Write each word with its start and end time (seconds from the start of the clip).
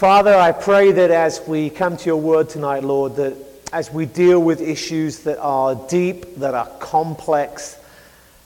Father, 0.00 0.34
I 0.34 0.52
pray 0.52 0.92
that 0.92 1.10
as 1.10 1.46
we 1.46 1.68
come 1.68 1.98
to 1.98 2.06
your 2.06 2.16
word 2.16 2.48
tonight, 2.48 2.82
Lord, 2.82 3.16
that 3.16 3.36
as 3.70 3.92
we 3.92 4.06
deal 4.06 4.40
with 4.40 4.62
issues 4.62 5.18
that 5.24 5.38
are 5.38 5.74
deep, 5.74 6.36
that 6.36 6.54
are 6.54 6.68
complex, 6.78 7.78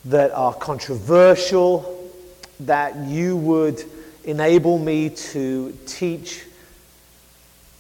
that 0.07 0.33
are 0.33 0.53
controversial, 0.53 2.11
that 2.59 2.97
you 3.07 3.37
would 3.37 3.81
enable 4.25 4.81
me 4.81 5.11
to 5.11 5.79
teach 5.87 6.45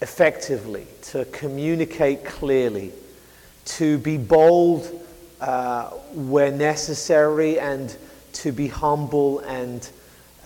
effectively, 0.00 0.86
to 1.10 1.24
communicate 1.24 2.24
clearly, 2.24 2.92
to 3.64 3.98
be 3.98 4.18
bold 4.18 4.88
uh, 5.40 5.88
where 6.12 6.52
necessary, 6.52 7.58
and 7.58 7.96
to 8.34 8.52
be 8.52 8.68
humble 8.68 9.40
and 9.40 9.90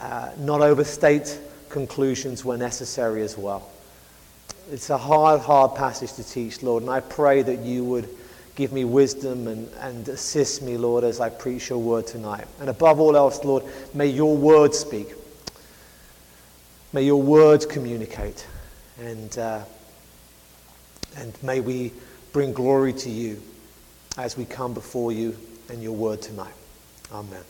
uh, 0.00 0.30
not 0.38 0.62
overstate 0.62 1.38
conclusions 1.68 2.44
where 2.44 2.58
necessary 2.58 3.22
as 3.22 3.36
well. 3.36 3.70
It's 4.70 4.90
a 4.90 4.98
hard, 4.98 5.40
hard 5.40 5.74
passage 5.74 6.12
to 6.14 6.24
teach, 6.24 6.62
Lord, 6.62 6.82
and 6.82 6.90
I 6.90 7.00
pray 7.00 7.42
that 7.42 7.60
you 7.60 7.84
would 7.84 8.08
give 8.54 8.72
me 8.72 8.84
wisdom 8.84 9.46
and, 9.46 9.68
and 9.74 10.08
assist 10.08 10.62
me, 10.62 10.76
Lord, 10.76 11.04
as 11.04 11.20
I 11.20 11.30
preach 11.30 11.70
your 11.70 11.78
word 11.78 12.06
tonight. 12.06 12.46
And 12.60 12.68
above 12.68 12.98
all 12.98 13.16
else, 13.16 13.44
Lord, 13.44 13.62
may 13.94 14.08
your 14.08 14.36
word 14.36 14.74
speak. 14.74 15.14
May 16.92 17.04
your 17.04 17.22
words 17.22 17.64
communicate. 17.64 18.46
And, 18.98 19.38
uh, 19.38 19.62
and 21.16 21.40
may 21.42 21.60
we 21.60 21.92
bring 22.32 22.52
glory 22.52 22.92
to 22.94 23.10
you 23.10 23.40
as 24.16 24.36
we 24.36 24.44
come 24.44 24.74
before 24.74 25.12
you 25.12 25.36
and 25.68 25.82
your 25.82 25.92
word 25.92 26.20
tonight. 26.20 26.54
Amen. 27.12 27.42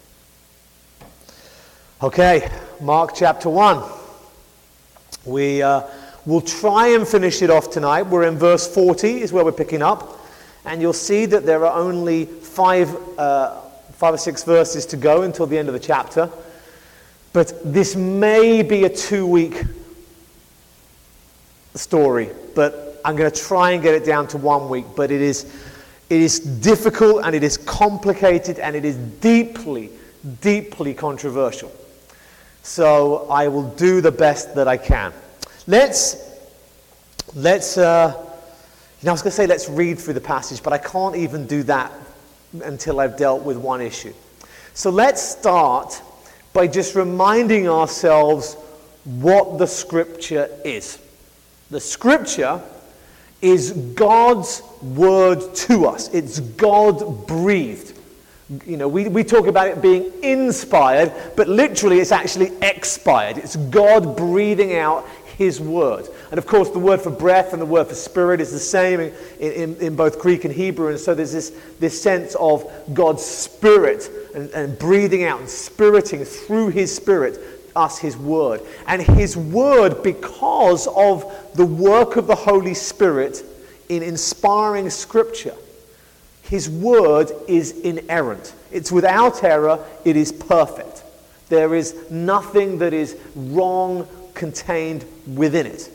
Okay, 2.03 2.49
Mark 2.81 3.13
chapter 3.15 3.49
1. 3.49 4.08
We 5.29 5.63
uh, 5.63 5.83
will 6.25 6.41
try 6.41 6.89
and 6.89 7.07
finish 7.07 7.43
it 7.43 7.51
off 7.51 7.71
tonight. 7.71 8.03
We're 8.03 8.25
in 8.25 8.39
verse 8.39 8.67
40, 8.73 9.23
is 9.23 9.33
where 9.33 9.45
we're 9.45 9.53
picking 9.53 9.83
up. 9.83 10.19
And 10.65 10.81
you'll 10.81 10.93
see 10.93 11.27
that 11.27 11.47
there 11.47 11.65
are 11.65 11.79
only 11.79 12.25
five, 12.25 12.95
uh, 13.19 13.61
five 13.93 14.15
or 14.15 14.19
six 14.19 14.43
verses 14.45 14.87
to 14.87 14.97
go 14.97 15.23
until 15.23 15.47
the 15.47 15.57
end 15.57 15.69
of 15.69 15.75
the 15.75 15.81
chapter. 15.81 16.31
But 17.33 17.53
this 17.65 17.95
may 17.95 18.63
be 18.63 18.85
a 18.85 18.89
two 18.89 19.27
week 19.27 19.63
story, 21.75 22.31
but 22.55 23.01
I'm 23.05 23.17
going 23.17 23.31
to 23.31 23.41
try 23.41 23.73
and 23.73 23.83
get 23.83 23.95
it 23.95 24.05
down 24.05 24.27
to 24.29 24.39
one 24.39 24.69
week. 24.69 24.87
But 24.97 25.11
it 25.11 25.21
is, 25.21 25.45
it 26.11 26.21
is 26.21 26.41
difficult 26.41 27.25
and 27.25 27.35
it 27.35 27.43
is 27.43 27.57
complicated 27.57 28.59
and 28.59 28.75
it 28.75 28.85
is 28.85 28.97
deeply, 28.97 29.91
deeply 30.41 30.95
controversial. 30.95 31.73
So 32.69 33.27
I 33.31 33.49
will 33.49 33.71
do 33.71 34.03
the 34.03 34.13
best 34.13 34.55
that 34.57 34.69
I 34.69 34.77
can. 34.77 35.15
Let's, 35.67 36.17
let's, 37.35 37.79
uh, 37.79 38.13
you 38.15 39.07
know, 39.07 39.11
I 39.11 39.15
was 39.15 39.23
going 39.23 39.31
to 39.31 39.37
say 39.37 39.47
let's 39.47 39.71
read 39.71 39.99
through 39.99 40.13
the 40.13 40.21
passage, 40.21 40.63
but 40.63 40.75
I 40.75 40.79
can't 40.79 41.17
even 41.17 41.47
do 41.47 41.63
that 41.63 41.91
until 42.63 43.01
I've 43.01 43.17
dealt 43.17 43.43
with 43.43 43.57
one 43.57 43.81
issue. 43.81 44.13
So 44.75 44.91
let's 44.91 45.23
start 45.23 46.03
by 46.53 46.67
just 46.67 46.95
reminding 46.95 47.71
ourselves 47.71 48.53
what 49.05 49.57
the 49.57 49.67
scripture 49.67 50.51
is. 50.63 50.99
The 51.71 51.81
scripture 51.81 52.61
is 53.41 53.73
God's 53.73 54.63
word 54.83 55.55
to 55.55 55.87
us, 55.87 56.13
it's 56.13 56.41
God 56.41 57.27
breathed. 57.27 57.98
You 58.65 58.79
know, 58.79 58.89
we, 58.89 59.09
we 59.09 59.25
talk 59.25 59.47
about 59.47 59.69
it 59.69 59.83
being 59.83 60.11
inspired, 60.23 61.13
but 61.37 61.49
literally 61.49 61.99
it's 62.01 62.13
actually 62.13 62.53
expired. 62.63 63.37
It's 63.37 63.57
God 63.57 64.17
breathing 64.17 64.75
out 64.75 65.07
His 65.37 65.61
word. 65.61 66.09
And 66.31 66.39
of 66.39 66.47
course, 66.47 66.71
the 66.71 66.79
word 66.79 67.03
for 67.03 67.11
breath 67.11 67.53
and 67.53 67.61
the 67.61 67.67
word 67.67 67.89
for 67.89 67.95
spirit 67.95 68.41
is 68.41 68.51
the 68.51 68.59
same 68.59 69.01
in, 69.01 69.13
in, 69.39 69.77
in 69.77 69.97
both 69.97 70.19
Greek 70.19 70.47
and 70.47 70.55
Hebrew. 70.55 70.89
And 70.89 70.99
so 70.99 71.15
there's 71.15 71.33
this, 71.33 71.51
this 71.79 72.01
sense 72.01 72.37
of 72.37 72.71
God's 72.95 73.23
spirit 73.23 74.11
and, 74.35 74.49
and 74.51 74.79
breathing 74.79 75.25
out 75.25 75.41
and 75.41 75.49
spiriting 75.49 76.25
through 76.25 76.69
His 76.71 76.95
spirit 76.95 77.39
us 77.77 77.99
His 77.99 78.17
word. 78.17 78.63
And 78.87 79.03
His 79.03 79.37
word, 79.37 80.03
because 80.03 80.87
of 80.89 81.31
the 81.55 81.67
work 81.67 82.17
of 82.17 82.27
the 82.27 82.35
Holy 82.35 82.75
Spirit 82.75 83.45
in 83.91 84.03
inspiring 84.03 84.89
Scripture, 84.89 85.55
his 86.49 86.69
word 86.69 87.31
is 87.47 87.73
inerrant. 87.81 88.55
It's 88.73 88.91
without 88.91 89.45
error, 89.45 89.85
it 90.05 90.17
is 90.17 90.33
perfect. 90.33 91.03
There 91.51 91.75
is 91.75 92.11
nothing 92.11 92.79
that 92.79 92.95
is 92.95 93.17
wrong 93.35 94.09
contained 94.33 95.05
within 95.27 95.67
it. 95.67 95.91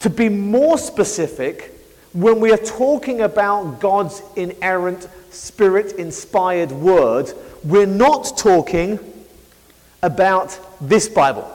To 0.00 0.10
be 0.10 0.28
more 0.28 0.76
specific, 0.76 1.72
when 2.12 2.40
we 2.40 2.52
are 2.52 2.58
talking 2.58 3.22
about 3.22 3.80
God's 3.80 4.22
inerrant, 4.36 5.08
spirit 5.30 5.92
inspired 5.92 6.72
word, 6.72 7.32
we're 7.64 7.86
not 7.86 8.36
talking 8.36 8.98
about 10.02 10.58
this 10.78 11.08
Bible. 11.08 11.50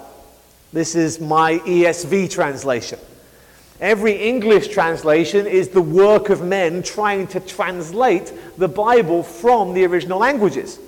This 0.73 0.95
is 0.95 1.19
my 1.19 1.59
ESV 1.59 2.31
translation. 2.31 2.97
Every 3.79 4.11
English 4.11 4.67
translation 4.67 5.47
is 5.47 5.69
the 5.69 5.81
work 5.81 6.29
of 6.29 6.41
men 6.43 6.83
trying 6.83 7.27
to 7.27 7.39
translate 7.39 8.33
the 8.57 8.67
Bible 8.67 9.23
from 9.23 9.73
the 9.73 9.85
original 9.85 10.19
languages. 10.19 10.79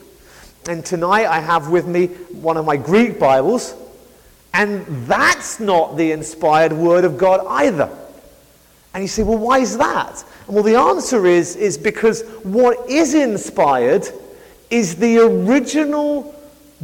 And 0.67 0.85
tonight 0.85 1.25
I 1.25 1.39
have 1.39 1.69
with 1.69 1.87
me 1.87 2.07
one 2.07 2.57
of 2.57 2.65
my 2.65 2.75
Greek 2.75 3.17
Bibles, 3.17 3.73
and 4.53 4.85
that's 5.07 5.61
not 5.61 5.95
the 5.95 6.11
inspired 6.11 6.73
Word 6.73 7.05
of 7.05 7.17
God 7.17 7.45
either. 7.47 7.89
And 8.93 9.03
you 9.03 9.07
say, 9.07 9.23
well, 9.23 9.37
why 9.37 9.59
is 9.59 9.77
that? 9.77 10.23
Well, 10.47 10.63
the 10.63 10.75
answer 10.75 11.25
is, 11.25 11.55
is 11.55 11.77
because 11.77 12.23
what 12.43 12.89
is 12.89 13.13
inspired 13.13 14.05
is 14.69 14.97
the 14.97 15.19
original 15.19 16.35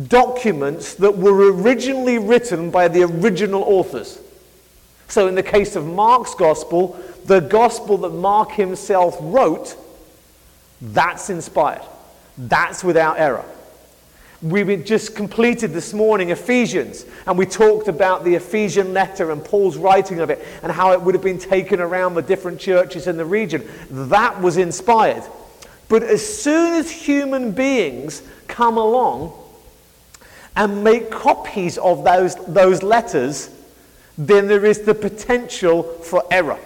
documents 0.07 0.93
that 0.95 1.17
were 1.17 1.51
originally 1.51 2.17
written 2.17 2.71
by 2.71 2.87
the 2.87 3.03
original 3.03 3.63
authors. 3.63 4.21
So, 5.07 5.27
in 5.27 5.35
the 5.35 5.43
case 5.43 5.75
of 5.75 5.85
Mark's 5.85 6.35
gospel, 6.35 6.99
the 7.25 7.39
gospel 7.39 7.97
that 7.99 8.09
Mark 8.09 8.51
himself 8.51 9.17
wrote, 9.19 9.75
that's 10.81 11.29
inspired. 11.29 11.81
That's 12.37 12.83
without 12.83 13.19
error. 13.19 13.45
We 14.41 14.77
just 14.77 15.15
completed 15.15 15.73
this 15.73 15.93
morning 15.93 16.29
Ephesians, 16.29 17.05
and 17.25 17.37
we 17.37 17.47
talked 17.47 17.87
about 17.87 18.23
the 18.23 18.35
Ephesian 18.35 18.93
letter 18.93 19.31
and 19.31 19.43
Paul's 19.43 19.77
writing 19.77 20.19
of 20.19 20.29
it 20.29 20.45
and 20.61 20.71
how 20.71 20.91
it 20.91 21.01
would 21.01 21.15
have 21.15 21.23
been 21.23 21.39
taken 21.39 21.79
around 21.79 22.13
the 22.13 22.21
different 22.21 22.59
churches 22.59 23.07
in 23.07 23.17
the 23.17 23.25
region. 23.25 23.67
That 23.89 24.39
was 24.39 24.57
inspired. 24.57 25.23
But 25.89 26.03
as 26.03 26.23
soon 26.23 26.75
as 26.75 26.91
human 26.91 27.51
beings 27.51 28.21
come 28.47 28.77
along 28.77 29.33
and 30.55 30.83
make 30.83 31.09
copies 31.09 31.79
of 31.79 32.03
those, 32.03 32.35
those 32.45 32.83
letters, 32.83 33.49
then 34.17 34.47
there 34.47 34.65
is 34.65 34.81
the 34.81 34.95
potential 34.95 35.83
for 35.83 36.23
error. 36.31 36.59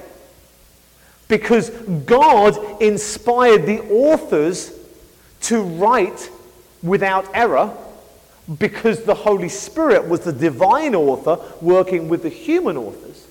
Because 1.28 1.70
God 1.70 2.82
inspired 2.82 3.66
the 3.66 3.82
authors 3.90 4.74
to 5.42 5.62
write 5.62 6.30
without 6.84 7.30
error 7.34 7.76
because 8.60 9.04
the 9.04 9.14
Holy 9.14 9.50
Spirit 9.50 10.08
was 10.08 10.22
the 10.22 10.34
divine 10.34 10.96
author 10.96 11.40
working 11.62 12.10
with 12.10 12.24
the 12.24 12.30
human 12.30 12.78
authors. 12.78 13.28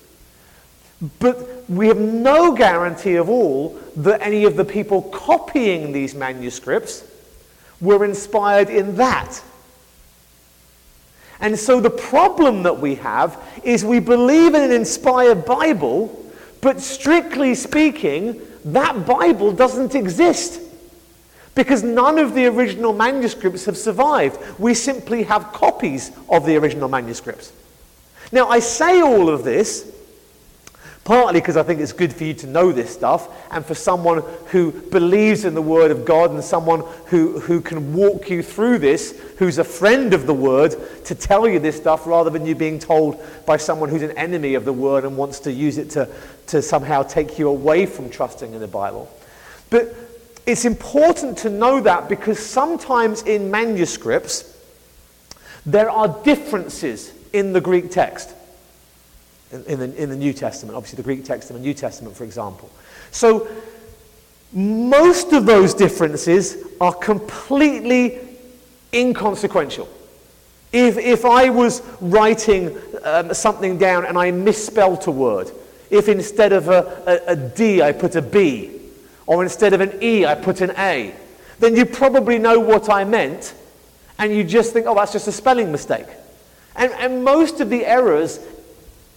But 1.19 1.69
we 1.69 1.87
have 1.87 1.97
no 1.97 2.53
guarantee 2.53 3.15
of 3.15 3.29
all 3.29 3.79
that 3.97 4.21
any 4.21 4.45
of 4.45 4.55
the 4.55 4.65
people 4.65 5.03
copying 5.03 5.91
these 5.91 6.13
manuscripts 6.13 7.03
were 7.79 8.05
inspired 8.05 8.69
in 8.69 8.95
that. 8.97 9.41
And 11.41 11.57
so 11.57 11.81
the 11.81 11.89
problem 11.89 12.63
that 12.63 12.79
we 12.79 12.95
have 12.95 13.43
is 13.63 13.83
we 13.83 13.99
believe 13.99 14.53
in 14.53 14.61
an 14.61 14.71
inspired 14.71 15.43
Bible, 15.43 16.25
but 16.61 16.79
strictly 16.79 17.55
speaking, 17.55 18.39
that 18.65 19.05
Bible 19.05 19.51
doesn't 19.51 19.95
exist. 19.95 20.61
Because 21.55 21.83
none 21.83 22.17
of 22.17 22.33
the 22.33 22.45
original 22.45 22.93
manuscripts 22.93 23.65
have 23.65 23.75
survived. 23.75 24.39
We 24.59 24.73
simply 24.73 25.23
have 25.23 25.51
copies 25.51 26.11
of 26.29 26.45
the 26.45 26.55
original 26.55 26.87
manuscripts. 26.87 27.51
Now, 28.31 28.47
I 28.47 28.59
say 28.59 29.01
all 29.01 29.27
of 29.27 29.43
this 29.43 29.91
Partly 31.03 31.41
because 31.41 31.57
I 31.57 31.63
think 31.63 31.81
it's 31.81 31.93
good 31.93 32.13
for 32.13 32.25
you 32.25 32.35
to 32.35 32.47
know 32.47 32.71
this 32.71 32.93
stuff, 32.93 33.27
and 33.51 33.65
for 33.65 33.73
someone 33.73 34.21
who 34.47 34.71
believes 34.71 35.45
in 35.45 35.55
the 35.55 35.61
Word 35.61 35.89
of 35.89 36.05
God 36.05 36.29
and 36.29 36.43
someone 36.43 36.83
who, 37.07 37.39
who 37.39 37.59
can 37.59 37.93
walk 37.93 38.29
you 38.29 38.43
through 38.43 38.77
this, 38.77 39.19
who's 39.39 39.57
a 39.57 39.63
friend 39.63 40.13
of 40.13 40.27
the 40.27 40.33
Word, 40.33 40.75
to 41.05 41.15
tell 41.15 41.47
you 41.47 41.57
this 41.57 41.75
stuff 41.75 42.05
rather 42.05 42.29
than 42.29 42.45
you 42.45 42.53
being 42.53 42.77
told 42.77 43.19
by 43.47 43.57
someone 43.57 43.89
who's 43.89 44.03
an 44.03 44.15
enemy 44.17 44.53
of 44.53 44.63
the 44.63 44.73
Word 44.73 45.03
and 45.03 45.17
wants 45.17 45.39
to 45.39 45.51
use 45.51 45.79
it 45.79 45.89
to, 45.91 46.07
to 46.47 46.61
somehow 46.61 47.01
take 47.01 47.39
you 47.39 47.49
away 47.49 47.87
from 47.87 48.09
trusting 48.09 48.53
in 48.53 48.59
the 48.59 48.67
Bible. 48.67 49.11
But 49.71 49.95
it's 50.45 50.65
important 50.65 51.39
to 51.39 51.49
know 51.49 51.81
that 51.81 52.09
because 52.09 52.37
sometimes 52.37 53.23
in 53.23 53.49
manuscripts 53.49 54.47
there 55.65 55.89
are 55.89 56.07
differences 56.23 57.13
in 57.33 57.53
the 57.53 57.61
Greek 57.61 57.91
text, 57.91 58.33
in, 59.51 59.79
the, 59.79 59.95
in 60.01 60.09
the 60.09 60.15
New 60.15 60.33
Testament, 60.33 60.75
obviously 60.75 60.97
the 60.97 61.03
Greek 61.03 61.25
text 61.25 61.49
in 61.49 61.55
the 61.55 61.61
New 61.61 61.73
Testament, 61.73 62.15
for 62.15 62.23
example. 62.23 62.69
So 63.11 63.47
most 64.53 65.33
of 65.33 65.45
those 65.45 65.73
differences 65.73 66.57
are 66.79 66.93
completely 66.93 68.19
inconsequential. 68.93 69.87
If, 70.73 70.97
if 70.97 71.25
I 71.25 71.49
was 71.49 71.81
writing 71.99 72.77
um, 73.03 73.33
something 73.33 73.77
down 73.77 74.05
and 74.05 74.17
I 74.17 74.31
misspelt 74.31 75.07
a 75.07 75.11
word, 75.11 75.51
if 75.89 76.07
instead 76.07 76.53
of 76.53 76.69
a, 76.69 77.21
a, 77.27 77.31
a 77.31 77.35
D 77.35 77.81
I 77.81 77.91
put 77.91 78.15
a 78.15 78.21
B, 78.21 78.79
or 79.27 79.43
instead 79.43 79.73
of 79.73 79.81
an 79.81 80.01
E 80.01 80.25
I 80.25 80.35
put 80.35 80.61
an 80.61 80.71
A, 80.77 81.13
then 81.59 81.75
you 81.75 81.85
probably 81.85 82.39
know 82.39 82.59
what 82.59 82.89
I 82.89 83.03
meant, 83.03 83.53
and 84.17 84.33
you 84.33 84.43
just 84.43 84.73
think, 84.73 84.85
oh, 84.87 84.95
that's 84.95 85.13
just 85.13 85.27
a 85.27 85.31
spelling 85.31 85.71
mistake. 85.71 86.07
And, 86.75 86.91
and 86.93 87.23
most 87.23 87.59
of 87.59 87.69
the 87.69 87.85
errors 87.85 88.39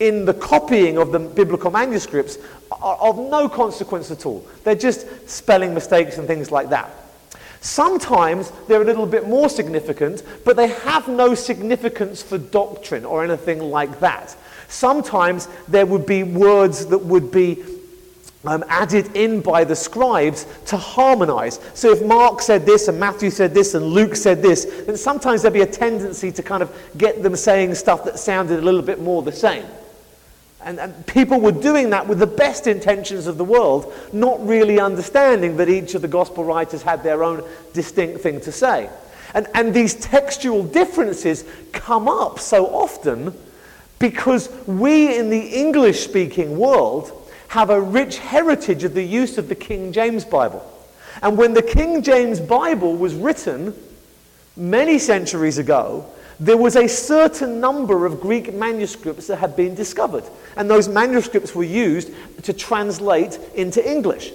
in 0.00 0.24
the 0.24 0.34
copying 0.34 0.98
of 0.98 1.12
the 1.12 1.18
biblical 1.18 1.70
manuscripts 1.70 2.38
are 2.72 2.96
of 2.96 3.18
no 3.18 3.48
consequence 3.48 4.10
at 4.10 4.26
all. 4.26 4.46
They're 4.64 4.74
just 4.74 5.28
spelling 5.28 5.74
mistakes 5.74 6.18
and 6.18 6.26
things 6.26 6.50
like 6.50 6.70
that. 6.70 6.90
Sometimes 7.60 8.52
they're 8.68 8.82
a 8.82 8.84
little 8.84 9.06
bit 9.06 9.26
more 9.26 9.48
significant, 9.48 10.22
but 10.44 10.56
they 10.56 10.66
have 10.68 11.08
no 11.08 11.34
significance 11.34 12.22
for 12.22 12.36
doctrine 12.36 13.06
or 13.06 13.24
anything 13.24 13.58
like 13.58 14.00
that. 14.00 14.36
Sometimes 14.68 15.48
there 15.68 15.86
would 15.86 16.04
be 16.04 16.24
words 16.24 16.86
that 16.86 16.98
would 16.98 17.30
be 17.30 17.64
um, 18.44 18.64
added 18.68 19.16
in 19.16 19.40
by 19.40 19.64
the 19.64 19.74
scribes 19.74 20.46
to 20.66 20.76
harmonize. 20.76 21.60
So 21.72 21.90
if 21.90 22.04
Mark 22.04 22.42
said 22.42 22.66
this 22.66 22.88
and 22.88 23.00
Matthew 23.00 23.30
said 23.30 23.54
this 23.54 23.74
and 23.74 23.86
Luke 23.86 24.16
said 24.16 24.42
this, 24.42 24.66
then 24.84 24.96
sometimes 24.98 25.40
there'd 25.40 25.54
be 25.54 25.62
a 25.62 25.66
tendency 25.66 26.30
to 26.32 26.42
kind 26.42 26.62
of 26.62 26.70
get 26.98 27.22
them 27.22 27.36
saying 27.36 27.74
stuff 27.76 28.04
that 28.04 28.18
sounded 28.18 28.58
a 28.58 28.62
little 28.62 28.82
bit 28.82 29.00
more 29.00 29.22
the 29.22 29.32
same. 29.32 29.64
And, 30.64 30.80
and, 30.80 31.06
people 31.06 31.40
were 31.40 31.52
doing 31.52 31.90
that 31.90 32.08
with 32.08 32.18
the 32.18 32.26
best 32.26 32.66
intentions 32.66 33.26
of 33.26 33.36
the 33.36 33.44
world, 33.44 33.92
not 34.12 34.44
really 34.46 34.80
understanding 34.80 35.58
that 35.58 35.68
each 35.68 35.94
of 35.94 36.02
the 36.02 36.08
gospel 36.08 36.42
writers 36.42 36.82
had 36.82 37.02
their 37.02 37.22
own 37.22 37.44
distinct 37.74 38.22
thing 38.22 38.40
to 38.40 38.50
say. 38.52 38.88
And, 39.34 39.46
and 39.54 39.74
these 39.74 39.94
textual 39.94 40.62
differences 40.62 41.44
come 41.72 42.08
up 42.08 42.38
so 42.38 42.66
often 42.66 43.34
because 43.98 44.48
we 44.66 45.18
in 45.18 45.28
the 45.28 45.38
English 45.38 46.04
speaking 46.04 46.58
world 46.58 47.12
have 47.48 47.70
a 47.70 47.80
rich 47.80 48.18
heritage 48.18 48.84
of 48.84 48.94
the 48.94 49.02
use 49.02 49.38
of 49.38 49.48
the 49.48 49.54
King 49.54 49.92
James 49.92 50.24
Bible. 50.24 50.64
And 51.22 51.36
when 51.36 51.54
the 51.54 51.62
King 51.62 52.02
James 52.02 52.40
Bible 52.40 52.96
was 52.96 53.14
written 53.14 53.74
many 54.56 54.98
centuries 54.98 55.58
ago, 55.58 56.06
there 56.40 56.56
was 56.56 56.76
a 56.76 56.88
certain 56.88 57.60
number 57.60 58.06
of 58.06 58.20
Greek 58.20 58.52
manuscripts 58.54 59.26
that 59.28 59.36
had 59.36 59.56
been 59.56 59.74
discovered. 59.74 60.24
And 60.56 60.70
those 60.70 60.88
manuscripts 60.88 61.54
were 61.54 61.64
used 61.64 62.10
to 62.42 62.52
translate 62.52 63.38
into 63.54 63.86
English. 63.88 64.32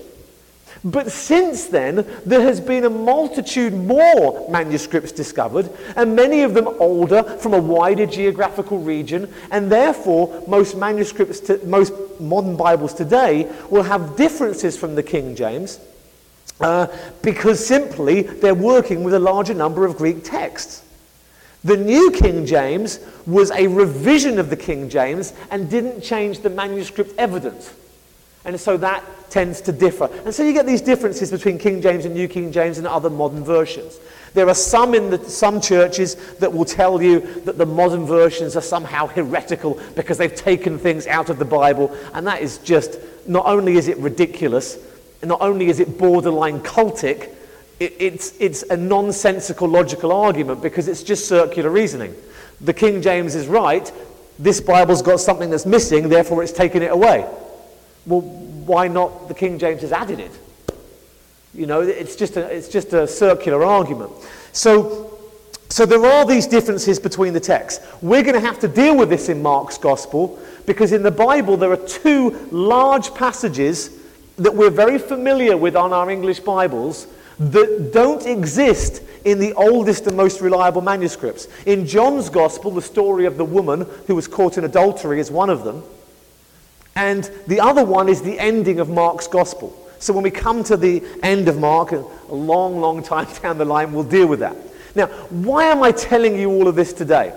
But 0.84 1.12
since 1.12 1.66
then, 1.66 2.08
there 2.26 2.42
has 2.42 2.62
been 2.62 2.86
a 2.86 2.90
multitude 2.90 3.74
more 3.74 4.50
manuscripts 4.50 5.12
discovered, 5.12 5.70
and 5.98 6.16
many 6.16 6.44
of 6.44 6.54
them 6.54 6.68
older 6.80 7.24
from 7.24 7.54
a 7.54 7.60
wider 7.60 8.06
geographical 8.06 8.80
region, 8.80 9.34
and 9.52 9.70
therefore 9.70 10.44
most 10.48 10.78
manuscripts, 10.78 11.42
to, 11.42 11.60
most 11.66 11.92
modern 12.20 12.56
Bibles 12.56 12.94
today 12.94 13.52
will 13.70 13.84
have 13.84 14.16
differences 14.16 14.78
from 14.78 14.96
the 14.96 15.04
King 15.04 15.36
James, 15.36 15.80
uh, 16.62 16.88
because 17.24 17.66
simply 17.66 18.22
they're 18.22 18.56
working 18.56 19.04
with 19.04 19.14
a 19.16 19.20
larger 19.20 19.54
number 19.54 19.86
of 19.86 19.98
Greek 19.98 20.24
texts. 20.24 20.84
The 21.64 21.76
New 21.78 22.12
King 22.12 22.46
James 22.46 23.00
was 23.26 23.52
a 23.52 23.68
revision 23.68 24.40
of 24.40 24.50
the 24.50 24.56
King 24.56 24.90
James 24.90 25.34
and 25.52 25.70
didn't 25.70 26.02
change 26.02 26.40
the 26.40 26.50
manuscript 26.50 27.14
evidence. 27.18 27.74
And 28.46 28.58
so 28.60 28.78
that 28.78 29.04
tends 29.30 29.60
to 29.62 29.74
differ. 29.74 30.10
And 30.26 30.34
so 30.34 30.44
you 30.44 30.54
get 30.54 30.66
these 30.66 30.82
differences 30.82 31.32
between 31.32 31.58
King 31.58 31.82
James 31.82 32.06
and 32.06 32.16
New 32.16 32.28
King 32.28 32.52
James 32.52 32.78
and 32.78 32.88
other 32.88 33.10
modern 33.10 33.44
versions. 33.44 34.00
There 34.34 34.48
are 34.48 34.56
some 34.56 34.94
in 34.94 35.10
the, 35.10 35.30
some 35.30 35.60
churches 35.60 36.16
that 36.38 36.54
will 36.54 36.66
tell 36.66 37.02
you 37.02 37.20
that 37.42 37.58
the 37.58 37.66
modern 37.66 38.06
versions 38.06 38.56
are 38.56 38.62
somehow 38.62 39.08
heretical 39.08 39.80
because 39.96 40.18
they've 40.18 40.34
taken 40.34 40.80
things 40.80 41.08
out 41.08 41.30
of 41.30 41.40
the 41.40 41.46
Bible. 41.46 41.96
And 42.14 42.26
that 42.28 42.42
is 42.42 42.60
just, 42.60 42.98
not 43.28 43.46
only 43.46 43.76
is 43.76 43.88
it 43.88 43.98
ridiculous, 43.98 44.78
not 45.24 45.42
only 45.42 45.68
is 45.68 45.80
it 45.82 45.98
borderline 45.98 46.62
cultic, 46.62 47.36
it, 47.80 47.96
it's, 48.00 48.34
it's 48.40 48.64
a 48.64 48.78
nonsensical 48.78 49.68
logical 49.68 50.12
argument 50.12 50.62
because 50.62 50.88
it's 50.88 51.04
just 51.04 51.28
circular 51.28 51.70
reasoning. 51.70 52.14
The 52.62 52.74
King 52.74 53.02
James 53.02 53.36
is 53.36 53.48
right, 53.48 53.92
this 54.38 54.62
Bible's 54.62 55.02
got 55.02 55.20
something 55.20 55.50
that's 55.50 55.66
missing, 55.66 56.10
therefore 56.10 56.44
it's 56.44 56.52
taken 56.52 56.82
it 56.82 56.92
away. 56.92 57.26
Well, 58.06 58.22
why 58.22 58.88
not 58.88 59.28
the 59.28 59.34
King 59.34 59.60
James 59.60 59.82
has 59.82 59.92
added 59.92 60.20
it? 60.20 60.32
You 61.54 61.66
know, 61.66 61.82
it's 61.82 62.16
just 62.16 62.38
a, 62.38 62.46
it's 62.46 62.68
just 62.68 62.94
a 62.94 63.08
circular 63.08 63.64
argument. 63.64 64.12
So, 64.52 65.18
so 65.70 65.86
there 65.86 66.06
are 66.06 66.26
these 66.26 66.48
differences 66.48 67.00
between 67.00 67.34
the 67.34 67.40
texts. 67.40 67.86
We're 68.02 68.24
going 68.24 68.36
to 68.36 68.48
have 68.48 68.60
to 68.60 68.68
deal 68.68 68.96
with 68.96 69.10
this 69.10 69.30
in 69.30 69.42
Mark's 69.42 69.78
Gospel 69.78 70.40
because 70.66 70.92
in 70.92 71.04
the 71.04 71.12
Bible 71.12 71.58
there 71.58 71.72
are 71.72 71.88
two 71.88 72.48
large 72.52 73.14
passages 73.14 73.98
that 74.38 74.54
we're 74.54 74.70
very 74.70 75.00
familiar 75.00 75.58
with 75.58 75.76
on 75.76 75.92
our 75.92 76.10
English 76.10 76.42
Bibles 76.42 77.08
that 77.40 77.92
don't 77.94 78.26
exist 78.26 79.02
in 79.26 79.40
the 79.40 79.54
oldest 79.54 80.08
and 80.08 80.16
most 80.16 80.42
reliable 80.42 80.82
manuscripts. 80.82 81.48
In 81.66 81.86
John's 81.86 82.30
Gospel, 82.30 82.72
the 82.72 82.82
story 82.82 83.26
of 83.26 83.38
the 83.38 83.46
woman 83.46 83.88
who 84.08 84.16
was 84.16 84.28
caught 84.28 84.58
in 84.58 84.64
adultery 84.64 85.20
is 85.20 85.32
one 85.32 85.50
of 85.50 85.64
them. 85.64 85.84
And 86.96 87.30
the 87.48 87.60
other 87.60 87.86
one 87.86 88.10
is 88.10 88.22
the 88.22 88.38
ending 88.40 88.80
of 88.80 88.90
Mark's 88.90 89.28
Gospel. 89.28 89.76
So 90.00 90.14
when 90.14 90.24
we 90.24 90.32
come 90.32 90.64
to 90.66 90.78
the 90.78 91.04
end 91.24 91.48
of 91.48 91.60
Mark, 91.60 91.92
a 91.92 92.06
long, 92.30 92.80
long 92.80 93.04
time 93.04 93.28
down 93.42 93.58
the 93.58 93.66
line, 93.66 93.92
we'll 93.92 94.04
deal 94.04 94.28
with 94.28 94.40
that. 94.40 94.56
Now, 94.96 95.08
why 95.08 95.66
am 95.66 95.84
I 95.84 95.92
telling 95.92 96.38
you 96.38 96.50
all 96.50 96.68
of 96.68 96.76
this 96.76 96.94
today? 96.94 97.34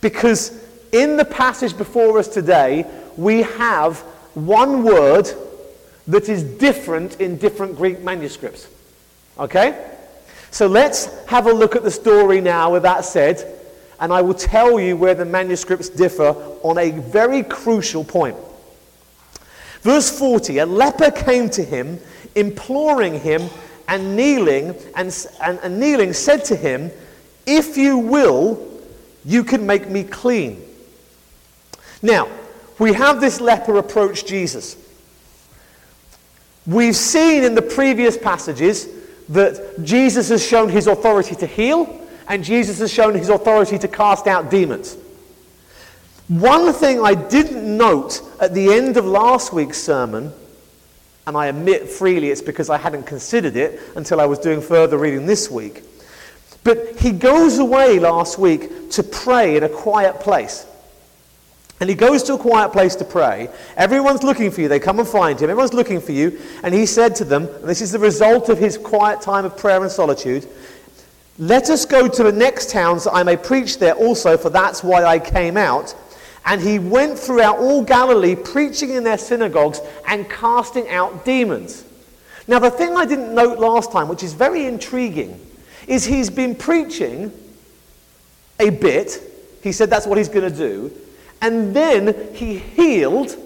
Because 0.00 0.62
in 0.92 1.16
the 1.16 1.24
passage 1.24 1.76
before 1.76 2.18
us 2.18 2.28
today, 2.28 2.86
we 3.16 3.42
have 3.42 4.00
one 4.34 4.84
word 4.84 5.28
that 6.06 6.28
is 6.28 6.44
different 6.44 7.20
in 7.20 7.36
different 7.36 7.76
Greek 7.76 8.00
manuscripts. 8.00 8.68
Okay? 9.38 9.90
So 10.50 10.66
let's 10.66 11.06
have 11.26 11.46
a 11.46 11.52
look 11.52 11.74
at 11.74 11.82
the 11.82 11.90
story 11.90 12.40
now 12.40 12.72
with 12.72 12.84
that 12.84 13.04
said, 13.04 13.44
and 13.98 14.12
I 14.12 14.22
will 14.22 14.34
tell 14.34 14.78
you 14.78 14.96
where 14.96 15.14
the 15.14 15.24
manuscripts 15.24 15.88
differ 15.88 16.34
on 16.62 16.78
a 16.78 16.90
very 16.90 17.42
crucial 17.42 18.04
point. 18.04 18.36
Verse 19.80 20.16
40 20.16 20.58
A 20.58 20.66
leper 20.66 21.10
came 21.10 21.50
to 21.50 21.64
him, 21.64 21.98
imploring 22.34 23.18
him, 23.20 23.48
and 23.88 24.16
kneeling, 24.16 24.74
and, 24.94 25.26
and, 25.42 25.58
and 25.62 25.78
kneeling 25.78 26.12
said 26.12 26.44
to 26.46 26.56
him, 26.56 26.90
If 27.46 27.76
you 27.76 27.98
will, 27.98 28.80
you 29.24 29.44
can 29.44 29.66
make 29.66 29.88
me 29.88 30.04
clean. 30.04 30.62
Now, 32.00 32.28
we 32.78 32.92
have 32.92 33.20
this 33.20 33.40
leper 33.40 33.76
approach 33.78 34.24
Jesus. 34.24 34.76
We've 36.66 36.96
seen 36.96 37.44
in 37.44 37.54
the 37.54 37.62
previous 37.62 38.16
passages 38.16 38.88
that 39.30 39.82
Jesus 39.82 40.28
has 40.28 40.46
shown 40.46 40.68
his 40.68 40.86
authority 40.86 41.34
to 41.36 41.46
heal 41.46 42.00
and 42.28 42.44
Jesus 42.44 42.78
has 42.78 42.92
shown 42.92 43.14
his 43.14 43.28
authority 43.28 43.78
to 43.78 43.88
cast 43.88 44.26
out 44.26 44.50
demons. 44.50 44.96
One 46.28 46.72
thing 46.72 47.04
I 47.04 47.14
didn't 47.14 47.76
note 47.76 48.22
at 48.40 48.54
the 48.54 48.72
end 48.72 48.96
of 48.96 49.04
last 49.04 49.52
week's 49.52 49.78
sermon, 49.78 50.32
and 51.26 51.36
I 51.36 51.46
admit 51.46 51.88
freely 51.88 52.30
it's 52.30 52.40
because 52.40 52.70
I 52.70 52.78
hadn't 52.78 53.04
considered 53.04 53.56
it 53.56 53.80
until 53.94 54.20
I 54.20 54.24
was 54.24 54.38
doing 54.38 54.62
further 54.62 54.96
reading 54.96 55.26
this 55.26 55.50
week, 55.50 55.82
but 56.62 56.98
he 56.98 57.12
goes 57.12 57.58
away 57.58 57.98
last 57.98 58.38
week 58.38 58.90
to 58.92 59.02
pray 59.02 59.56
in 59.56 59.64
a 59.64 59.68
quiet 59.68 60.20
place. 60.20 60.66
And 61.84 61.90
he 61.90 61.96
goes 61.96 62.22
to 62.22 62.32
a 62.32 62.38
quiet 62.38 62.72
place 62.72 62.96
to 62.96 63.04
pray. 63.04 63.50
Everyone's 63.76 64.22
looking 64.22 64.50
for 64.50 64.62
you. 64.62 64.68
They 64.68 64.80
come 64.80 65.00
and 65.00 65.06
find 65.06 65.38
him. 65.38 65.50
Everyone's 65.50 65.74
looking 65.74 66.00
for 66.00 66.12
you. 66.12 66.40
And 66.62 66.72
he 66.72 66.86
said 66.86 67.14
to 67.16 67.26
them, 67.26 67.46
and 67.46 67.64
this 67.64 67.82
is 67.82 67.92
the 67.92 67.98
result 67.98 68.48
of 68.48 68.56
his 68.56 68.78
quiet 68.78 69.20
time 69.20 69.44
of 69.44 69.58
prayer 69.58 69.82
and 69.82 69.92
solitude 69.92 70.48
Let 71.36 71.68
us 71.68 71.84
go 71.84 72.08
to 72.08 72.22
the 72.22 72.32
next 72.32 72.70
towns 72.70 73.04
that 73.04 73.12
I 73.12 73.22
may 73.22 73.36
preach 73.36 73.80
there 73.80 73.92
also, 73.92 74.38
for 74.38 74.48
that's 74.48 74.82
why 74.82 75.04
I 75.04 75.18
came 75.18 75.58
out. 75.58 75.94
And 76.46 76.58
he 76.58 76.78
went 76.78 77.18
throughout 77.18 77.58
all 77.58 77.84
Galilee, 77.84 78.34
preaching 78.34 78.88
in 78.88 79.04
their 79.04 79.18
synagogues 79.18 79.82
and 80.08 80.26
casting 80.30 80.88
out 80.88 81.26
demons. 81.26 81.84
Now, 82.48 82.60
the 82.60 82.70
thing 82.70 82.96
I 82.96 83.04
didn't 83.04 83.34
note 83.34 83.58
last 83.58 83.92
time, 83.92 84.08
which 84.08 84.22
is 84.22 84.32
very 84.32 84.64
intriguing, 84.64 85.38
is 85.86 86.06
he's 86.06 86.30
been 86.30 86.54
preaching 86.54 87.30
a 88.58 88.70
bit. 88.70 89.20
He 89.62 89.72
said 89.72 89.90
that's 89.90 90.06
what 90.06 90.16
he's 90.16 90.30
going 90.30 90.50
to 90.50 90.56
do. 90.56 90.90
And 91.44 91.76
then 91.76 92.32
he 92.32 92.56
healed, 92.58 93.36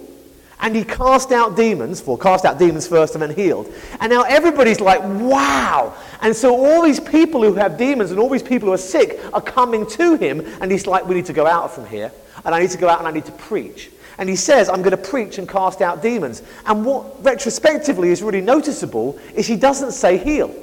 And 0.61 0.75
he 0.75 0.83
cast 0.83 1.31
out 1.31 1.55
demons, 1.55 2.05
well, 2.05 2.17
cast 2.17 2.43
out 2.43 2.59
demons 2.59 2.85
first 2.85 3.13
and 3.13 3.21
then 3.21 3.33
healed. 3.33 3.71
And 4.01 4.11
now 4.11 4.23
everybody's 4.23 4.81
like, 4.81 5.01
wow. 5.01 5.95
And 6.21 6.35
so 6.35 6.65
all 6.65 6.81
these 6.81 6.99
people 6.99 7.43
who 7.43 7.53
have 7.55 7.77
demons 7.77 8.11
and 8.11 8.19
all 8.19 8.29
these 8.29 8.43
people 8.43 8.67
who 8.67 8.73
are 8.73 8.77
sick 8.77 9.19
are 9.33 9.41
coming 9.41 9.85
to 9.87 10.15
him. 10.15 10.41
And 10.59 10.69
he's 10.69 10.85
like, 10.85 11.05
we 11.07 11.15
need 11.15 11.27
to 11.27 11.33
go 11.33 11.47
out 11.47 11.71
from 11.71 11.85
here. 11.87 12.11
And 12.43 12.53
I 12.53 12.59
need 12.59 12.71
to 12.71 12.77
go 12.77 12.89
out 12.89 12.99
and 12.99 13.07
I 13.07 13.11
need 13.11 13.25
to 13.25 13.31
preach. 13.33 13.89
And 14.17 14.27
he 14.27 14.35
says, 14.35 14.67
I'm 14.67 14.81
going 14.81 14.91
to 14.91 14.97
preach 14.97 15.37
and 15.37 15.47
cast 15.47 15.81
out 15.81 16.01
demons. 16.01 16.43
And 16.65 16.85
what 16.85 17.23
retrospectively 17.23 18.09
is 18.09 18.21
really 18.21 18.41
noticeable 18.41 19.17
is 19.35 19.47
he 19.47 19.55
doesn't 19.55 19.93
say 19.93 20.17
heal. 20.17 20.53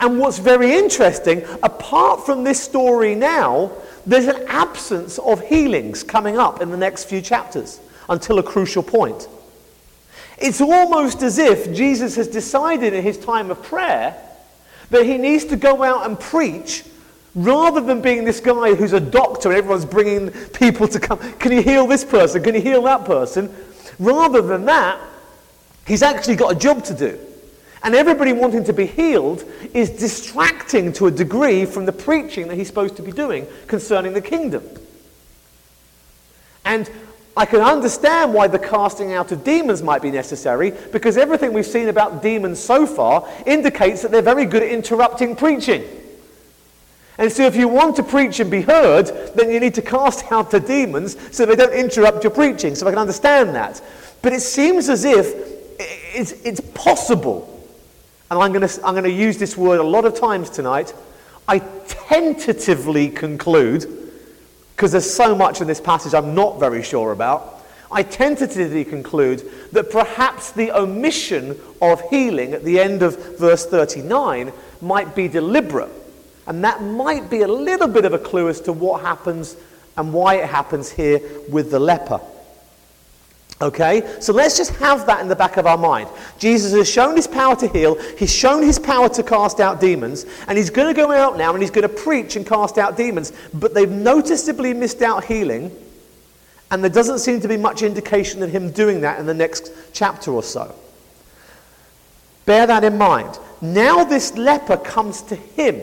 And 0.00 0.18
what's 0.18 0.38
very 0.38 0.72
interesting, 0.72 1.44
apart 1.62 2.24
from 2.24 2.44
this 2.44 2.62
story 2.62 3.14
now, 3.14 3.72
there's 4.06 4.26
an 4.26 4.44
absence 4.48 5.18
of 5.18 5.40
healings 5.46 6.02
coming 6.02 6.38
up 6.38 6.60
in 6.60 6.70
the 6.70 6.76
next 6.76 7.04
few 7.04 7.20
chapters 7.20 7.80
until 8.08 8.38
a 8.38 8.42
crucial 8.42 8.82
point. 8.82 9.28
It's 10.38 10.60
almost 10.60 11.22
as 11.22 11.38
if 11.38 11.72
Jesus 11.72 12.16
has 12.16 12.26
decided 12.26 12.94
in 12.94 13.02
his 13.02 13.16
time 13.16 13.50
of 13.50 13.62
prayer 13.62 14.16
that 14.90 15.06
he 15.06 15.18
needs 15.18 15.44
to 15.46 15.56
go 15.56 15.82
out 15.82 16.06
and 16.06 16.18
preach 16.18 16.84
rather 17.34 17.80
than 17.80 18.00
being 18.02 18.24
this 18.24 18.40
guy 18.40 18.74
who's 18.74 18.92
a 18.92 19.00
doctor 19.00 19.50
and 19.50 19.58
everyone's 19.58 19.84
bringing 19.84 20.30
people 20.50 20.86
to 20.88 21.00
come. 21.00 21.18
Can 21.34 21.52
you 21.52 21.62
heal 21.62 21.86
this 21.86 22.04
person? 22.04 22.42
Can 22.42 22.54
you 22.54 22.60
heal 22.60 22.82
that 22.82 23.04
person? 23.04 23.54
Rather 23.98 24.42
than 24.42 24.64
that, 24.66 25.00
he's 25.86 26.02
actually 26.02 26.36
got 26.36 26.52
a 26.52 26.58
job 26.58 26.84
to 26.84 26.94
do. 26.94 27.18
And 27.84 27.94
everybody 27.94 28.32
wanting 28.32 28.64
to 28.64 28.72
be 28.72 28.86
healed 28.86 29.44
is 29.74 29.90
distracting 29.90 30.92
to 30.94 31.06
a 31.06 31.10
degree 31.10 31.64
from 31.64 31.84
the 31.84 31.92
preaching 31.92 32.46
that 32.48 32.56
he's 32.56 32.68
supposed 32.68 32.96
to 32.96 33.02
be 33.02 33.10
doing 33.10 33.46
concerning 33.66 34.12
the 34.12 34.20
kingdom. 34.20 34.62
And 36.64 36.88
I 37.36 37.44
can 37.44 37.60
understand 37.60 38.34
why 38.34 38.46
the 38.46 38.58
casting 38.58 39.14
out 39.14 39.32
of 39.32 39.42
demons 39.42 39.82
might 39.82 40.02
be 40.02 40.10
necessary 40.10 40.72
because 40.92 41.16
everything 41.16 41.52
we've 41.52 41.66
seen 41.66 41.88
about 41.88 42.22
demons 42.22 42.60
so 42.60 42.86
far 42.86 43.28
indicates 43.46 44.02
that 44.02 44.12
they're 44.12 44.22
very 44.22 44.44
good 44.44 44.62
at 44.62 44.68
interrupting 44.68 45.34
preaching. 45.34 45.82
And 47.18 47.30
so, 47.30 47.44
if 47.44 47.56
you 47.56 47.68
want 47.68 47.96
to 47.96 48.02
preach 48.02 48.40
and 48.40 48.50
be 48.50 48.62
heard, 48.62 49.06
then 49.34 49.50
you 49.50 49.60
need 49.60 49.74
to 49.74 49.82
cast 49.82 50.30
out 50.32 50.50
the 50.50 50.60
demons 50.60 51.16
so 51.34 51.44
they 51.44 51.56
don't 51.56 51.72
interrupt 51.72 52.24
your 52.24 52.30
preaching. 52.30 52.74
So, 52.74 52.86
I 52.86 52.90
can 52.90 52.98
understand 52.98 53.54
that. 53.54 53.82
But 54.22 54.32
it 54.32 54.40
seems 54.40 54.88
as 54.88 55.04
if 55.04 55.34
it's, 55.78 56.32
it's 56.44 56.60
possible 56.74 57.51
and 58.32 58.42
I'm 58.42 58.50
going 58.50 58.66
to 58.66 58.86
I'm 58.86 58.94
going 58.94 59.04
to 59.04 59.10
use 59.10 59.36
this 59.36 59.58
word 59.58 59.78
a 59.78 59.82
lot 59.82 60.06
of 60.06 60.18
times 60.18 60.48
tonight. 60.48 60.94
I 61.46 61.58
tentatively 61.58 63.10
conclude, 63.10 63.84
because 64.74 64.92
there's 64.92 65.12
so 65.12 65.34
much 65.34 65.60
in 65.60 65.66
this 65.66 65.82
passage 65.82 66.14
I'm 66.14 66.34
not 66.34 66.58
very 66.58 66.82
sure 66.82 67.12
about, 67.12 67.62
I 67.90 68.02
tentatively 68.02 68.86
conclude 68.86 69.42
that 69.72 69.90
perhaps 69.90 70.50
the 70.50 70.72
omission 70.72 71.60
of 71.82 72.00
healing 72.08 72.54
at 72.54 72.64
the 72.64 72.80
end 72.80 73.02
of 73.02 73.38
verse 73.38 73.66
39 73.66 74.50
might 74.80 75.14
be 75.14 75.28
deliberate. 75.28 75.90
And 76.46 76.64
that 76.64 76.82
might 76.82 77.28
be 77.28 77.42
a 77.42 77.48
little 77.48 77.88
bit 77.88 78.06
of 78.06 78.14
a 78.14 78.18
clue 78.18 78.48
as 78.48 78.62
to 78.62 78.72
what 78.72 79.02
happens 79.02 79.58
and 79.98 80.10
why 80.10 80.36
it 80.36 80.48
happens 80.48 80.90
here 80.90 81.20
with 81.50 81.70
the 81.70 81.78
leper. 81.78 82.18
Okay? 83.62 84.16
So 84.20 84.32
let's 84.32 84.56
just 84.56 84.74
have 84.76 85.06
that 85.06 85.20
in 85.20 85.28
the 85.28 85.36
back 85.36 85.56
of 85.56 85.66
our 85.66 85.78
mind. 85.78 86.10
Jesus 86.36 86.72
has 86.72 86.90
shown 86.90 87.14
his 87.14 87.28
power 87.28 87.54
to 87.56 87.68
heal, 87.68 87.94
he's 88.18 88.34
shown 88.34 88.62
his 88.62 88.78
power 88.78 89.08
to 89.10 89.22
cast 89.22 89.60
out 89.60 89.80
demons, 89.80 90.26
and 90.48 90.58
he's 90.58 90.68
going 90.68 90.92
to 90.92 91.00
go 91.00 91.12
out 91.12 91.38
now 91.38 91.52
and 91.52 91.62
he's 91.62 91.70
going 91.70 91.88
to 91.88 91.94
preach 91.94 92.34
and 92.34 92.46
cast 92.46 92.76
out 92.76 92.96
demons. 92.96 93.32
But 93.54 93.72
they've 93.72 93.88
noticeably 93.88 94.74
missed 94.74 95.00
out 95.00 95.24
healing, 95.24 95.70
and 96.70 96.82
there 96.82 96.90
doesn't 96.90 97.20
seem 97.20 97.40
to 97.40 97.48
be 97.48 97.56
much 97.56 97.82
indication 97.82 98.42
of 98.42 98.50
him 98.50 98.72
doing 98.72 99.02
that 99.02 99.20
in 99.20 99.26
the 99.26 99.34
next 99.34 99.70
chapter 99.92 100.32
or 100.32 100.42
so. 100.42 100.74
Bear 102.44 102.66
that 102.66 102.82
in 102.82 102.98
mind. 102.98 103.38
Now 103.60 104.02
this 104.02 104.36
leper 104.36 104.76
comes 104.76 105.22
to 105.22 105.36
him. 105.36 105.80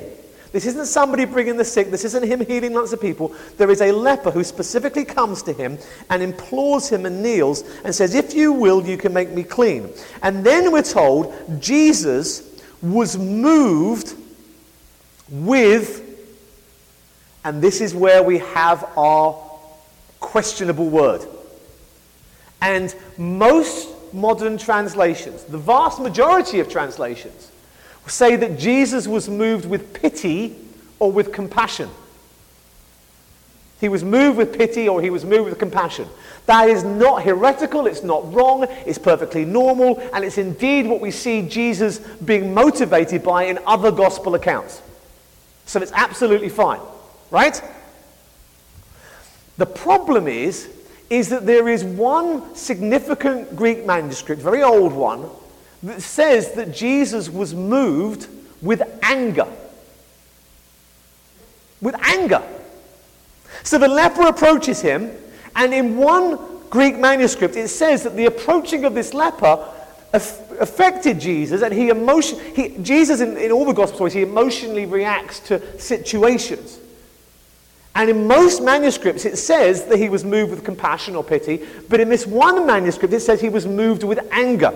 This 0.51 0.65
isn't 0.65 0.87
somebody 0.87 1.25
bringing 1.25 1.57
the 1.57 1.65
sick. 1.65 1.91
This 1.91 2.05
isn't 2.05 2.23
him 2.23 2.43
healing 2.45 2.73
lots 2.73 2.91
of 2.91 2.99
people. 2.99 3.35
There 3.57 3.69
is 3.69 3.81
a 3.81 3.91
leper 3.91 4.31
who 4.31 4.43
specifically 4.43 5.05
comes 5.05 5.43
to 5.43 5.53
him 5.53 5.77
and 6.09 6.23
implores 6.23 6.89
him 6.89 7.05
and 7.05 7.21
kneels 7.21 7.63
and 7.83 7.93
says, 7.93 8.15
If 8.15 8.33
you 8.33 8.51
will, 8.51 8.83
you 8.83 8.97
can 8.97 9.13
make 9.13 9.29
me 9.29 9.43
clean. 9.43 9.89
And 10.23 10.43
then 10.43 10.71
we're 10.71 10.81
told 10.81 11.61
Jesus 11.61 12.63
was 12.81 13.17
moved 13.17 14.15
with, 15.29 16.03
and 17.43 17.61
this 17.61 17.81
is 17.81 17.93
where 17.93 18.23
we 18.23 18.39
have 18.39 18.89
our 18.97 19.35
questionable 20.19 20.89
word. 20.89 21.25
And 22.61 22.93
most 23.17 23.89
modern 24.13 24.57
translations, 24.57 25.43
the 25.43 25.57
vast 25.57 25.99
majority 25.99 26.59
of 26.59 26.69
translations, 26.69 27.48
say 28.09 28.35
that 28.35 28.59
Jesus 28.59 29.07
was 29.07 29.29
moved 29.29 29.65
with 29.65 29.93
pity 29.93 30.55
or 30.99 31.11
with 31.11 31.31
compassion. 31.31 31.89
He 33.79 33.87
was 33.87 34.03
moved 34.03 34.37
with 34.37 34.57
pity 34.57 34.89
or 34.89 35.01
he 35.01 35.09
was 35.09 35.23
moved 35.23 35.49
with 35.49 35.57
compassion. 35.57 36.07
That 36.47 36.69
is 36.69 36.83
not 36.83 37.23
heretical, 37.23 37.87
it's 37.87 38.03
not 38.03 38.33
wrong, 38.33 38.65
it's 38.85 38.97
perfectly 38.97 39.45
normal, 39.45 39.99
and 40.13 40.25
it's 40.25 40.37
indeed 40.37 40.85
what 40.85 40.99
we 40.99 41.11
see 41.11 41.43
Jesus 41.43 41.99
being 41.99 42.53
motivated 42.53 43.23
by 43.23 43.43
in 43.43 43.59
other 43.65 43.91
gospel 43.91 44.35
accounts. 44.35 44.81
So 45.65 45.81
it's 45.81 45.93
absolutely 45.93 46.49
fine, 46.49 46.81
right? 47.31 47.61
The 49.57 49.65
problem 49.65 50.27
is, 50.27 50.69
is 51.09 51.29
that 51.29 51.45
there 51.45 51.69
is 51.69 51.83
one 51.83 52.55
significant 52.55 53.55
Greek 53.55 53.85
manuscript, 53.85 54.41
very 54.41 54.63
old 54.63 54.93
one, 54.93 55.29
that 55.83 56.01
says 56.01 56.53
that 56.53 56.73
Jesus 56.73 57.29
was 57.29 57.53
moved 57.53 58.27
with 58.61 58.81
anger. 59.01 59.47
With 61.81 61.95
anger. 62.01 62.43
So 63.63 63.77
the 63.77 63.87
leper 63.87 64.23
approaches 64.23 64.81
him, 64.81 65.11
and 65.55 65.73
in 65.73 65.97
one 65.97 66.37
Greek 66.69 66.97
manuscript, 66.97 67.55
it 67.55 67.69
says 67.69 68.03
that 68.03 68.15
the 68.15 68.25
approaching 68.25 68.85
of 68.85 68.93
this 68.93 69.13
leper 69.13 69.65
affected 70.13 71.19
Jesus, 71.19 71.61
and 71.61 71.73
he 71.73 71.89
emotion, 71.89 72.39
he, 72.55 72.77
Jesus 72.81 73.21
in, 73.21 73.37
in 73.37 73.51
all 73.51 73.65
the 73.65 73.73
gospel 73.73 73.97
stories, 73.97 74.13
he 74.13 74.21
emotionally 74.21 74.85
reacts 74.85 75.39
to 75.39 75.79
situations. 75.79 76.79
And 77.95 78.09
in 78.09 78.27
most 78.27 78.61
manuscripts, 78.61 79.25
it 79.25 79.37
says 79.37 79.85
that 79.85 79.97
he 79.97 80.09
was 80.09 80.23
moved 80.23 80.51
with 80.51 80.63
compassion 80.63 81.15
or 81.15 81.23
pity, 81.23 81.65
but 81.89 81.99
in 81.99 82.09
this 82.09 82.25
one 82.25 82.65
manuscript, 82.65 83.13
it 83.13 83.19
says 83.21 83.41
he 83.41 83.49
was 83.49 83.65
moved 83.65 84.03
with 84.03 84.19
anger. 84.31 84.73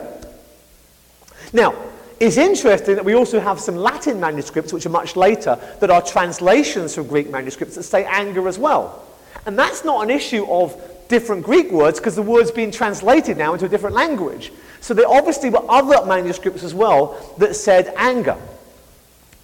Now, 1.54 1.76
it's 2.20 2.38
interesting 2.38 2.96
that 2.96 3.06
we 3.06 3.16
also 3.16 3.40
have 3.40 3.60
some 3.60 3.76
Latin 3.76 4.20
manuscripts, 4.20 4.74
which 4.74 4.86
are 4.86 4.90
much 4.90 5.16
later, 5.16 5.60
that 5.80 5.90
are 5.90 6.02
translations 6.02 6.96
from 6.96 7.08
Greek 7.08 7.30
manuscripts 7.30 7.76
that 7.76 7.84
say 7.84 8.06
anger 8.06 8.48
as 8.48 8.58
well. 8.58 9.06
And 9.46 9.58
that's 9.58 9.86
not 9.86 10.04
an 10.04 10.10
issue 10.10 10.46
of 10.50 10.82
different 11.10 11.44
Greek 11.44 11.72
words 11.72 12.00
because 12.00 12.16
the 12.16 12.22
word's 12.22 12.52
been 12.52 12.72
translated 12.72 13.38
now 13.38 13.54
into 13.54 13.66
a 13.66 13.70
different 13.70 13.96
language. 13.96 14.52
So 14.82 14.94
there 14.94 15.08
obviously 15.08 15.50
were 15.50 15.70
other 15.70 16.06
manuscripts 16.06 16.64
as 16.64 16.74
well 16.74 17.36
that 17.38 17.56
said 17.56 17.94
anger. 17.98 18.38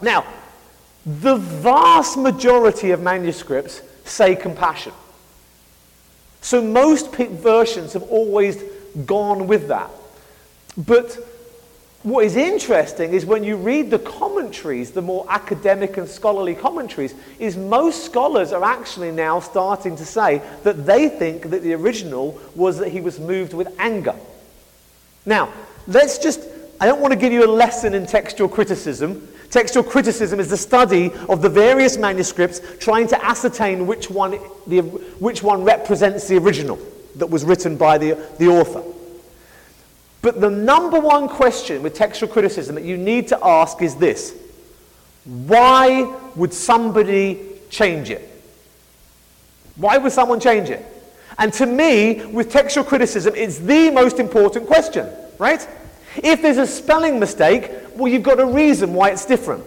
Now, 0.01 0.25
the 1.05 1.35
vast 1.35 2.17
majority 2.17 2.91
of 2.91 3.01
manuscripts 3.01 3.81
say 4.05 4.35
compassion. 4.35 4.93
So 6.41 6.61
most 6.61 7.13
versions 7.13 7.93
have 7.93 8.03
always 8.03 8.63
gone 9.05 9.47
with 9.47 9.67
that. 9.67 9.89
But 10.77 11.17
what 12.03 12.23
is 12.23 12.37
interesting 12.37 13.11
is 13.11 13.25
when 13.25 13.43
you 13.43 13.57
read 13.57 13.91
the 13.91 13.99
commentaries, 13.99 14.91
the 14.91 15.01
more 15.01 15.25
academic 15.27 15.97
and 15.97 16.07
scholarly 16.07 16.55
commentaries, 16.55 17.13
is 17.39 17.57
most 17.57 18.05
scholars 18.05 18.53
are 18.53 18.63
actually 18.63 19.11
now 19.11 19.41
starting 19.41 19.97
to 19.97 20.05
say 20.05 20.41
that 20.63 20.85
they 20.85 21.09
think 21.09 21.49
that 21.49 21.61
the 21.61 21.73
original 21.73 22.39
was 22.55 22.77
that 22.77 22.89
he 22.89 23.01
was 23.01 23.19
moved 23.19 23.53
with 23.53 23.67
anger. 23.79 24.15
Now, 25.25 25.51
let's 25.87 26.17
just, 26.17 26.41
I 26.79 26.85
don't 26.85 27.01
want 27.01 27.11
to 27.11 27.19
give 27.19 27.33
you 27.33 27.43
a 27.43 27.51
lesson 27.51 27.93
in 27.93 28.05
textual 28.05 28.47
criticism. 28.47 29.27
Textual 29.49 29.83
criticism 29.83 30.39
is 30.39 30.49
the 30.49 30.57
study 30.57 31.11
of 31.27 31.41
the 31.41 31.49
various 31.49 31.97
manuscripts 31.97 32.61
trying 32.79 33.07
to 33.07 33.25
ascertain 33.25 33.87
which 33.87 34.09
one, 34.09 34.39
the, 34.67 34.81
which 35.19 35.43
one 35.43 35.63
represents 35.63 36.29
the 36.29 36.37
original 36.37 36.79
that 37.15 37.27
was 37.27 37.43
written 37.43 37.75
by 37.75 37.97
the, 37.97 38.13
the 38.37 38.47
author. 38.47 38.83
But 40.21 40.41
the 40.41 40.49
number 40.49 40.99
one 40.99 41.29
question 41.29 41.81
with 41.81 41.93
textual 41.93 42.31
criticism 42.31 42.75
that 42.75 42.83
you 42.83 42.97
need 42.97 43.27
to 43.29 43.39
ask 43.41 43.81
is 43.81 43.95
this 43.95 44.35
Why 45.25 46.03
would 46.35 46.53
somebody 46.53 47.39
change 47.69 48.09
it? 48.09 48.25
Why 49.75 49.97
would 49.97 50.11
someone 50.11 50.39
change 50.39 50.69
it? 50.69 50.85
And 51.37 51.53
to 51.53 51.65
me, 51.65 52.25
with 52.25 52.51
textual 52.51 52.83
criticism, 52.83 53.33
it's 53.35 53.59
the 53.59 53.89
most 53.91 54.19
important 54.19 54.67
question, 54.67 55.07
right? 55.37 55.65
If 56.17 56.41
there's 56.41 56.57
a 56.57 56.67
spelling 56.67 57.17
mistake, 57.17 57.71
well, 57.95 58.11
you've 58.11 58.23
got 58.23 58.41
a 58.41 58.45
reason 58.45 58.93
why 58.93 59.11
it's 59.11 59.25
different. 59.25 59.63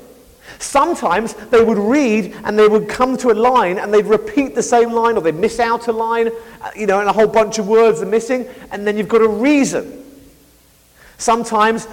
Sometimes 0.58 1.32
they 1.34 1.64
would 1.64 1.78
read 1.78 2.36
and 2.44 2.58
they 2.58 2.68
would 2.68 2.88
come 2.88 3.16
to 3.18 3.30
a 3.30 3.32
line 3.32 3.78
and 3.78 3.92
they'd 3.92 4.04
repeat 4.04 4.54
the 4.54 4.62
same 4.62 4.92
line 4.92 5.16
or 5.16 5.22
they'd 5.22 5.34
miss 5.34 5.58
out 5.58 5.88
a 5.88 5.92
line, 5.92 6.28
uh, 6.60 6.70
you 6.76 6.86
know, 6.86 7.00
and 7.00 7.08
a 7.08 7.12
whole 7.12 7.26
bunch 7.26 7.58
of 7.58 7.66
words 7.66 8.02
are 8.02 8.06
missing, 8.06 8.46
and 8.70 8.86
then 8.86 8.98
you've 8.98 9.08
got 9.08 9.22
a 9.22 9.28
reason. 9.28 10.01
Sometimes, 11.22 11.86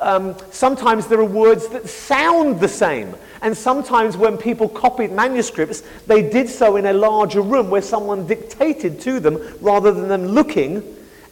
um, 0.00 0.36
sometimes 0.50 1.06
there 1.06 1.18
are 1.18 1.24
words 1.24 1.66
that 1.68 1.88
sound 1.88 2.60
the 2.60 2.68
same. 2.68 3.14
And 3.40 3.56
sometimes 3.56 4.18
when 4.18 4.36
people 4.36 4.68
copied 4.68 5.12
manuscripts, 5.12 5.82
they 6.06 6.28
did 6.28 6.50
so 6.50 6.76
in 6.76 6.84
a 6.84 6.92
larger 6.92 7.40
room 7.40 7.70
where 7.70 7.80
someone 7.80 8.26
dictated 8.26 9.00
to 9.00 9.18
them 9.18 9.40
rather 9.62 9.92
than 9.92 10.08
them 10.08 10.26
looking, 10.26 10.82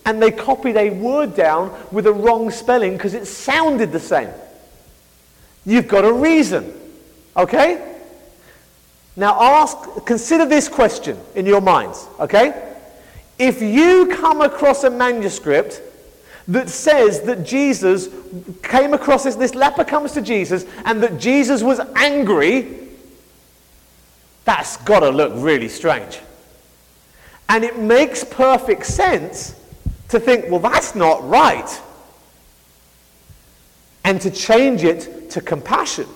and 0.07 0.23
they 0.23 0.31
copied 0.31 0.79
a 0.79 0.89
word 0.89 1.37
down 1.37 1.71
with 1.93 2.07
a 2.07 2.13
wrong 2.13 2.51
spelling 2.51 2.95
because 2.95 3.13
it 3.13 3.27
sounded 3.27 3.93
the 3.93 4.01
same. 4.01 4.31
You've 5.67 5.89
got 5.89 6.07
a 6.07 6.13
reason. 6.13 6.73
Okay? 7.37 7.99
Now 9.17 9.39
ask, 9.39 9.77
consider 10.07 10.47
this 10.47 10.67
question 10.67 11.19
in 11.35 11.45
your 11.45 11.61
minds, 11.61 12.07
okay? 12.19 12.75
If 13.39 13.61
you 13.61 14.17
come 14.17 14.41
across 14.41 14.85
a 14.85 14.91
manuscript 14.91 15.83
that 16.49 16.69
says 16.69 17.23
that 17.23 17.45
Jesus 17.45 18.09
came 18.63 18.93
across 18.93 19.25
this, 19.25 19.35
this 19.35 19.55
leper 19.55 19.85
comes 19.85 20.13
to 20.13 20.23
Jesus 20.23 20.67
and 20.85 21.03
that 21.03 21.19
Jesus 21.19 21.63
was 21.63 21.81
angry, 21.97 22.81
that's 24.45 24.77
got 24.79 25.01
to 25.01 25.11
look 25.11 25.33
really 25.37 25.69
strange. 25.69 26.19
And 27.49 27.65
it 27.65 27.79
makes 27.79 28.25
perfect 28.25 28.87
sense 28.87 29.59
to 30.09 30.21
think, 30.21 30.51
well, 30.51 30.61
that's 30.61 30.95
not 30.95 31.27
right. 31.29 31.81
And 34.05 34.21
to 34.21 34.31
change 34.31 34.85
it 34.85 35.31
to 35.31 35.41
compassion. 35.41 36.07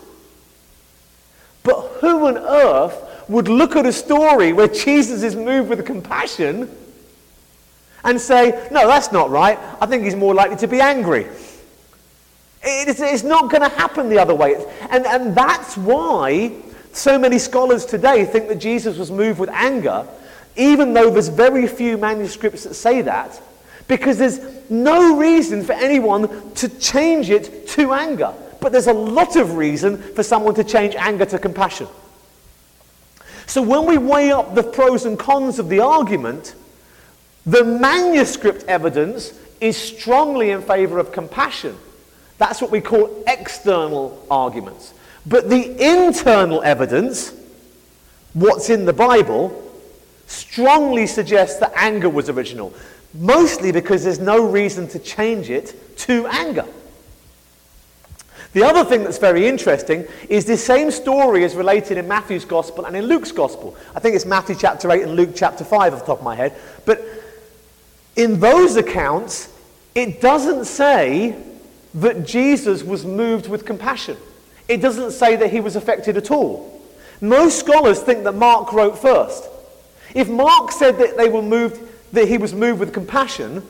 But 1.62 1.80
who 2.00 2.26
on 2.26 2.36
earth 2.36 3.24
would 3.28 3.48
look 3.48 3.76
at 3.76 3.86
a 3.86 3.92
story 3.92 4.52
where 4.52 4.68
Jesus 4.68 5.22
is 5.22 5.36
moved 5.36 5.70
with 5.70 5.84
compassion 5.86 6.70
and 8.04 8.20
say, 8.20 8.68
no, 8.70 8.86
that's 8.86 9.12
not 9.12 9.30
right. 9.30 9.58
I 9.80 9.86
think 9.86 10.04
he's 10.04 10.16
more 10.16 10.34
likely 10.34 10.56
to 10.56 10.68
be 10.68 10.80
angry. 10.80 11.26
It's, 12.62 13.22
not 13.22 13.50
going 13.50 13.62
to 13.62 13.76
happen 13.76 14.08
the 14.08 14.18
other 14.18 14.34
way. 14.34 14.54
And, 14.90 15.06
and 15.06 15.34
that's 15.34 15.76
why 15.76 16.52
so 16.92 17.18
many 17.18 17.38
scholars 17.38 17.84
today 17.84 18.24
think 18.24 18.48
that 18.48 18.58
Jesus 18.58 18.98
was 18.98 19.10
moved 19.10 19.38
with 19.38 19.50
anger, 19.50 20.06
even 20.56 20.92
though 20.92 21.10
there's 21.10 21.28
very 21.28 21.66
few 21.66 21.96
manuscripts 21.96 22.64
that 22.64 22.74
say 22.74 23.02
that, 23.02 23.40
because 23.86 24.18
there's 24.18 24.40
no 24.70 25.16
reason 25.16 25.64
for 25.64 25.72
anyone 25.72 26.52
to 26.54 26.68
change 26.80 27.30
it 27.30 27.68
to 27.68 27.92
anger. 27.92 28.34
But 28.60 28.72
there's 28.72 28.88
a 28.88 28.92
lot 28.92 29.36
of 29.36 29.56
reason 29.56 29.96
for 30.14 30.22
someone 30.22 30.54
to 30.56 30.64
change 30.64 30.94
anger 30.96 31.24
to 31.26 31.38
compassion. 31.38 31.86
So 33.46 33.62
when 33.62 33.86
we 33.86 33.96
weigh 33.96 34.32
up 34.32 34.54
the 34.54 34.62
pros 34.62 35.06
and 35.06 35.18
cons 35.18 35.58
of 35.58 35.68
the 35.68 35.80
argument, 35.80 36.54
the 37.46 37.64
manuscript 37.64 38.64
evidence 38.68 39.38
is 39.60 39.76
strongly 39.76 40.50
in 40.50 40.62
favor 40.62 40.98
of 40.98 41.12
compassion. 41.12 41.76
That's 42.38 42.60
what 42.60 42.70
we 42.70 42.80
call 42.80 43.24
external 43.26 44.24
arguments. 44.30 44.94
But 45.26 45.50
the 45.50 45.70
internal 45.80 46.62
evidence, 46.62 47.34
what's 48.32 48.70
in 48.70 48.84
the 48.84 48.92
Bible, 48.92 49.64
strongly 50.26 51.06
suggests 51.06 51.58
that 51.60 51.72
anger 51.74 52.08
was 52.08 52.28
original. 52.28 52.72
Mostly 53.14 53.72
because 53.72 54.04
there's 54.04 54.20
no 54.20 54.46
reason 54.46 54.86
to 54.88 54.98
change 54.98 55.50
it 55.50 55.98
to 55.98 56.26
anger. 56.28 56.66
The 58.52 58.62
other 58.62 58.84
thing 58.84 59.04
that's 59.04 59.18
very 59.18 59.46
interesting 59.46 60.06
is 60.28 60.44
the 60.44 60.56
same 60.56 60.90
story 60.90 61.44
is 61.44 61.54
related 61.54 61.98
in 61.98 62.08
Matthew's 62.08 62.44
Gospel 62.44 62.86
and 62.86 62.96
in 62.96 63.06
Luke's 63.06 63.32
Gospel. 63.32 63.76
I 63.94 64.00
think 64.00 64.16
it's 64.16 64.24
Matthew 64.24 64.56
chapter 64.58 64.90
8 64.90 65.02
and 65.02 65.16
Luke 65.16 65.30
chapter 65.34 65.64
5 65.64 65.92
off 65.92 66.00
the 66.00 66.06
top 66.06 66.18
of 66.18 66.24
my 66.24 66.34
head. 66.34 66.56
But 66.86 67.02
in 68.18 68.40
those 68.40 68.74
accounts, 68.76 69.48
it 69.94 70.20
doesn't 70.20 70.64
say 70.64 71.40
that 71.94 72.26
Jesus 72.26 72.82
was 72.82 73.06
moved 73.06 73.48
with 73.48 73.64
compassion. 73.64 74.16
It 74.66 74.82
doesn't 74.82 75.12
say 75.12 75.36
that 75.36 75.50
he 75.50 75.60
was 75.60 75.76
affected 75.76 76.16
at 76.16 76.30
all. 76.30 76.82
Most 77.20 77.60
scholars 77.60 78.00
think 78.00 78.24
that 78.24 78.32
Mark 78.32 78.72
wrote 78.72 78.98
first. 78.98 79.48
If 80.14 80.28
Mark 80.28 80.72
said 80.72 80.98
that 80.98 81.16
they 81.16 81.28
were 81.28 81.42
moved, 81.42 81.80
that 82.12 82.26
he 82.26 82.38
was 82.38 82.52
moved 82.52 82.80
with 82.80 82.92
compassion, 82.92 83.62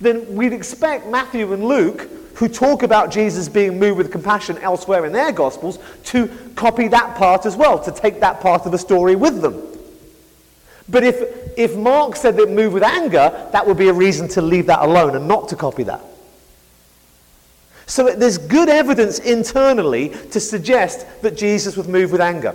then 0.00 0.34
we'd 0.34 0.52
expect 0.52 1.06
Matthew 1.06 1.52
and 1.54 1.64
Luke, 1.64 2.08
who 2.34 2.46
talk 2.46 2.82
about 2.82 3.10
Jesus 3.10 3.48
being 3.48 3.78
moved 3.78 3.96
with 3.96 4.12
compassion 4.12 4.58
elsewhere 4.58 5.06
in 5.06 5.12
their 5.12 5.32
Gospels, 5.32 5.78
to 6.04 6.28
copy 6.56 6.88
that 6.88 7.16
part 7.16 7.46
as 7.46 7.56
well, 7.56 7.82
to 7.82 7.90
take 7.90 8.20
that 8.20 8.40
part 8.40 8.66
of 8.66 8.72
the 8.72 8.78
story 8.78 9.16
with 9.16 9.40
them. 9.40 9.77
But 10.88 11.04
if, 11.04 11.58
if 11.58 11.76
Mark 11.76 12.16
said 12.16 12.36
that 12.36 12.50
move 12.50 12.72
with 12.72 12.82
anger, 12.82 13.48
that 13.52 13.66
would 13.66 13.76
be 13.76 13.88
a 13.88 13.92
reason 13.92 14.28
to 14.28 14.42
leave 14.42 14.66
that 14.66 14.80
alone 14.80 15.16
and 15.16 15.28
not 15.28 15.48
to 15.50 15.56
copy 15.56 15.82
that. 15.84 16.00
So 17.86 18.14
there's 18.14 18.38
good 18.38 18.68
evidence 18.68 19.18
internally 19.18 20.10
to 20.30 20.40
suggest 20.40 21.06
that 21.22 21.36
Jesus 21.36 21.76
was 21.76 21.88
moved 21.88 22.12
with 22.12 22.20
anger. 22.20 22.54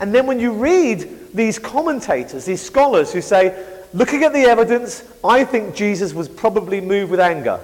And 0.00 0.14
then 0.14 0.26
when 0.26 0.40
you 0.40 0.52
read 0.52 1.34
these 1.34 1.58
commentators, 1.58 2.44
these 2.44 2.62
scholars 2.62 3.12
who 3.12 3.20
say, 3.20 3.66
looking 3.94 4.24
at 4.24 4.32
the 4.32 4.42
evidence, 4.42 5.04
I 5.24 5.44
think 5.44 5.74
Jesus 5.74 6.12
was 6.12 6.28
probably 6.28 6.80
moved 6.80 7.10
with 7.10 7.20
anger. 7.20 7.60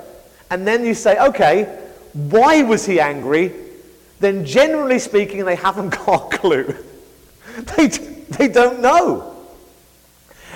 And 0.50 0.66
then 0.66 0.84
you 0.84 0.94
say, 0.94 1.18
okay, 1.18 1.64
why 2.12 2.62
was 2.62 2.86
he 2.86 3.00
angry? 3.00 3.52
Then 4.20 4.44
generally 4.44 5.00
speaking, 5.00 5.44
they 5.44 5.56
haven't 5.56 5.90
got 6.06 6.32
a 6.32 6.36
clue. 6.36 6.76
they, 7.76 7.88
they 7.88 8.48
don't 8.48 8.80
know. 8.80 9.33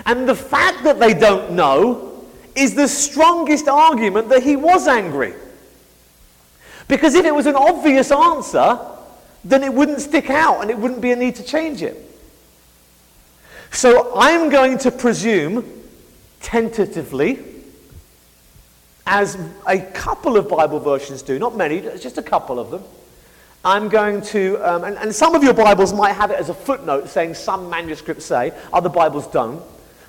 And 0.06 0.28
the 0.28 0.34
fact 0.34 0.84
that 0.84 0.98
they 0.98 1.14
don't 1.14 1.52
know 1.52 2.24
is 2.54 2.74
the 2.74 2.88
strongest 2.88 3.68
argument 3.68 4.28
that 4.30 4.42
he 4.42 4.56
was 4.56 4.88
angry. 4.88 5.34
Because 6.88 7.14
if 7.14 7.24
it 7.24 7.34
was 7.34 7.46
an 7.46 7.54
obvious 7.54 8.10
answer, 8.10 8.78
then 9.44 9.62
it 9.62 9.72
wouldn't 9.72 10.00
stick 10.00 10.30
out 10.30 10.60
and 10.60 10.70
it 10.70 10.78
wouldn't 10.78 11.00
be 11.00 11.12
a 11.12 11.16
need 11.16 11.36
to 11.36 11.42
change 11.42 11.82
it. 11.82 11.96
So 13.70 14.12
I'm 14.16 14.48
going 14.48 14.78
to 14.78 14.90
presume, 14.90 15.64
tentatively, 16.40 17.44
as 19.06 19.38
a 19.66 19.78
couple 19.78 20.36
of 20.36 20.48
Bible 20.48 20.80
versions 20.80 21.22
do, 21.22 21.38
not 21.38 21.56
many, 21.56 21.80
just 21.80 22.18
a 22.18 22.22
couple 22.22 22.58
of 22.58 22.70
them, 22.70 22.82
I'm 23.64 23.88
going 23.88 24.22
to, 24.22 24.56
um, 24.58 24.84
and, 24.84 24.96
and 24.98 25.14
some 25.14 25.34
of 25.34 25.42
your 25.42 25.54
Bibles 25.54 25.92
might 25.92 26.12
have 26.12 26.30
it 26.30 26.38
as 26.38 26.48
a 26.48 26.54
footnote 26.54 27.08
saying 27.08 27.34
some 27.34 27.68
manuscripts 27.68 28.24
say, 28.24 28.52
other 28.72 28.88
Bibles 28.88 29.26
don't. 29.28 29.62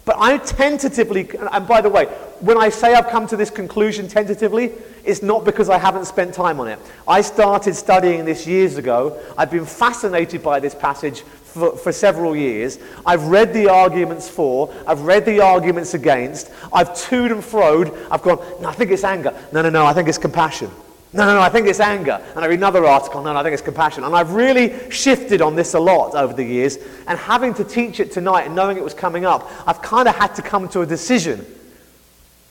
But 0.10 0.18
I 0.18 0.40
tentatively, 0.40 1.30
and 1.52 1.68
by 1.68 1.82
the 1.82 1.90
way, 1.90 2.06
when 2.40 2.58
I 2.58 2.70
say 2.70 2.96
I've 2.96 3.10
come 3.10 3.28
to 3.28 3.38
this 3.38 3.52
conclusion 3.52 4.08
tentatively, 4.08 4.72
it's 5.04 5.22
not 5.22 5.46
because 5.46 5.70
I 5.70 5.78
haven't 5.78 6.06
spent 6.06 6.34
time 6.34 6.60
on 6.60 6.68
it. 6.68 6.80
I 7.08 7.22
started 7.22 7.76
studying 7.76 8.26
this 8.26 8.48
years 8.48 8.78
ago. 8.78 9.22
I've 9.38 9.52
been 9.52 9.68
fascinated 9.68 10.42
by 10.42 10.62
this 10.62 10.74
passage 10.74 11.22
for, 11.22 11.78
for 11.78 11.92
several 11.92 12.36
years. 12.36 12.80
I've 13.06 13.26
read 13.26 13.54
the 13.54 13.70
arguments 13.70 14.28
for, 14.28 14.74
I've 14.88 15.02
read 15.02 15.26
the 15.26 15.42
arguments 15.42 15.94
against, 15.94 16.50
I've 16.74 17.00
toed 17.00 17.32
and 17.32 17.44
froed. 17.44 17.96
I've 18.10 18.24
gone, 18.24 18.40
no, 18.64 18.70
I 18.70 18.74
think 18.74 18.90
it's 18.90 19.04
anger. 19.04 19.40
No, 19.54 19.62
no, 19.62 19.70
no, 19.70 19.86
I 19.86 19.94
think 19.94 20.10
it's 20.10 20.18
compassion. 20.18 20.72
No, 21.12 21.26
no, 21.26 21.36
no, 21.36 21.42
I 21.42 21.50
think 21.50 21.68
it's 21.68 21.80
anger. 21.80 22.24
And 22.36 22.46
I 22.46 22.48
read 22.48 22.60
another 22.60 22.86
article, 22.86 23.24
no, 23.24 23.34
no, 23.34 23.40
I 23.40 23.44
think 23.44 23.54
it's 23.54 23.64
compassion. 23.64 24.04
And 24.04 24.16
I've 24.16 24.34
really 24.34 24.92
shifted 24.92 25.42
on 25.42 25.56
this 25.56 25.74
a 25.74 25.80
lot 25.80 26.14
over 26.14 26.34
the 26.34 26.44
years. 26.44 26.78
And 27.08 27.18
having 27.18 27.56
to 27.56 27.64
teach 27.64 28.00
it 28.00 28.12
tonight 28.12 28.44
and 28.44 28.56
knowing 28.56 28.78
it 28.78 28.84
was 28.84 28.94
coming 28.94 29.26
up, 29.26 29.50
I've 29.66 29.82
kind 29.82 30.08
of 30.08 30.16
had 30.16 30.36
to 30.36 30.44
come 30.44 30.70
to 30.70 30.82
a 30.82 30.86
decision. 30.86 31.46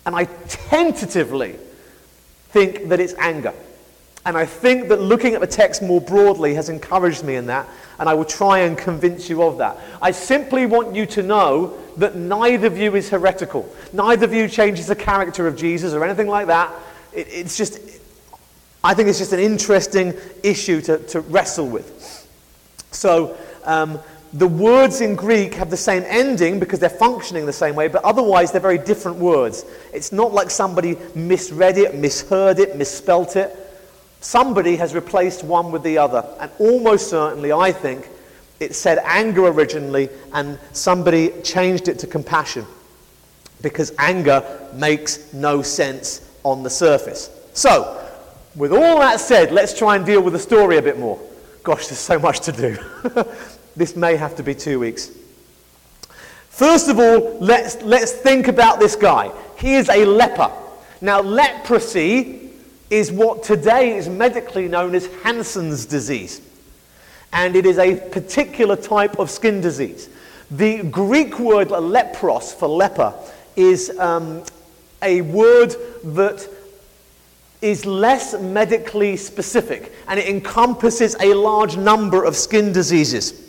And 0.04 0.16
I 0.16 0.24
tentatively 0.24 1.54
think 2.48 2.88
that 2.88 2.98
it's 2.98 3.14
anger. 3.14 3.54
And 4.26 4.36
I 4.36 4.44
think 4.44 4.88
that 4.88 5.00
looking 5.00 5.34
at 5.34 5.40
the 5.40 5.46
text 5.46 5.80
more 5.80 6.00
broadly 6.00 6.54
has 6.54 6.68
encouraged 6.68 7.22
me 7.22 7.36
in 7.36 7.46
that. 7.46 7.68
And 8.00 8.08
I 8.08 8.14
will 8.14 8.24
try 8.24 8.60
and 8.60 8.76
convince 8.76 9.30
you 9.30 9.42
of 9.42 9.58
that. 9.58 9.78
I 10.02 10.10
simply 10.10 10.66
want 10.66 10.96
you 10.96 11.06
to 11.06 11.22
know 11.22 11.78
that 11.96 12.16
neither 12.16 12.68
view 12.68 12.96
is 12.96 13.08
heretical. 13.08 13.72
Neither 13.92 14.26
view 14.26 14.48
changes 14.48 14.88
the 14.88 14.96
character 14.96 15.46
of 15.46 15.56
Jesus 15.56 15.94
or 15.94 16.04
anything 16.04 16.26
like 16.26 16.48
that. 16.48 16.72
It, 17.12 17.28
it's 17.30 17.56
just 17.56 17.78
I 18.82 18.94
think 18.94 19.08
it's 19.08 19.18
just 19.18 19.32
an 19.32 19.40
interesting 19.40 20.14
issue 20.42 20.80
to, 20.82 20.98
to 20.98 21.20
wrestle 21.20 21.66
with. 21.66 22.26
So, 22.90 23.36
um, 23.64 23.98
the 24.34 24.46
words 24.46 25.00
in 25.00 25.16
Greek 25.16 25.54
have 25.54 25.70
the 25.70 25.76
same 25.76 26.04
ending 26.06 26.60
because 26.60 26.78
they're 26.78 26.90
functioning 26.90 27.46
the 27.46 27.52
same 27.52 27.74
way, 27.74 27.88
but 27.88 28.04
otherwise 28.04 28.52
they're 28.52 28.60
very 28.60 28.78
different 28.78 29.16
words. 29.16 29.64
It's 29.92 30.12
not 30.12 30.34
like 30.34 30.50
somebody 30.50 30.98
misread 31.14 31.78
it, 31.78 31.94
misheard 31.94 32.58
it, 32.58 32.76
misspelt 32.76 33.36
it. 33.36 33.56
Somebody 34.20 34.76
has 34.76 34.94
replaced 34.94 35.44
one 35.44 35.72
with 35.72 35.82
the 35.82 35.96
other. 35.96 36.28
And 36.40 36.50
almost 36.58 37.08
certainly, 37.08 37.52
I 37.52 37.72
think, 37.72 38.08
it 38.60 38.74
said 38.74 38.98
anger 39.04 39.46
originally, 39.46 40.10
and 40.34 40.58
somebody 40.72 41.30
changed 41.42 41.88
it 41.88 41.98
to 42.00 42.06
compassion 42.06 42.66
because 43.62 43.92
anger 43.98 44.68
makes 44.74 45.32
no 45.32 45.62
sense 45.62 46.28
on 46.42 46.62
the 46.62 46.70
surface. 46.70 47.30
So, 47.54 48.07
with 48.58 48.72
all 48.72 48.98
that 48.98 49.20
said, 49.20 49.52
let's 49.52 49.76
try 49.76 49.94
and 49.94 50.04
deal 50.04 50.20
with 50.20 50.32
the 50.32 50.38
story 50.38 50.76
a 50.78 50.82
bit 50.82 50.98
more. 50.98 51.18
Gosh, 51.62 51.86
there's 51.86 51.98
so 51.98 52.18
much 52.18 52.40
to 52.40 52.52
do. 52.52 52.76
this 53.76 53.94
may 53.94 54.16
have 54.16 54.34
to 54.36 54.42
be 54.42 54.54
two 54.54 54.80
weeks. 54.80 55.12
First 56.48 56.88
of 56.88 56.98
all, 56.98 57.38
let's, 57.38 57.80
let's 57.82 58.10
think 58.10 58.48
about 58.48 58.80
this 58.80 58.96
guy. 58.96 59.30
He 59.58 59.74
is 59.76 59.88
a 59.88 60.04
leper. 60.04 60.50
Now, 61.00 61.20
leprosy 61.20 62.50
is 62.90 63.12
what 63.12 63.44
today 63.44 63.96
is 63.96 64.08
medically 64.08 64.66
known 64.66 64.96
as 64.96 65.06
Hansen's 65.22 65.86
disease. 65.86 66.40
And 67.32 67.54
it 67.54 67.64
is 67.64 67.78
a 67.78 67.96
particular 68.10 68.74
type 68.74 69.20
of 69.20 69.30
skin 69.30 69.60
disease. 69.60 70.08
The 70.50 70.82
Greek 70.82 71.38
word 71.38 71.68
lepros 71.68 72.54
for 72.54 72.68
leper 72.68 73.14
is 73.54 73.96
um, 73.98 74.42
a 75.02 75.20
word 75.20 75.76
that 76.02 76.48
is 77.60 77.84
less 77.84 78.38
medically 78.40 79.16
specific 79.16 79.92
and 80.06 80.18
it 80.18 80.28
encompasses 80.28 81.16
a 81.20 81.34
large 81.34 81.76
number 81.76 82.24
of 82.24 82.36
skin 82.36 82.72
diseases. 82.72 83.48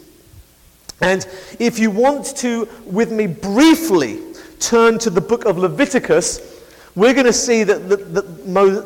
And 1.01 1.25
if 1.59 1.79
you 1.79 1.91
want 1.91 2.35
to, 2.37 2.67
with 2.85 3.11
me 3.11 3.27
briefly, 3.27 4.19
turn 4.59 4.99
to 4.99 5.09
the 5.09 5.21
book 5.21 5.45
of 5.45 5.57
Leviticus, 5.57 6.61
we're 6.95 7.13
going 7.13 7.25
to 7.25 7.33
see 7.33 7.63
that 7.63 7.87
the, 7.87 7.97
the 7.97 8.23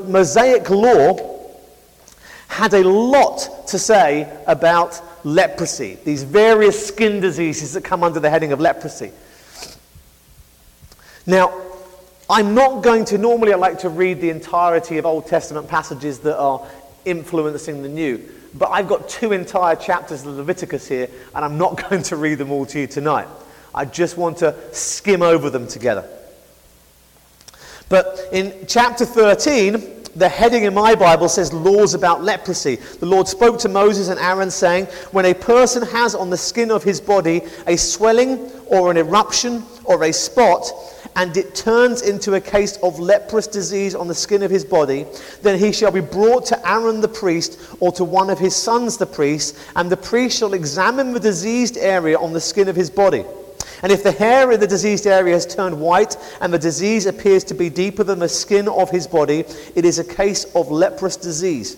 Mosaic 0.07 0.69
law 0.69 1.33
had 2.47 2.73
a 2.73 2.87
lot 2.87 3.67
to 3.67 3.79
say 3.79 4.31
about 4.45 5.01
leprosy, 5.25 5.97
these 6.03 6.23
various 6.23 6.87
skin 6.87 7.19
diseases 7.19 7.73
that 7.73 7.83
come 7.83 8.03
under 8.03 8.19
the 8.19 8.29
heading 8.29 8.51
of 8.51 8.59
leprosy. 8.59 9.11
Now, 11.25 11.59
I'm 12.33 12.55
not 12.55 12.81
going 12.81 13.05
to, 13.05 13.19
normally 13.19 13.53
I 13.53 13.57
like 13.57 13.77
to 13.81 13.89
read 13.89 14.19
the 14.19 14.31
entirety 14.31 14.97
of 14.97 15.05
Old 15.05 15.27
Testament 15.27 15.67
passages 15.67 16.17
that 16.21 16.35
are 16.35 16.65
influencing 17.05 17.83
the 17.83 17.89
New. 17.89 18.27
But 18.55 18.71
I've 18.71 18.87
got 18.87 19.07
two 19.07 19.33
entire 19.33 19.75
chapters 19.75 20.25
of 20.25 20.37
Leviticus 20.37 20.87
here, 20.87 21.09
and 21.35 21.45
I'm 21.45 21.59
not 21.59 21.79
going 21.89 22.01
to 22.01 22.15
read 22.15 22.39
them 22.39 22.51
all 22.51 22.65
to 22.65 22.79
you 22.79 22.87
tonight. 22.87 23.27
I 23.75 23.85
just 23.85 24.17
want 24.17 24.37
to 24.37 24.55
skim 24.71 25.21
over 25.21 25.51
them 25.51 25.67
together. 25.67 26.09
But 27.87 28.19
in 28.31 28.65
chapter 28.67 29.05
13, 29.05 30.05
the 30.15 30.27
heading 30.27 30.63
in 30.63 30.73
my 30.73 30.95
Bible 30.95 31.29
says 31.29 31.53
laws 31.53 31.93
about 31.93 32.23
leprosy. 32.23 32.77
The 32.77 33.05
Lord 33.05 33.27
spoke 33.27 33.59
to 33.59 33.69
Moses 33.69 34.07
and 34.09 34.19
Aaron, 34.19 34.49
saying, 34.49 34.85
When 35.11 35.25
a 35.25 35.35
person 35.35 35.83
has 35.83 36.15
on 36.15 36.31
the 36.31 36.37
skin 36.37 36.71
of 36.71 36.83
his 36.83 36.99
body 36.99 37.43
a 37.67 37.77
swelling 37.77 38.49
or 38.65 38.89
an 38.89 38.97
eruption 38.97 39.61
or 39.85 40.03
a 40.03 40.11
spot, 40.11 40.65
and 41.15 41.35
it 41.37 41.55
turns 41.55 42.01
into 42.01 42.33
a 42.35 42.41
case 42.41 42.77
of 42.77 42.99
leprous 42.99 43.47
disease 43.47 43.95
on 43.95 44.07
the 44.07 44.15
skin 44.15 44.43
of 44.43 44.51
his 44.51 44.65
body, 44.65 45.05
then 45.41 45.59
he 45.59 45.71
shall 45.71 45.91
be 45.91 46.01
brought 46.01 46.45
to 46.47 46.69
Aaron 46.69 47.01
the 47.01 47.07
priest 47.07 47.59
or 47.79 47.91
to 47.93 48.03
one 48.03 48.29
of 48.29 48.39
his 48.39 48.55
sons 48.55 48.97
the 48.97 49.05
priest, 49.05 49.57
and 49.75 49.91
the 49.91 49.97
priest 49.97 50.37
shall 50.37 50.53
examine 50.53 51.13
the 51.13 51.19
diseased 51.19 51.77
area 51.77 52.17
on 52.17 52.33
the 52.33 52.41
skin 52.41 52.67
of 52.67 52.75
his 52.75 52.89
body. 52.89 53.23
And 53.83 53.91
if 53.91 54.01
the 54.01 54.13
hair 54.13 54.51
in 54.51 54.61
the 54.61 54.67
diseased 54.67 55.05
area 55.05 55.33
has 55.33 55.45
turned 55.45 55.79
white 55.79 56.15
and 56.39 56.53
the 56.53 56.59
disease 56.59 57.05
appears 57.05 57.43
to 57.45 57.53
be 57.53 57.69
deeper 57.69 58.03
than 58.03 58.19
the 58.19 58.29
skin 58.29 58.69
of 58.69 58.89
his 58.89 59.07
body, 59.07 59.43
it 59.75 59.83
is 59.83 59.99
a 59.99 60.05
case 60.05 60.45
of 60.55 60.71
leprous 60.71 61.17
disease. 61.17 61.75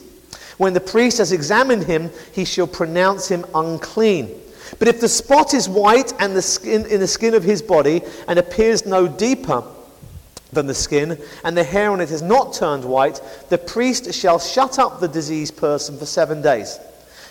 When 0.58 0.74
the 0.74 0.80
priest 0.80 1.18
has 1.18 1.32
examined 1.32 1.84
him, 1.84 2.12
he 2.32 2.46
shall 2.46 2.68
pronounce 2.68 3.28
him 3.28 3.44
unclean. 3.56 4.30
But 4.80 4.88
if 4.88 5.02
the 5.02 5.10
spot 5.10 5.54
is 5.54 5.70
white 5.70 6.14
and 6.20 6.36
the 6.36 6.42
skin 6.42 6.86
in 6.88 7.00
the 7.00 7.08
skin 7.08 7.34
of 7.34 7.44
his 7.44 7.62
body 7.62 8.02
and 8.28 8.40
appears 8.40 8.86
no 8.86 9.08
deeper 9.08 9.64
than 10.52 10.68
the 10.68 10.74
skin, 10.74 11.20
and 11.44 11.58
the 11.58 11.64
hair 11.64 11.92
on 11.92 12.02
it 12.02 12.10
has 12.10 12.22
not 12.22 12.54
turned 12.54 12.86
white, 12.86 13.22
the 13.50 13.58
priest 13.58 14.14
shall 14.14 14.40
shut 14.40 14.80
up 14.80 15.00
the 15.00 15.08
diseased 15.08 15.58
person 15.58 15.98
for 15.98 16.06
seven 16.06 16.42
days. 16.42 16.80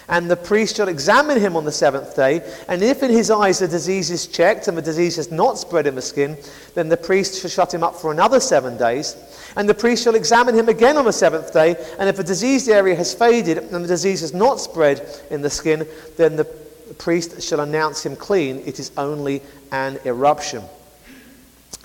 And 0.07 0.31
the 0.31 0.37
priest 0.37 0.77
shall 0.77 0.88
examine 0.88 1.40
him 1.40 1.57
on 1.57 1.64
the 1.64 1.73
seventh 1.73 2.14
day, 2.14 2.42
and 2.68 2.83
if 2.83 3.03
in 3.03 3.11
his 3.11 3.31
eyes 3.31 3.61
the 3.61 3.68
disease 3.68 4.11
is 4.11 4.27
checked 4.27 4.68
and 4.68 4.77
the 4.77 4.83
disease 4.83 5.16
has 5.16 5.31
not 5.31 5.57
spread 5.57 5.87
in 5.87 5.94
the 5.94 6.03
skin, 6.03 6.37
then 6.75 6.90
the 6.90 6.97
priest 6.97 7.40
shall 7.40 7.49
shut 7.49 7.73
him 7.73 7.83
up 7.83 7.94
for 7.97 8.12
another 8.12 8.38
seven 8.38 8.77
days. 8.77 9.16
And 9.57 9.66
the 9.66 9.75
priest 9.75 10.05
shall 10.05 10.14
examine 10.14 10.55
him 10.55 10.68
again 10.68 10.99
on 10.99 11.07
the 11.07 11.12
seventh 11.12 11.55
day, 11.55 11.77
and 11.99 12.07
if 12.07 12.16
the 12.16 12.25
diseased 12.25 12.68
area 12.68 12.94
has 12.97 13.14
faded 13.14 13.57
and 13.57 13.83
the 13.83 13.88
disease 13.88 14.20
has 14.20 14.35
not 14.35 14.61
spread 14.61 15.09
in 15.31 15.40
the 15.40 15.49
skin, 15.49 15.87
then 16.18 16.37
the 16.37 16.44
the 16.88 16.94
priest 16.94 17.42
shall 17.42 17.61
announce 17.61 18.05
him 18.05 18.16
clean, 18.16 18.62
it 18.66 18.79
is 18.79 18.90
only 18.97 19.42
an 19.73 19.99
eruption. 20.05 20.62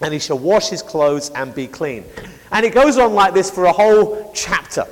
And 0.02 0.14
he 0.14 0.20
shall 0.20 0.40
wash 0.40 0.70
his 0.70 0.82
clothes 0.82 1.30
and 1.32 1.54
be 1.54 1.68
clean. 1.68 2.06
And 2.52 2.66
it 2.66 2.74
goes 2.74 2.98
on 2.98 3.14
like 3.14 3.34
this 3.34 3.52
for 3.52 3.66
a 3.66 3.72
whole 3.72 4.32
chapter. 4.34 4.86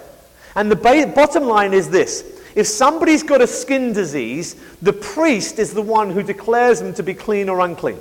And 0.56 0.72
the 0.72 0.76
ba- 0.76 1.12
bottom 1.16 1.44
line 1.44 1.74
is 1.74 1.90
this 1.90 2.24
if 2.56 2.66
somebody's 2.66 3.22
got 3.22 3.40
a 3.40 3.46
skin 3.46 3.94
disease, 3.94 4.56
the 4.82 4.94
priest 4.94 5.60
is 5.60 5.76
the 5.76 5.82
one 5.82 6.10
who 6.10 6.24
declares 6.24 6.80
them 6.82 6.94
to 6.96 7.04
be 7.04 7.14
clean 7.14 7.50
or 7.50 7.60
unclean. 7.60 8.00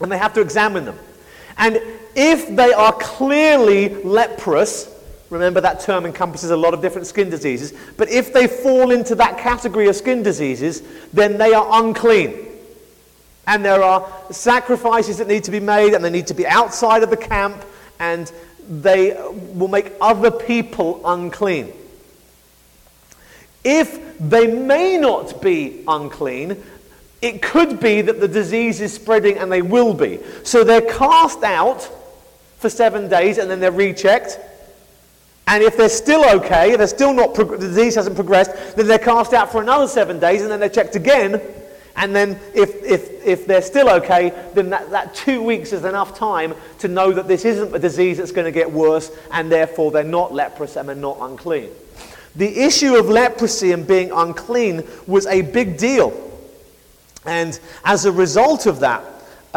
And 0.00 0.12
they 0.12 0.18
have 0.18 0.34
to 0.34 0.42
examine 0.42 0.84
them. 0.84 0.98
And 1.56 1.80
if 2.14 2.54
they 2.54 2.72
are 2.72 2.92
clearly 2.92 3.88
leprous, 4.04 4.94
Remember, 5.30 5.60
that 5.60 5.80
term 5.80 6.06
encompasses 6.06 6.50
a 6.50 6.56
lot 6.56 6.72
of 6.72 6.80
different 6.80 7.06
skin 7.06 7.28
diseases. 7.28 7.74
But 7.96 8.08
if 8.08 8.32
they 8.32 8.46
fall 8.46 8.90
into 8.90 9.14
that 9.16 9.38
category 9.38 9.88
of 9.88 9.96
skin 9.96 10.22
diseases, 10.22 10.82
then 11.12 11.36
they 11.36 11.52
are 11.52 11.82
unclean. 11.82 12.46
And 13.46 13.64
there 13.64 13.82
are 13.82 14.10
sacrifices 14.30 15.18
that 15.18 15.28
need 15.28 15.44
to 15.44 15.50
be 15.50 15.60
made, 15.60 15.94
and 15.94 16.04
they 16.04 16.10
need 16.10 16.28
to 16.28 16.34
be 16.34 16.46
outside 16.46 17.02
of 17.02 17.10
the 17.10 17.16
camp, 17.16 17.62
and 17.98 18.30
they 18.68 19.12
will 19.54 19.68
make 19.68 19.92
other 20.00 20.30
people 20.30 21.00
unclean. 21.04 21.72
If 23.64 24.18
they 24.18 24.46
may 24.46 24.96
not 24.96 25.42
be 25.42 25.84
unclean, 25.86 26.62
it 27.20 27.42
could 27.42 27.80
be 27.80 28.00
that 28.02 28.20
the 28.20 28.28
disease 28.28 28.80
is 28.80 28.92
spreading 28.92 29.38
and 29.38 29.50
they 29.50 29.62
will 29.62 29.92
be. 29.92 30.20
So 30.44 30.62
they're 30.62 30.80
cast 30.80 31.42
out 31.42 31.88
for 32.58 32.70
seven 32.70 33.08
days 33.08 33.38
and 33.38 33.50
then 33.50 33.60
they're 33.60 33.72
rechecked. 33.72 34.38
And 35.48 35.62
if 35.62 35.78
they're 35.78 35.88
still 35.88 36.28
okay, 36.36 36.72
if 36.72 36.78
they're 36.78 36.86
still 36.86 37.14
not, 37.14 37.34
the 37.34 37.56
disease 37.56 37.94
hasn't 37.94 38.16
progressed, 38.16 38.76
then 38.76 38.86
they're 38.86 38.98
cast 38.98 39.32
out 39.32 39.50
for 39.50 39.62
another 39.62 39.88
seven 39.88 40.18
days 40.18 40.42
and 40.42 40.50
then 40.50 40.60
they're 40.60 40.68
checked 40.68 40.94
again. 40.94 41.40
And 41.96 42.14
then 42.14 42.38
if, 42.54 42.84
if, 42.84 43.24
if 43.24 43.46
they're 43.46 43.62
still 43.62 43.88
okay, 43.88 44.30
then 44.54 44.68
that, 44.70 44.90
that 44.90 45.14
two 45.14 45.42
weeks 45.42 45.72
is 45.72 45.86
enough 45.86 46.18
time 46.18 46.54
to 46.80 46.88
know 46.88 47.12
that 47.12 47.28
this 47.28 47.46
isn't 47.46 47.74
a 47.74 47.78
disease 47.78 48.18
that's 48.18 48.30
going 48.30 48.44
to 48.44 48.52
get 48.52 48.70
worse 48.70 49.10
and 49.32 49.50
therefore 49.50 49.90
they're 49.90 50.04
not 50.04 50.34
leprous 50.34 50.76
and 50.76 50.86
they're 50.86 50.94
not 50.94 51.16
unclean. 51.22 51.70
The 52.36 52.60
issue 52.60 52.96
of 52.96 53.08
leprosy 53.08 53.72
and 53.72 53.86
being 53.86 54.12
unclean 54.12 54.86
was 55.06 55.26
a 55.26 55.40
big 55.40 55.78
deal. 55.78 56.30
And 57.24 57.58
as 57.86 58.04
a 58.04 58.12
result 58.12 58.66
of 58.66 58.80
that, 58.80 59.02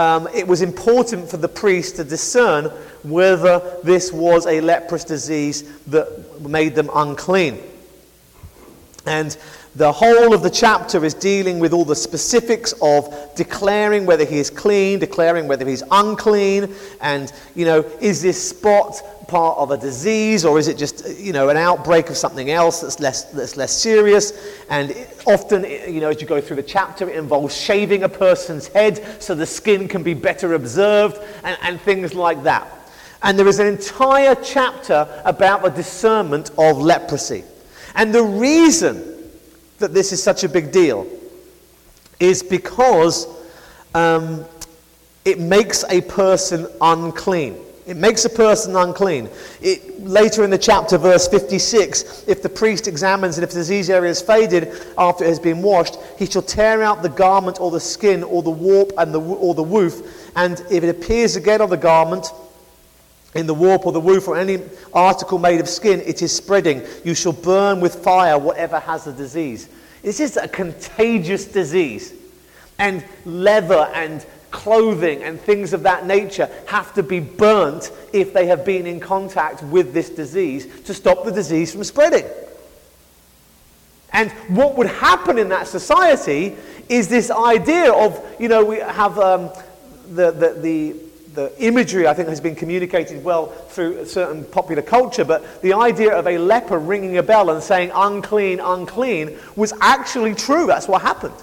um, 0.02 0.28
it 0.34 0.48
was 0.48 0.64
important 0.64 1.30
for 1.30 1.38
the 1.38 1.48
priest 1.48 1.98
to 1.98 2.04
discern 2.04 2.66
whether 3.04 3.80
this 3.84 4.12
was 4.12 4.48
a 4.48 4.60
leprous 4.60 5.04
disease 5.04 5.64
that 5.88 6.42
made 6.42 6.74
them 6.74 6.90
unclean. 6.96 7.60
And 9.06 9.38
the 9.76 9.92
whole 9.92 10.34
of 10.34 10.44
the 10.44 10.50
chapter 10.50 11.06
is 11.06 11.14
dealing 11.14 11.60
with 11.60 11.72
all 11.72 11.86
the 11.86 11.96
specifics 11.96 12.74
of 12.82 13.14
declaring 13.36 14.06
whether 14.06 14.26
he 14.26 14.38
is 14.38 14.50
clean, 14.50 15.00
declaring 15.00 15.48
whether 15.48 15.66
he's 15.66 15.84
unclean, 15.92 16.76
and, 17.00 17.32
you 17.56 17.64
know, 17.64 17.80
is 18.02 18.22
this 18.22 18.50
spot 18.50 19.02
part 19.30 19.58
of 19.58 19.72
a 19.72 19.78
disease 19.78 20.44
or 20.44 20.60
is 20.60 20.68
it 20.68 20.78
just, 20.78 21.18
you 21.18 21.32
know, 21.32 21.48
an 21.48 21.56
outbreak 21.56 22.10
of 22.10 22.18
something 22.18 22.52
else 22.52 22.82
that's 22.82 23.00
less, 23.00 23.24
that's 23.32 23.56
less 23.56 23.72
serious? 23.72 24.34
And 24.70 24.94
often, 25.26 25.64
you 25.64 26.02
know, 26.02 26.10
as 26.10 26.20
you 26.20 26.28
go 26.28 26.42
through 26.42 26.58
the 26.58 26.64
chapter, 26.64 27.10
it 27.10 27.16
involves 27.16 27.56
shaving 27.56 28.04
a 28.04 28.10
person's 28.10 28.68
head 28.68 29.22
so 29.22 29.34
the 29.34 29.46
skin 29.46 29.88
can 29.88 30.04
be 30.04 30.14
better 30.14 30.54
observed 30.54 31.18
and, 31.46 31.58
and 31.62 31.80
things 31.80 32.14
like 32.14 32.44
that. 32.44 32.68
And 33.24 33.40
there 33.40 33.48
is 33.48 33.60
an 33.60 33.68
entire 33.68 34.36
chapter 34.36 35.08
about 35.24 35.64
the 35.64 35.70
discernment 35.70 36.52
of 36.58 36.78
leprosy. 36.78 37.46
And 37.96 38.14
the 38.14 38.24
reason 38.24 39.11
that 39.82 39.94
this 39.94 40.12
is 40.12 40.24
such 40.24 40.44
a 40.44 40.50
big 40.50 40.72
deal 40.72 41.06
is 42.20 42.42
because 42.44 43.28
um, 43.94 44.46
it 45.26 45.40
makes 45.40 45.84
a 45.90 46.02
person 46.02 46.68
unclean. 46.80 47.58
It 47.88 47.98
makes 47.98 48.26
a 48.26 48.30
person 48.30 48.76
unclean. 48.76 49.30
It, 49.60 50.00
later 50.02 50.44
in 50.44 50.50
the 50.50 50.58
chapter, 50.58 50.98
verse 50.98 51.28
56, 51.28 52.26
if 52.28 52.42
the 52.42 52.50
priest 52.50 52.88
examines 52.88 53.38
and 53.38 53.44
if 53.44 53.50
the 53.50 53.60
disease 53.60 53.90
area 53.90 54.10
has 54.10 54.22
faded 54.22 54.72
after 54.98 55.24
it 55.24 55.28
has 55.28 55.40
been 55.40 55.62
washed, 55.62 55.98
he 56.18 56.26
shall 56.26 56.44
tear 56.44 56.84
out 56.84 57.02
the 57.02 57.10
garment 57.10 57.60
or 57.60 57.72
the 57.72 57.80
skin 57.80 58.24
or 58.24 58.44
the 58.44 58.52
warp 58.52 58.94
and 58.98 59.14
the, 59.14 59.20
or 59.20 59.56
the 59.56 59.64
woof. 59.64 60.32
And 60.36 60.64
if 60.72 60.84
it 60.84 60.90
appears 60.90 61.36
again 61.36 61.60
on 61.60 61.70
the 61.70 61.78
garment, 61.78 62.28
in 63.36 63.48
the 63.48 63.54
warp 63.54 63.86
or 63.86 63.92
the 63.92 64.00
woof 64.00 64.28
or 64.28 64.38
any 64.38 64.62
article 64.94 65.40
made 65.40 65.60
of 65.60 65.70
skin, 65.70 66.02
it 66.02 66.22
is 66.22 66.36
spreading. 66.36 66.82
You 67.04 67.14
shall 67.14 67.34
burn 67.34 67.80
with 67.80 67.96
fire 68.04 68.38
whatever 68.38 68.80
has 68.80 69.06
the 69.06 69.14
disease. 69.14 69.70
This 70.02 70.20
is 70.20 70.38
a 70.38 70.48
contagious 70.48 71.46
disease. 71.46 72.14
And 72.78 73.06
leather 73.26 73.90
and 73.94 74.26
clothing 74.50 75.24
and 75.24 75.40
things 75.40 75.72
of 75.72 75.84
that 75.84 76.06
nature 76.06 76.50
have 76.68 76.94
to 76.94 77.04
be 77.04 77.20
burnt 77.20 77.92
if 78.12 78.34
they 78.34 78.48
have 78.48 78.66
been 78.66 78.86
in 78.86 79.00
contact 79.00 79.64
with 79.64 79.94
this 79.94 80.10
disease 80.10 80.68
to 80.84 80.94
stop 80.94 81.24
the 81.24 81.32
disease 81.32 81.72
from 81.72 81.84
spreading. 81.84 82.26
And 84.14 84.30
what 84.50 84.78
would 84.78 84.88
happen 84.88 85.38
in 85.38 85.50
that 85.50 85.68
society 85.68 86.56
is 86.90 87.08
this 87.08 87.32
idea 87.32 87.94
of, 87.94 88.22
you 88.40 88.50
know, 88.50 88.66
we 88.66 88.78
have 88.78 89.18
um, 89.18 89.50
the, 90.10 90.32
the, 90.32 90.54
the, 90.60 90.96
the 91.34 91.54
imagery, 91.64 92.08
I 92.08 92.14
think, 92.14 92.30
has 92.30 92.42
been 92.42 92.56
communicated 92.56 93.24
well 93.24 93.48
through 93.48 94.06
certain 94.06 94.44
popular 94.44 94.82
culture, 94.82 95.24
but 95.24 95.62
the 95.62 95.74
idea 95.74 96.14
of 96.14 96.28
a 96.28 96.38
leper 96.38 96.78
ringing 96.78 97.18
a 97.18 97.24
bell 97.24 97.50
and 97.50 97.64
saying, 97.64 97.92
unclean, 97.94 98.60
unclean, 98.60 99.38
was 99.56 99.74
actually 99.82 100.36
true. 100.36 100.68
That's 100.68 100.88
what 100.88 101.02
happened. 101.02 101.36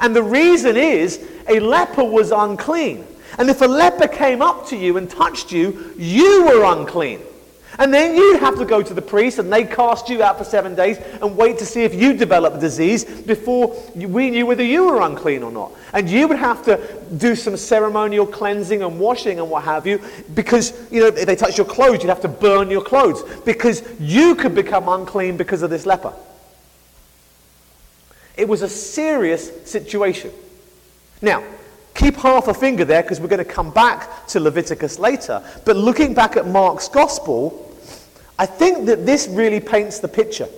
And 0.00 0.14
the 0.14 0.22
reason 0.22 0.76
is 0.76 1.26
a 1.48 1.60
leper 1.60 2.04
was 2.04 2.30
unclean. 2.30 3.06
And 3.38 3.50
if 3.50 3.60
a 3.60 3.66
leper 3.66 4.08
came 4.08 4.40
up 4.40 4.66
to 4.68 4.76
you 4.76 4.96
and 4.96 5.10
touched 5.10 5.52
you, 5.52 5.92
you 5.98 6.44
were 6.44 6.64
unclean. 6.64 7.20
And 7.78 7.92
then 7.92 8.16
you'd 8.16 8.40
have 8.40 8.58
to 8.58 8.64
go 8.64 8.82
to 8.82 8.94
the 8.94 9.02
priest 9.02 9.38
and 9.38 9.52
they 9.52 9.64
cast 9.64 10.08
you 10.08 10.22
out 10.22 10.38
for 10.38 10.44
seven 10.44 10.74
days 10.74 10.98
and 11.20 11.36
wait 11.36 11.58
to 11.58 11.66
see 11.66 11.82
if 11.82 11.94
you 11.94 12.12
develop 12.12 12.36
developed 12.36 12.60
disease 12.60 13.04
before 13.04 13.74
we 13.94 14.30
knew 14.30 14.46
whether 14.46 14.62
you 14.62 14.86
were 14.86 15.00
unclean 15.00 15.42
or 15.42 15.50
not. 15.50 15.72
And 15.92 16.08
you 16.08 16.28
would 16.28 16.38
have 16.38 16.64
to 16.64 16.78
do 17.16 17.34
some 17.34 17.56
ceremonial 17.56 18.26
cleansing 18.26 18.82
and 18.82 19.00
washing 19.00 19.38
and 19.38 19.50
what 19.50 19.64
have 19.64 19.86
you 19.86 20.00
because, 20.34 20.72
you 20.90 21.00
know, 21.00 21.06
if 21.06 21.26
they 21.26 21.36
touch 21.36 21.56
your 21.56 21.66
clothes, 21.66 22.02
you'd 22.02 22.08
have 22.08 22.20
to 22.22 22.28
burn 22.28 22.70
your 22.70 22.82
clothes 22.82 23.22
because 23.44 23.82
you 23.98 24.34
could 24.34 24.54
become 24.54 24.88
unclean 24.88 25.36
because 25.36 25.62
of 25.62 25.70
this 25.70 25.86
leper. 25.86 26.12
It 28.36 28.46
was 28.46 28.62
a 28.62 28.68
serious 28.68 29.50
situation. 29.64 30.30
Now, 31.22 31.42
keep 31.94 32.16
half 32.16 32.48
a 32.48 32.54
finger 32.54 32.84
there 32.84 33.02
because 33.02 33.18
we're 33.18 33.28
going 33.28 33.46
to 33.46 33.50
come 33.50 33.70
back 33.70 34.26
to 34.28 34.40
Leviticus 34.40 34.98
later. 34.98 35.42
But 35.64 35.76
looking 35.76 36.12
back 36.12 36.36
at 36.36 36.46
Mark's 36.46 36.88
gospel, 36.88 37.65
I 38.38 38.46
think 38.46 38.86
that 38.86 39.06
this 39.06 39.28
really 39.28 39.60
paints 39.60 39.98
the 39.98 40.08
picture. 40.08 40.48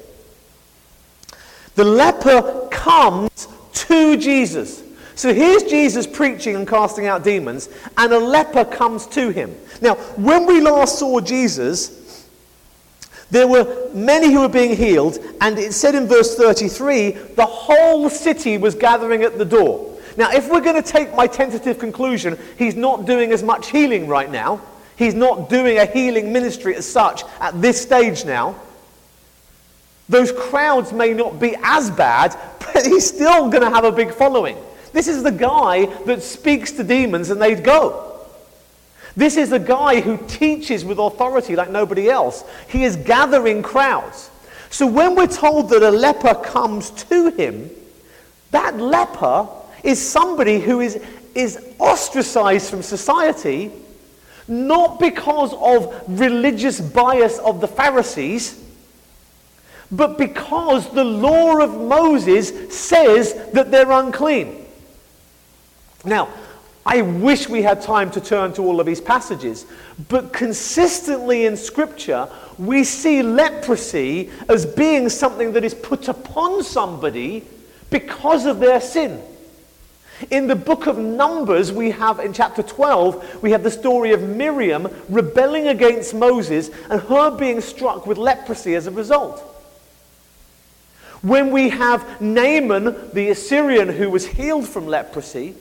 The 1.75 1.85
leper 1.85 2.69
comes 2.71 3.49
to 3.73 4.17
Jesus. 4.17 4.83
So 5.15 5.33
here's 5.35 5.65
Jesus 5.65 6.07
preaching 6.07 6.57
and 6.57 6.67
casting 6.67 7.07
out 7.07 7.25
demons, 7.25 7.69
and 7.97 8.13
a 8.13 8.19
leper 8.19 8.65
comes 8.65 9.07
to 9.09 9.31
him. 9.31 9.55
Now, 9.81 9.95
when 10.17 10.47
we 10.47 10.61
last 10.61 10.99
saw 10.99 11.21
Jesus, 11.21 12.27
there 13.31 13.47
were 13.47 13.91
many 13.93 14.33
who 14.33 14.41
were 14.41 14.49
being 14.49 14.77
healed, 14.77 15.19
and 15.41 15.59
it 15.59 15.73
said 15.73 15.95
in 15.95 16.07
verse 16.07 16.37
33 16.37 17.11
the 17.11 17.47
whole 17.47 18.09
city 18.09 18.59
was 18.59 18.75
gathering 18.75 19.23
at 19.23 19.39
the 19.39 19.45
door. 19.45 19.99
Now, 20.17 20.33
if 20.33 20.51
we're 20.51 20.61
going 20.61 20.83
to 20.83 20.89
take 20.89 21.15
my 21.15 21.27
tentative 21.27 21.79
conclusion, 21.79 22.39
he's 22.57 22.75
not 22.75 23.05
doing 23.05 23.31
as 23.31 23.43
much 23.43 23.71
healing 23.71 24.09
right 24.09 24.31
now. 24.31 24.61
He's 24.99 25.15
not 25.15 25.49
doing 25.49 25.79
a 25.79 25.87
healing 25.87 26.33
ministry 26.33 26.75
as 26.75 26.85
such 26.85 27.23
at 27.41 27.63
this 27.63 27.81
stage 27.81 28.25
now. 28.25 28.57
Those 30.09 30.33
crowds 30.33 30.93
may 30.93 31.15
not 31.15 31.39
be 31.39 31.55
as 31.63 31.89
bad, 31.89 32.37
but 32.59 32.85
he's 32.85 33.07
still 33.07 33.49
going 33.49 33.63
to 33.63 33.71
have 33.71 33.85
a 33.85 33.93
big 33.93 34.13
following. 34.13 34.59
This 34.93 35.07
is 35.07 35.23
the 35.23 35.31
guy 35.31 35.87
that 36.07 36.23
speaks 36.23 36.73
to 36.73 36.83
demons 36.83 37.31
and 37.31 37.41
they'd 37.41 37.63
go. 37.63 38.21
This 39.17 39.37
is 39.37 39.51
the 39.51 39.61
guy 39.61 40.01
who 40.01 40.19
teaches 40.27 40.85
with 40.85 40.99
authority 40.99 41.55
like 41.55 41.71
nobody 41.71 42.11
else. 42.11 42.43
He 42.69 42.83
is 42.83 42.97
gathering 42.97 43.63
crowds. 43.63 44.31
So 44.71 44.85
when 44.85 45.15
we're 45.15 45.29
told 45.29 45.71
that 45.71 45.83
a 45.85 45.91
leper 45.91 46.35
comes 46.35 46.91
to 46.91 47.31
him, 47.31 47.71
that 48.51 48.79
leper 48.79 49.47
is 49.85 50.05
somebody 50.05 50.59
who 50.59 50.81
is, 50.81 51.01
is 51.37 51.65
ostracized 51.79 52.69
from 52.69 52.83
society 52.83 53.71
not 54.49 54.99
because 54.99 55.53
of 55.55 56.03
religious 56.09 56.81
bias 56.81 57.39
of 57.39 57.61
the 57.61 57.69
Pharisees, 57.69 58.65
but 59.91 60.19
because 60.19 60.91
the 60.93 61.05
law 61.05 61.59
of 61.59 61.81
Moses 61.81 62.75
says 62.75 63.35
that 63.53 63.71
they're 63.71 63.91
unclean. 63.91 64.67
Now, 66.05 66.29
I 66.85 67.03
wish 67.03 67.49
we 67.49 67.61
had 67.61 67.83
time 67.83 68.11
to 68.13 68.21
turn 68.21 68.55
to 68.55 68.63
all 68.63 68.81
of 68.81 68.87
these 68.87 69.01
passages, 69.01 69.67
but 70.09 70.33
consistently 70.33 71.45
in 71.45 71.57
Scripture, 71.57 72.29
we 72.59 72.83
see 72.85 73.23
leprosy 73.23 74.31
as 74.49 74.65
being 74.65 75.11
something 75.11 75.53
that 75.53 75.65
is 75.65 75.75
put 75.75 76.09
upon 76.09 76.65
somebody 76.65 77.45
because 77.91 78.47
of 78.47 78.59
their 78.59 78.81
sin. 78.81 79.23
In 80.31 80.49
the 80.49 80.57
book 80.57 80.87
of 80.87 80.99
Numbers, 80.99 81.73
we 81.73 81.93
have 81.93 82.19
in 82.19 82.33
chapter 82.33 82.63
12, 82.63 83.43
we 83.43 83.53
have 83.53 83.63
the 83.63 83.71
story 83.71 84.13
of 84.13 84.23
Miriam 84.23 84.89
rebelling 85.09 85.69
against 85.69 86.15
Moses 86.15 86.71
and 86.91 87.01
her 87.03 87.31
being 87.31 87.61
struck 87.61 88.07
with 88.07 88.19
leprosy 88.19 88.75
as 88.75 88.87
a 88.87 88.91
result. 88.91 89.41
When 91.23 91.51
we 91.51 91.69
have 91.71 92.21
Naaman, 92.21 93.11
the 93.13 93.31
Assyrian 93.31 93.89
who 93.89 94.11
was 94.11 94.27
healed 94.27 94.69
from 94.69 94.87
leprosy, 94.87 95.55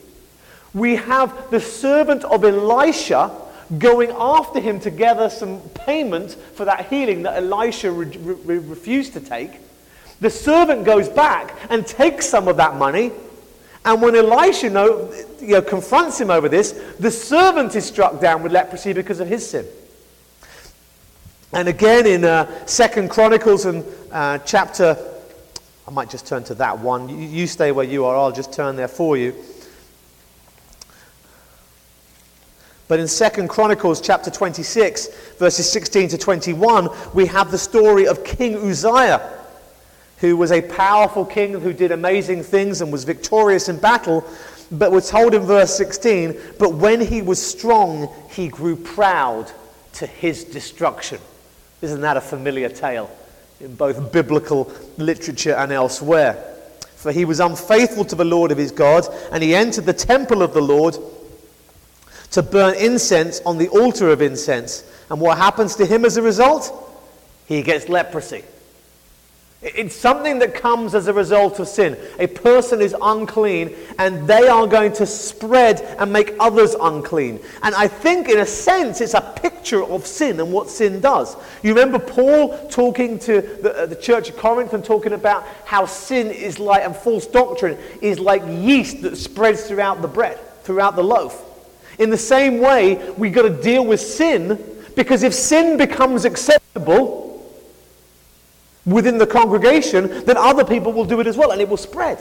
we 0.74 0.96
have 0.96 1.50
the 1.50 1.60
servant 1.60 2.24
of 2.24 2.44
Elisha 2.44 3.30
going 3.78 4.10
after 4.10 4.60
him 4.60 4.80
to 4.80 4.90
gather 4.90 5.30
some 5.30 5.60
payment 5.74 6.32
for 6.54 6.64
that 6.64 6.86
healing 6.86 7.22
that 7.22 7.36
Elisha 7.36 7.90
re- 7.90 8.06
re- 8.16 8.58
refused 8.58 9.12
to 9.12 9.20
take. 9.20 9.52
The 10.20 10.30
servant 10.30 10.84
goes 10.84 11.08
back 11.08 11.54
and 11.70 11.86
takes 11.86 12.28
some 12.28 12.48
of 12.48 12.56
that 12.56 12.74
money 12.74 13.12
and 13.84 14.02
when 14.02 14.14
Elisha 14.14 14.70
know, 14.70 15.12
you 15.40 15.48
know, 15.48 15.62
confronts 15.62 16.20
him 16.20 16.30
over 16.30 16.48
this, 16.48 16.72
the 16.98 17.10
servant 17.10 17.74
is 17.74 17.84
struck 17.84 18.20
down 18.20 18.42
with 18.42 18.52
leprosy 18.52 18.92
because 18.92 19.20
of 19.20 19.28
his 19.28 19.48
sin. 19.48 19.66
And 21.52 21.68
again 21.68 22.06
in 22.06 22.24
uh, 22.24 22.66
Second 22.66 23.10
Chronicles 23.10 23.64
and 23.64 23.84
uh, 24.12 24.38
chapter, 24.38 24.96
I 25.86 25.90
might 25.90 26.10
just 26.10 26.26
turn 26.26 26.44
to 26.44 26.54
that 26.56 26.78
one. 26.78 27.08
You, 27.08 27.16
you 27.16 27.46
stay 27.46 27.72
where 27.72 27.86
you 27.86 28.04
are. 28.04 28.16
I'll 28.16 28.32
just 28.32 28.52
turn 28.52 28.76
there 28.76 28.88
for 28.88 29.16
you. 29.16 29.34
But 32.88 33.00
in 33.00 33.08
Second 33.08 33.48
Chronicles 33.48 34.00
chapter 34.00 34.30
26, 34.30 35.34
verses 35.38 35.70
16 35.70 36.08
to 36.08 36.18
21, 36.18 36.88
we 37.14 37.26
have 37.26 37.50
the 37.50 37.58
story 37.58 38.06
of 38.06 38.24
King 38.24 38.56
Uzziah 38.56 39.37
who 40.20 40.36
was 40.36 40.52
a 40.52 40.62
powerful 40.62 41.24
king 41.24 41.60
who 41.60 41.72
did 41.72 41.92
amazing 41.92 42.42
things 42.42 42.80
and 42.80 42.92
was 42.92 43.04
victorious 43.04 43.68
in 43.68 43.78
battle. 43.78 44.24
But 44.70 44.92
we're 44.92 45.00
told 45.00 45.34
in 45.34 45.42
verse 45.42 45.74
16, 45.76 46.38
but 46.58 46.74
when 46.74 47.00
he 47.00 47.22
was 47.22 47.40
strong, 47.44 48.12
he 48.30 48.48
grew 48.48 48.76
proud 48.76 49.50
to 49.94 50.06
his 50.06 50.44
destruction. 50.44 51.18
Isn't 51.80 52.00
that 52.02 52.16
a 52.16 52.20
familiar 52.20 52.68
tale 52.68 53.10
in 53.60 53.74
both 53.76 54.12
biblical 54.12 54.70
literature 54.96 55.54
and 55.54 55.72
elsewhere? 55.72 56.34
For 56.96 57.12
he 57.12 57.24
was 57.24 57.38
unfaithful 57.40 58.04
to 58.06 58.16
the 58.16 58.24
Lord 58.24 58.50
of 58.50 58.58
his 58.58 58.72
God, 58.72 59.06
and 59.30 59.42
he 59.42 59.54
entered 59.54 59.86
the 59.86 59.92
temple 59.92 60.42
of 60.42 60.52
the 60.52 60.60
Lord 60.60 60.96
to 62.32 62.42
burn 62.42 62.74
incense 62.74 63.40
on 63.46 63.56
the 63.56 63.68
altar 63.68 64.10
of 64.10 64.20
incense. 64.20 64.84
And 65.08 65.20
what 65.20 65.38
happens 65.38 65.76
to 65.76 65.86
him 65.86 66.04
as 66.04 66.16
a 66.16 66.22
result? 66.22 66.72
He 67.46 67.62
gets 67.62 67.88
leprosy. 67.88 68.42
It's 69.60 69.96
something 69.96 70.38
that 70.38 70.54
comes 70.54 70.94
as 70.94 71.08
a 71.08 71.12
result 71.12 71.58
of 71.58 71.66
sin. 71.66 71.96
A 72.20 72.28
person 72.28 72.80
is 72.80 72.94
unclean 73.02 73.74
and 73.98 74.28
they 74.28 74.46
are 74.46 74.68
going 74.68 74.92
to 74.94 75.06
spread 75.06 75.80
and 75.98 76.12
make 76.12 76.34
others 76.38 76.76
unclean. 76.80 77.40
And 77.64 77.74
I 77.74 77.88
think, 77.88 78.28
in 78.28 78.38
a 78.38 78.46
sense, 78.46 79.00
it's 79.00 79.14
a 79.14 79.20
picture 79.20 79.82
of 79.82 80.06
sin 80.06 80.38
and 80.38 80.52
what 80.52 80.70
sin 80.70 81.00
does. 81.00 81.36
You 81.64 81.70
remember 81.70 81.98
Paul 81.98 82.68
talking 82.68 83.18
to 83.20 83.40
the, 83.40 83.74
uh, 83.74 83.86
the 83.86 83.96
church 83.96 84.30
of 84.30 84.36
Corinth 84.36 84.74
and 84.74 84.84
talking 84.84 85.12
about 85.12 85.44
how 85.64 85.86
sin 85.86 86.28
is 86.28 86.60
like, 86.60 86.84
and 86.84 86.94
false 86.94 87.26
doctrine 87.26 87.76
is 88.00 88.20
like 88.20 88.42
yeast 88.46 89.02
that 89.02 89.16
spreads 89.16 89.66
throughout 89.66 90.02
the 90.02 90.08
bread, 90.08 90.38
throughout 90.62 90.94
the 90.94 91.02
loaf. 91.02 91.44
In 91.98 92.10
the 92.10 92.16
same 92.16 92.60
way, 92.60 93.10
we've 93.18 93.34
got 93.34 93.42
to 93.42 93.60
deal 93.60 93.84
with 93.84 94.00
sin 94.00 94.56
because 94.94 95.24
if 95.24 95.34
sin 95.34 95.76
becomes 95.76 96.24
acceptable, 96.24 97.27
within 98.88 99.18
the 99.18 99.26
congregation, 99.26 100.24
then 100.24 100.36
other 100.36 100.64
people 100.64 100.92
will 100.92 101.04
do 101.04 101.20
it 101.20 101.26
as 101.26 101.36
well 101.36 101.50
and 101.50 101.60
it 101.60 101.68
will 101.68 101.76
spread. 101.76 102.18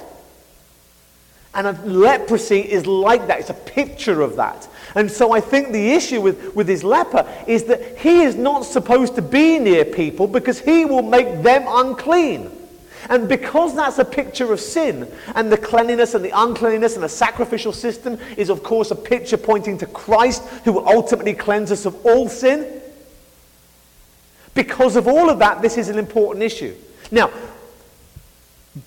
And 1.54 2.02
leprosy 2.02 2.60
is 2.60 2.86
like 2.86 3.28
that. 3.28 3.40
It's 3.40 3.50
a 3.50 3.56
picture 3.56 4.22
of 4.22 4.36
that. 4.36 4.68
And 4.94 5.10
so 5.10 5.32
I 5.32 5.42
think 5.42 5.72
the 5.72 5.92
issue 5.92 6.22
with, 6.22 6.56
with 6.56 6.68
this 6.68 6.84
leper 6.84 7.28
is 7.48 7.64
that 7.66 7.98
he 7.98 8.22
is 8.22 8.36
not 8.36 8.62
supposed 8.62 9.16
to 9.16 9.22
be 9.22 9.58
near 9.58 9.84
people 9.84 10.28
because 10.28 10.60
he 10.60 10.86
will 10.86 11.02
make 11.02 11.42
them 11.42 11.66
unclean. 11.68 12.52
And 13.10 13.30
because 13.30 13.76
that's 13.76 14.00
a 14.00 14.06
picture 14.06 14.52
of 14.52 14.60
sin, 14.60 15.12
and 15.36 15.52
the 15.52 15.58
cleanliness 15.58 16.14
and 16.14 16.24
the 16.24 16.32
uncleanliness 16.40 16.96
and 16.96 17.04
the 17.04 17.10
sacrificial 17.10 17.72
system 17.72 18.20
is, 18.36 18.50
of 18.50 18.64
course, 18.64 18.92
a 18.92 18.96
picture 18.96 19.38
pointing 19.38 19.78
to 19.80 19.86
Christ 19.86 20.44
who 20.66 20.74
will 20.74 20.88
ultimately 20.88 21.34
cleanse 21.34 21.72
us 21.72 21.86
of 21.86 22.06
all 22.06 22.28
sin, 22.28 22.77
because 24.58 24.96
of 24.96 25.08
all 25.08 25.30
of 25.30 25.40
that, 25.40 25.62
this 25.62 25.78
is 25.78 25.88
an 25.88 26.00
important 26.00 26.44
issue. 26.44 26.76
Now, 27.12 27.32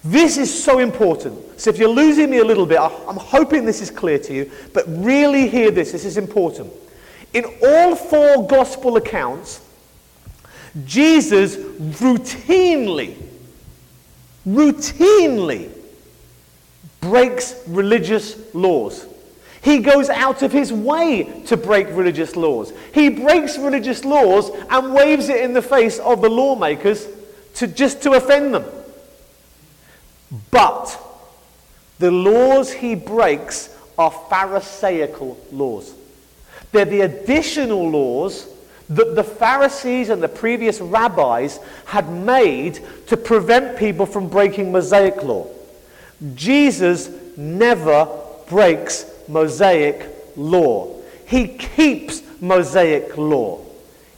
this 0.04 0.36
is 0.36 0.62
so 0.62 0.80
important. 0.80 1.60
So 1.60 1.70
if 1.70 1.78
you're 1.78 1.88
losing 1.88 2.28
me 2.28 2.38
a 2.38 2.44
little 2.44 2.66
bit, 2.66 2.80
I'm 2.80 3.16
hoping 3.16 3.64
this 3.64 3.80
is 3.80 3.90
clear 3.90 4.18
to 4.18 4.34
you, 4.34 4.50
but 4.74 4.84
really 4.88 5.48
hear 5.48 5.70
this. 5.70 5.92
This 5.92 6.04
is 6.04 6.16
important. 6.16 6.72
In 7.32 7.44
all 7.64 7.94
four 7.94 8.46
gospel 8.46 8.96
accounts, 8.96 9.64
Jesus 10.84 11.56
routinely 11.56 13.16
routinely 14.46 15.70
breaks 17.00 17.62
religious 17.66 18.54
laws. 18.54 19.06
He 19.62 19.78
goes 19.80 20.08
out 20.08 20.42
of 20.42 20.52
his 20.52 20.72
way 20.72 21.42
to 21.46 21.56
break 21.56 21.88
religious 21.90 22.34
laws. 22.34 22.72
He 22.94 23.10
breaks 23.10 23.58
religious 23.58 24.04
laws 24.04 24.50
and 24.70 24.94
waves 24.94 25.28
it 25.28 25.42
in 25.42 25.52
the 25.52 25.62
face 25.62 25.98
of 25.98 26.22
the 26.22 26.30
lawmakers 26.30 27.06
to 27.56 27.66
just 27.66 28.02
to 28.02 28.12
offend 28.12 28.54
them. 28.54 28.64
But 30.50 30.98
the 31.98 32.10
laws 32.10 32.72
he 32.72 32.94
breaks 32.94 33.68
are 33.98 34.10
Pharisaical 34.10 35.38
laws. 35.52 35.92
They're 36.72 36.86
the 36.86 37.02
additional 37.02 37.90
laws 37.90 38.48
that 38.88 39.14
the 39.14 39.24
Pharisees 39.24 40.08
and 40.08 40.22
the 40.22 40.28
previous 40.28 40.80
rabbis 40.80 41.60
had 41.84 42.08
made 42.10 42.80
to 43.08 43.16
prevent 43.16 43.78
people 43.78 44.06
from 44.06 44.28
breaking 44.28 44.72
Mosaic 44.72 45.22
law. 45.22 45.46
Jesus 46.34 47.10
never 47.36 48.08
breaks 48.48 49.04
Mosaic 49.30 50.06
law. 50.36 50.94
He 51.26 51.48
keeps 51.48 52.22
Mosaic 52.40 53.16
law. 53.16 53.60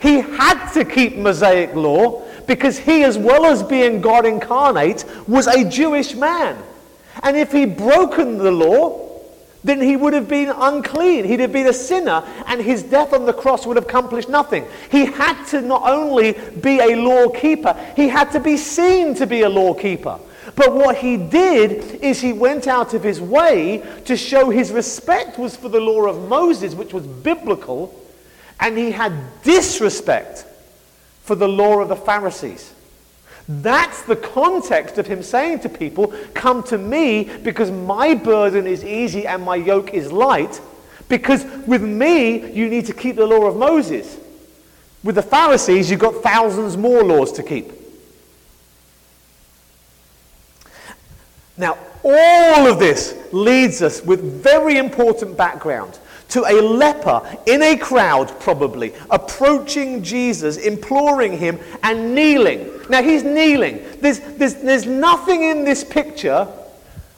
He 0.00 0.20
had 0.20 0.72
to 0.72 0.84
keep 0.84 1.16
Mosaic 1.16 1.74
law 1.74 2.22
because 2.46 2.78
he, 2.78 3.04
as 3.04 3.16
well 3.16 3.46
as 3.46 3.62
being 3.62 4.00
God 4.00 4.26
incarnate, 4.26 5.04
was 5.28 5.46
a 5.46 5.68
Jewish 5.68 6.14
man. 6.14 6.60
And 7.22 7.36
if 7.36 7.52
he'd 7.52 7.76
broken 7.76 8.38
the 8.38 8.50
law, 8.50 9.10
then 9.64 9.80
he 9.80 9.96
would 9.96 10.12
have 10.12 10.28
been 10.28 10.48
unclean. 10.48 11.24
He'd 11.24 11.40
have 11.40 11.52
been 11.52 11.68
a 11.68 11.72
sinner, 11.72 12.24
and 12.46 12.60
his 12.60 12.82
death 12.82 13.12
on 13.12 13.26
the 13.26 13.32
cross 13.32 13.64
would 13.64 13.76
have 13.76 13.84
accomplished 13.84 14.28
nothing. 14.28 14.66
He 14.90 15.06
had 15.06 15.44
to 15.48 15.60
not 15.60 15.82
only 15.84 16.32
be 16.60 16.80
a 16.80 16.96
law 16.96 17.28
keeper, 17.28 17.76
he 17.94 18.08
had 18.08 18.32
to 18.32 18.40
be 18.40 18.56
seen 18.56 19.14
to 19.16 19.26
be 19.26 19.42
a 19.42 19.48
law 19.48 19.74
keeper. 19.74 20.18
But 20.56 20.74
what 20.74 20.96
he 20.96 21.16
did 21.16 22.02
is 22.02 22.20
he 22.20 22.32
went 22.32 22.66
out 22.66 22.94
of 22.94 23.02
his 23.02 23.20
way 23.20 23.82
to 24.06 24.16
show 24.16 24.50
his 24.50 24.72
respect 24.72 25.38
was 25.38 25.56
for 25.56 25.68
the 25.68 25.80
law 25.80 26.06
of 26.06 26.28
Moses, 26.28 26.74
which 26.74 26.92
was 26.92 27.06
biblical, 27.06 27.94
and 28.58 28.76
he 28.76 28.90
had 28.90 29.12
disrespect 29.42 30.44
for 31.22 31.34
the 31.36 31.48
law 31.48 31.80
of 31.80 31.88
the 31.88 31.96
Pharisees. 31.96 32.72
That's 33.48 34.02
the 34.02 34.16
context 34.16 34.98
of 34.98 35.06
him 35.06 35.22
saying 35.22 35.60
to 35.60 35.68
people, 35.68 36.12
Come 36.34 36.62
to 36.64 36.78
me 36.78 37.24
because 37.42 37.70
my 37.70 38.14
burden 38.14 38.66
is 38.66 38.84
easy 38.84 39.26
and 39.26 39.42
my 39.42 39.56
yoke 39.56 39.94
is 39.94 40.12
light. 40.12 40.60
Because 41.08 41.44
with 41.66 41.82
me, 41.82 42.52
you 42.52 42.68
need 42.68 42.86
to 42.86 42.92
keep 42.92 43.16
the 43.16 43.26
law 43.26 43.46
of 43.46 43.56
Moses. 43.56 44.16
With 45.02 45.16
the 45.16 45.22
Pharisees, 45.22 45.90
you've 45.90 46.00
got 46.00 46.22
thousands 46.22 46.76
more 46.76 47.02
laws 47.02 47.32
to 47.32 47.42
keep. 47.42 47.81
Now, 51.56 51.78
all 52.02 52.66
of 52.66 52.78
this 52.78 53.16
leads 53.32 53.82
us 53.82 54.02
with 54.02 54.20
very 54.42 54.78
important 54.78 55.36
background 55.36 55.98
to 56.30 56.44
a 56.46 56.60
leper 56.62 57.20
in 57.46 57.62
a 57.62 57.76
crowd, 57.76 58.28
probably, 58.40 58.94
approaching 59.10 60.02
Jesus, 60.02 60.56
imploring 60.56 61.36
him, 61.36 61.58
and 61.82 62.14
kneeling. 62.14 62.70
Now, 62.88 63.02
he's 63.02 63.22
kneeling. 63.22 63.84
There's, 64.00 64.20
there's, 64.20 64.54
there's 64.54 64.86
nothing 64.86 65.42
in 65.42 65.64
this 65.64 65.84
picture 65.84 66.48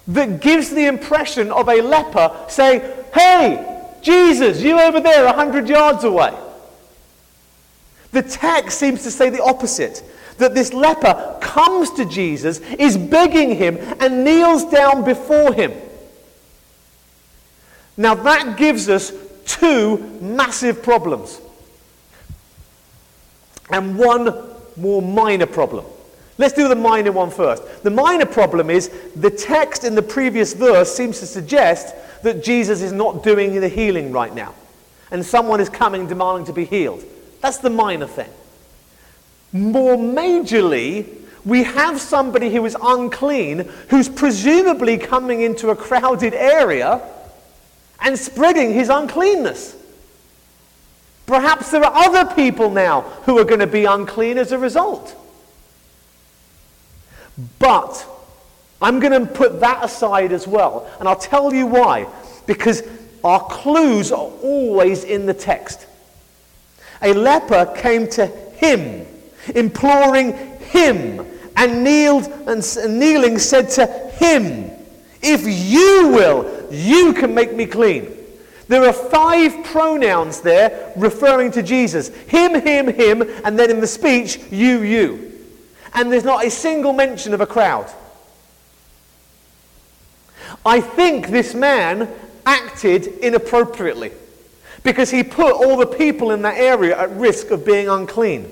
that 0.08 0.40
gives 0.40 0.70
the 0.70 0.86
impression 0.86 1.52
of 1.52 1.68
a 1.68 1.80
leper 1.80 2.46
saying, 2.48 2.82
Hey, 3.14 3.90
Jesus, 4.02 4.60
you 4.60 4.80
over 4.80 5.00
there, 5.00 5.24
100 5.26 5.68
yards 5.68 6.04
away. 6.04 6.34
The 8.10 8.22
text 8.22 8.78
seems 8.78 9.02
to 9.04 9.10
say 9.10 9.30
the 9.30 9.42
opposite 9.42 10.02
that 10.38 10.54
this 10.54 10.72
leper 10.72 11.38
comes 11.40 11.90
to 11.92 12.04
Jesus, 12.04 12.60
is 12.78 12.96
begging 12.96 13.56
him, 13.56 13.78
and 14.00 14.24
kneels 14.24 14.64
down 14.64 15.04
before 15.04 15.52
him. 15.52 15.72
Now 17.96 18.14
that 18.14 18.56
gives 18.56 18.88
us 18.88 19.12
two 19.44 19.98
massive 20.20 20.82
problems 20.82 21.40
and 23.70 23.98
one 23.98 24.34
more 24.76 25.00
minor 25.00 25.46
problem. 25.46 25.84
Let's 26.36 26.54
do 26.54 26.66
the 26.66 26.74
minor 26.74 27.12
one 27.12 27.30
first. 27.30 27.62
The 27.84 27.90
minor 27.90 28.26
problem 28.26 28.68
is 28.68 28.90
the 29.14 29.30
text 29.30 29.84
in 29.84 29.94
the 29.94 30.02
previous 30.02 30.52
verse 30.52 30.92
seems 30.92 31.20
to 31.20 31.26
suggest 31.26 31.94
that 32.24 32.42
Jesus 32.42 32.82
is 32.82 32.90
not 32.90 33.22
doing 33.22 33.60
the 33.60 33.68
healing 33.68 34.10
right 34.10 34.34
now. 34.34 34.54
And 35.12 35.24
someone 35.24 35.60
is 35.60 35.68
coming 35.68 36.08
demanding 36.08 36.46
to 36.46 36.52
be 36.52 36.64
healed. 36.64 37.04
That's 37.40 37.58
the 37.58 37.70
minor 37.70 38.08
thing. 38.08 38.30
More 39.54 39.96
majorly, 39.96 41.06
we 41.44 41.62
have 41.62 42.00
somebody 42.00 42.50
who 42.50 42.64
is 42.64 42.76
unclean 42.82 43.70
who's 43.88 44.08
presumably 44.08 44.98
coming 44.98 45.42
into 45.42 45.70
a 45.70 45.76
crowded 45.76 46.34
area 46.34 47.00
and 48.00 48.18
spreading 48.18 48.74
his 48.74 48.88
uncleanness. 48.88 49.76
Perhaps 51.26 51.70
there 51.70 51.84
are 51.84 51.92
other 51.94 52.34
people 52.34 52.68
now 52.68 53.02
who 53.26 53.38
are 53.38 53.44
going 53.44 53.60
to 53.60 53.68
be 53.68 53.84
unclean 53.84 54.38
as 54.38 54.50
a 54.50 54.58
result. 54.58 55.14
But 57.60 58.04
I'm 58.82 58.98
going 58.98 59.24
to 59.24 59.32
put 59.32 59.60
that 59.60 59.84
aside 59.84 60.32
as 60.32 60.48
well. 60.48 60.90
And 60.98 61.08
I'll 61.08 61.14
tell 61.14 61.54
you 61.54 61.68
why. 61.68 62.08
Because 62.46 62.82
our 63.22 63.40
clues 63.40 64.10
are 64.10 64.30
always 64.42 65.04
in 65.04 65.26
the 65.26 65.32
text. 65.32 65.86
A 67.02 67.14
leper 67.14 67.72
came 67.76 68.08
to 68.08 68.26
him 68.26 69.06
imploring 69.54 70.36
him, 70.58 71.26
and 71.56 71.84
kneeled 71.84 72.26
and 72.46 72.98
kneeling 72.98 73.38
said 73.38 73.70
to 73.70 73.86
him, 73.86 74.70
If 75.22 75.42
you 75.46 76.08
will, 76.08 76.72
you 76.72 77.12
can 77.12 77.34
make 77.34 77.54
me 77.54 77.66
clean. 77.66 78.10
There 78.66 78.84
are 78.84 78.92
five 78.92 79.64
pronouns 79.64 80.40
there 80.40 80.92
referring 80.96 81.52
to 81.52 81.62
Jesus 81.62 82.08
him, 82.08 82.60
him, 82.60 82.88
him, 82.88 83.22
and 83.44 83.58
then 83.58 83.70
in 83.70 83.80
the 83.80 83.86
speech, 83.86 84.40
you, 84.50 84.82
you. 84.82 85.32
And 85.92 86.10
there's 86.10 86.24
not 86.24 86.44
a 86.44 86.50
single 86.50 86.92
mention 86.92 87.34
of 87.34 87.40
a 87.40 87.46
crowd. 87.46 87.90
I 90.66 90.80
think 90.80 91.28
this 91.28 91.54
man 91.54 92.08
acted 92.46 93.06
inappropriately 93.06 94.12
because 94.82 95.10
he 95.10 95.22
put 95.22 95.52
all 95.52 95.76
the 95.76 95.86
people 95.86 96.30
in 96.30 96.42
that 96.42 96.58
area 96.58 96.98
at 96.98 97.10
risk 97.12 97.50
of 97.50 97.64
being 97.64 97.88
unclean. 97.88 98.50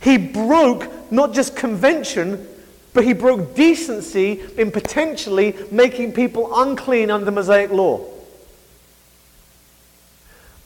He 0.00 0.16
broke 0.16 1.12
not 1.12 1.32
just 1.34 1.56
convention, 1.56 2.46
but 2.92 3.04
he 3.04 3.12
broke 3.12 3.54
decency 3.54 4.40
in 4.56 4.70
potentially 4.70 5.54
making 5.70 6.12
people 6.12 6.50
unclean 6.60 7.10
under 7.10 7.30
Mosaic 7.30 7.70
law. 7.70 8.04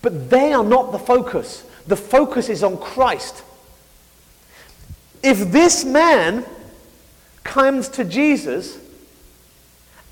But 0.01 0.31
they 0.31 0.53
are 0.53 0.65
not 0.65 0.93
the 0.93 0.99
focus. 0.99 1.65
The 1.87 1.97
focus 1.97 2.49
is 2.49 2.63
on 2.63 2.77
Christ. 2.79 3.43
If 5.23 5.53
this 5.53 5.85
man 5.85 6.45
comes 7.45 7.89
to 7.91 8.05
Jesus 8.05 8.79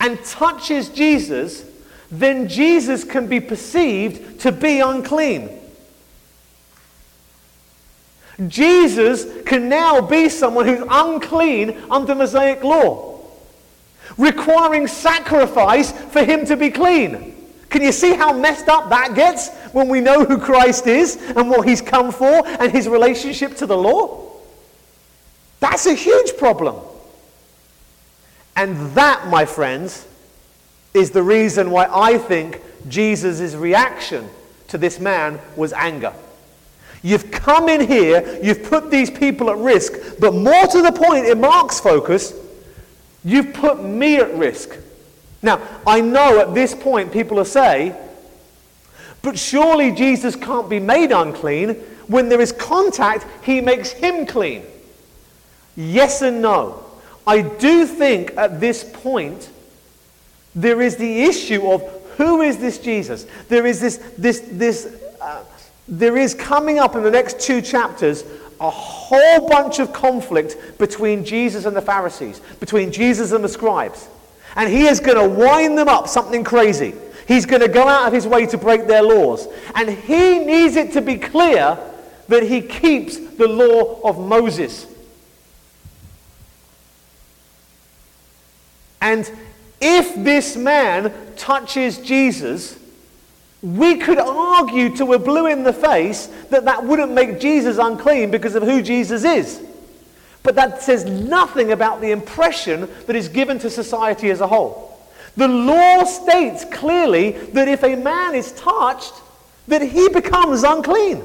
and 0.00 0.22
touches 0.24 0.88
Jesus, 0.88 1.64
then 2.10 2.48
Jesus 2.48 3.04
can 3.04 3.26
be 3.26 3.40
perceived 3.40 4.40
to 4.40 4.52
be 4.52 4.80
unclean. 4.80 5.59
Jesus 8.48 9.42
can 9.44 9.68
now 9.68 10.00
be 10.00 10.28
someone 10.28 10.66
who's 10.66 10.86
unclean 10.90 11.76
under 11.90 12.14
Mosaic 12.14 12.62
law, 12.62 13.20
requiring 14.16 14.86
sacrifice 14.86 15.92
for 15.92 16.24
him 16.24 16.46
to 16.46 16.56
be 16.56 16.70
clean. 16.70 17.36
Can 17.68 17.82
you 17.82 17.92
see 17.92 18.14
how 18.14 18.32
messed 18.32 18.68
up 18.68 18.90
that 18.90 19.14
gets 19.14 19.48
when 19.72 19.88
we 19.88 20.00
know 20.00 20.24
who 20.24 20.38
Christ 20.38 20.86
is 20.86 21.16
and 21.36 21.48
what 21.48 21.68
he's 21.68 21.80
come 21.80 22.10
for 22.10 22.46
and 22.46 22.72
his 22.72 22.88
relationship 22.88 23.56
to 23.56 23.66
the 23.66 23.76
law? 23.76 24.28
That's 25.60 25.86
a 25.86 25.94
huge 25.94 26.36
problem. 26.36 26.76
And 28.56 28.92
that, 28.92 29.28
my 29.28 29.44
friends, 29.44 30.06
is 30.94 31.12
the 31.12 31.22
reason 31.22 31.70
why 31.70 31.86
I 31.90 32.18
think 32.18 32.60
Jesus' 32.88 33.54
reaction 33.54 34.28
to 34.68 34.78
this 34.78 34.98
man 34.98 35.38
was 35.54 35.72
anger. 35.72 36.12
You've 37.02 37.30
come 37.30 37.68
in 37.68 37.86
here, 37.86 38.38
you've 38.42 38.64
put 38.64 38.90
these 38.90 39.10
people 39.10 39.50
at 39.50 39.56
risk, 39.56 39.92
but 40.18 40.34
more 40.34 40.66
to 40.66 40.82
the 40.82 40.92
point, 40.92 41.26
in 41.26 41.40
Mark's 41.40 41.80
focus, 41.80 42.34
you've 43.24 43.54
put 43.54 43.82
me 43.82 44.16
at 44.16 44.34
risk. 44.34 44.76
Now, 45.42 45.60
I 45.86 46.00
know 46.00 46.40
at 46.40 46.54
this 46.54 46.74
point 46.74 47.12
people 47.12 47.38
will 47.38 47.44
say, 47.46 47.96
but 49.22 49.38
surely 49.38 49.92
Jesus 49.92 50.36
can't 50.36 50.68
be 50.68 50.78
made 50.80 51.12
unclean. 51.12 51.74
When 52.06 52.28
there 52.28 52.40
is 52.40 52.52
contact, 52.52 53.26
he 53.44 53.60
makes 53.60 53.90
him 53.90 54.26
clean. 54.26 54.62
Yes 55.76 56.22
and 56.22 56.42
no. 56.42 56.84
I 57.26 57.42
do 57.42 57.86
think 57.86 58.36
at 58.36 58.60
this 58.60 58.84
point 58.84 59.48
there 60.54 60.82
is 60.82 60.96
the 60.96 61.22
issue 61.22 61.70
of 61.70 61.82
who 62.16 62.42
is 62.42 62.58
this 62.58 62.78
Jesus? 62.78 63.26
There 63.48 63.64
is 63.64 63.80
this, 63.80 63.96
this, 64.18 64.40
this 64.50 64.94
uh, 65.20 65.44
there 65.90 66.16
is 66.16 66.34
coming 66.34 66.78
up 66.78 66.94
in 66.94 67.02
the 67.02 67.10
next 67.10 67.40
two 67.40 67.60
chapters 67.60 68.24
a 68.60 68.70
whole 68.70 69.48
bunch 69.48 69.78
of 69.78 69.92
conflict 69.92 70.56
between 70.78 71.24
Jesus 71.24 71.64
and 71.64 71.74
the 71.74 71.82
Pharisees, 71.82 72.40
between 72.60 72.92
Jesus 72.92 73.32
and 73.32 73.42
the 73.42 73.48
scribes. 73.48 74.08
And 74.54 74.70
he 74.70 74.86
is 74.86 75.00
going 75.00 75.16
to 75.16 75.28
wind 75.28 75.76
them 75.76 75.88
up 75.88 76.08
something 76.08 76.44
crazy. 76.44 76.94
He's 77.26 77.46
going 77.46 77.62
to 77.62 77.68
go 77.68 77.88
out 77.88 78.08
of 78.08 78.12
his 78.12 78.26
way 78.26 78.46
to 78.46 78.58
break 78.58 78.86
their 78.86 79.02
laws. 79.02 79.48
And 79.74 79.88
he 79.88 80.40
needs 80.40 80.76
it 80.76 80.92
to 80.92 81.00
be 81.00 81.16
clear 81.16 81.78
that 82.28 82.42
he 82.42 82.60
keeps 82.60 83.16
the 83.16 83.48
law 83.48 84.00
of 84.02 84.18
Moses. 84.18 84.86
And 89.00 89.30
if 89.80 90.14
this 90.16 90.56
man 90.56 91.12
touches 91.36 91.98
Jesus, 91.98 92.78
we 93.62 93.96
could 93.98 94.18
argue 94.18 94.94
to 94.96 95.12
a 95.12 95.18
blue 95.18 95.46
in 95.46 95.62
the 95.62 95.72
face 95.72 96.26
that 96.48 96.64
that 96.64 96.84
wouldn't 96.84 97.12
make 97.12 97.40
Jesus 97.40 97.78
unclean 97.78 98.30
because 98.30 98.54
of 98.54 98.62
who 98.62 98.80
Jesus 98.82 99.24
is. 99.24 99.62
But 100.42 100.54
that 100.54 100.82
says 100.82 101.04
nothing 101.04 101.72
about 101.72 102.00
the 102.00 102.10
impression 102.10 102.88
that 103.06 103.16
is 103.16 103.28
given 103.28 103.58
to 103.58 103.68
society 103.68 104.30
as 104.30 104.40
a 104.40 104.46
whole. 104.46 104.98
The 105.36 105.48
law 105.48 106.04
states 106.04 106.64
clearly 106.64 107.32
that 107.52 107.68
if 107.68 107.82
a 107.82 107.96
man 107.96 108.34
is 108.34 108.52
touched, 108.52 109.12
that 109.68 109.82
he 109.82 110.08
becomes 110.08 110.62
unclean. 110.62 111.22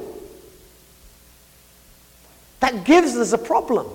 That 2.60 2.84
gives 2.84 3.16
us 3.16 3.32
a 3.32 3.38
problem. 3.38 3.86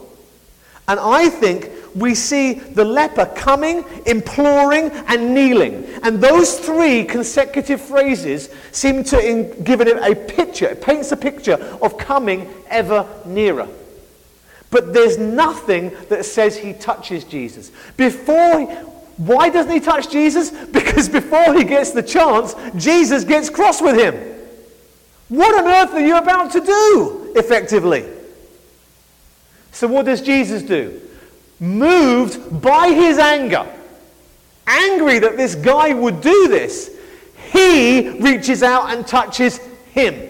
And 0.88 1.00
I 1.00 1.30
think 1.30 1.70
we 1.96 2.16
see 2.16 2.54
the 2.54 2.86
leper 2.86 3.26
coming, 3.26 3.84
imploring, 4.06 4.92
and 5.08 5.34
kneeling. 5.34 5.86
And 6.04 6.22
those 6.22 6.60
three 6.60 7.04
consecutive 7.04 7.82
phrases 7.82 8.50
seem 8.72 9.04
to 9.06 9.20
in, 9.20 9.64
give 9.64 9.82
it 9.82 9.88
a 9.88 10.16
picture, 10.16 10.68
it 10.68 10.82
paints 10.82 11.12
a 11.12 11.18
picture 11.18 11.56
of 11.82 11.98
coming 11.98 12.52
ever 12.70 13.06
nearer. 13.26 13.68
But 14.70 14.94
there's 14.94 15.18
nothing 15.18 15.92
that 16.10 16.24
says 16.26 16.56
he 16.56 16.74
touches 16.74 17.26
Jesus. 17.26 17.72
Before, 17.98 18.66
why 19.18 19.50
doesn't 19.50 19.72
he 19.72 19.82
touch 19.82 20.10
Jesus? 20.10 20.52
Because 20.72 21.10
before 21.10 21.54
he 21.54 21.64
gets 21.64 21.92
the 21.92 22.04
chance, 22.04 22.56
Jesus 22.76 23.24
gets 23.24 23.50
cross 23.50 23.82
with 23.82 23.98
him. 23.98 24.16
What 25.30 25.56
on 25.56 25.68
earth 25.68 25.94
are 25.94 26.06
you 26.06 26.18
about 26.18 26.52
to 26.52 26.62
do, 26.62 27.34
effectively? 27.36 28.06
So, 29.72 29.88
what 29.88 30.06
does 30.06 30.22
Jesus 30.22 30.62
do? 30.62 31.02
Moved 31.62 32.62
by 32.62 32.90
his 32.90 33.20
anger, 33.20 33.66
angry 34.66 35.20
that 35.20 35.38
this 35.38 35.56
guy 35.56 35.94
would 35.94 36.20
do 36.20 36.48
this, 36.50 36.90
he 37.54 38.10
reaches 38.20 38.64
out 38.64 38.90
and 38.90 39.06
touches 39.06 39.60
him. 39.94 40.30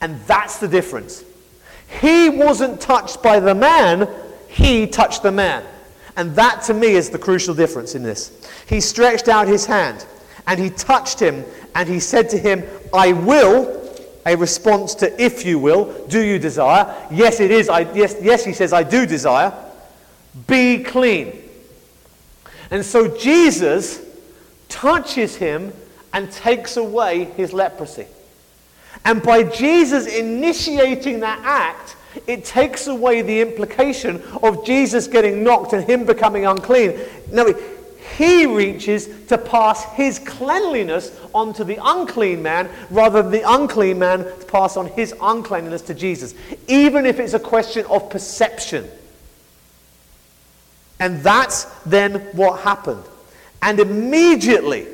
And 0.00 0.18
that's 0.20 0.58
the 0.58 0.68
difference. 0.68 1.24
He 2.00 2.30
wasn't 2.30 2.80
touched 2.80 3.22
by 3.22 3.40
the 3.40 3.54
man, 3.54 4.08
he 4.48 4.86
touched 4.86 5.24
the 5.24 5.32
man. 5.32 5.64
And 6.16 6.34
that 6.36 6.62
to 6.62 6.74
me 6.74 6.88
is 6.88 7.10
the 7.10 7.18
crucial 7.18 7.54
difference 7.54 7.94
in 7.94 8.02
this. 8.02 8.48
He 8.68 8.80
stretched 8.80 9.28
out 9.28 9.48
his 9.48 9.66
hand 9.66 10.06
and 10.46 10.60
he 10.60 10.70
touched 10.70 11.20
him 11.20 11.44
and 11.74 11.88
he 11.88 11.98
said 11.98 12.28
to 12.30 12.38
him, 12.38 12.62
I 12.94 13.12
will 13.12 13.79
a 14.26 14.36
response 14.36 14.94
to 14.96 15.22
if 15.22 15.44
you 15.44 15.58
will, 15.58 16.06
do 16.08 16.20
you 16.20 16.38
desire? 16.38 16.94
Yes, 17.10 17.40
it 17.40 17.50
is. 17.50 17.68
I, 17.68 17.80
yes, 17.92 18.16
yes, 18.20 18.44
he 18.44 18.52
says, 18.52 18.72
I 18.72 18.82
do 18.82 19.06
desire. 19.06 19.52
Be 20.46 20.82
clean. 20.82 21.42
And 22.70 22.84
so 22.84 23.16
Jesus 23.16 24.04
touches 24.68 25.36
him 25.36 25.72
and 26.12 26.30
takes 26.30 26.76
away 26.76 27.24
his 27.24 27.52
leprosy. 27.52 28.06
And 29.04 29.22
by 29.22 29.42
Jesus 29.42 30.06
initiating 30.06 31.20
that 31.20 31.40
act, 31.42 31.96
it 32.26 32.44
takes 32.44 32.86
away 32.86 33.22
the 33.22 33.40
implication 33.40 34.22
of 34.42 34.64
Jesus 34.64 35.06
getting 35.06 35.42
knocked 35.42 35.72
and 35.72 35.84
him 35.84 36.04
becoming 36.04 36.44
unclean. 36.44 36.98
No, 37.30 37.52
he 38.20 38.44
reaches 38.44 39.08
to 39.28 39.38
pass 39.38 39.82
his 39.94 40.18
cleanliness 40.18 41.18
onto 41.34 41.64
the 41.64 41.78
unclean 41.82 42.42
man 42.42 42.68
rather 42.90 43.22
than 43.22 43.32
the 43.32 43.50
unclean 43.50 43.98
man 43.98 44.18
to 44.24 44.44
pass 44.44 44.76
on 44.76 44.88
his 44.88 45.14
uncleanliness 45.22 45.80
to 45.80 45.94
Jesus, 45.94 46.34
even 46.68 47.06
if 47.06 47.18
it's 47.18 47.32
a 47.32 47.40
question 47.40 47.86
of 47.86 48.10
perception. 48.10 48.86
And 50.98 51.22
that's 51.22 51.64
then 51.86 52.16
what 52.36 52.60
happened. 52.60 53.04
And 53.62 53.80
immediately, 53.80 54.86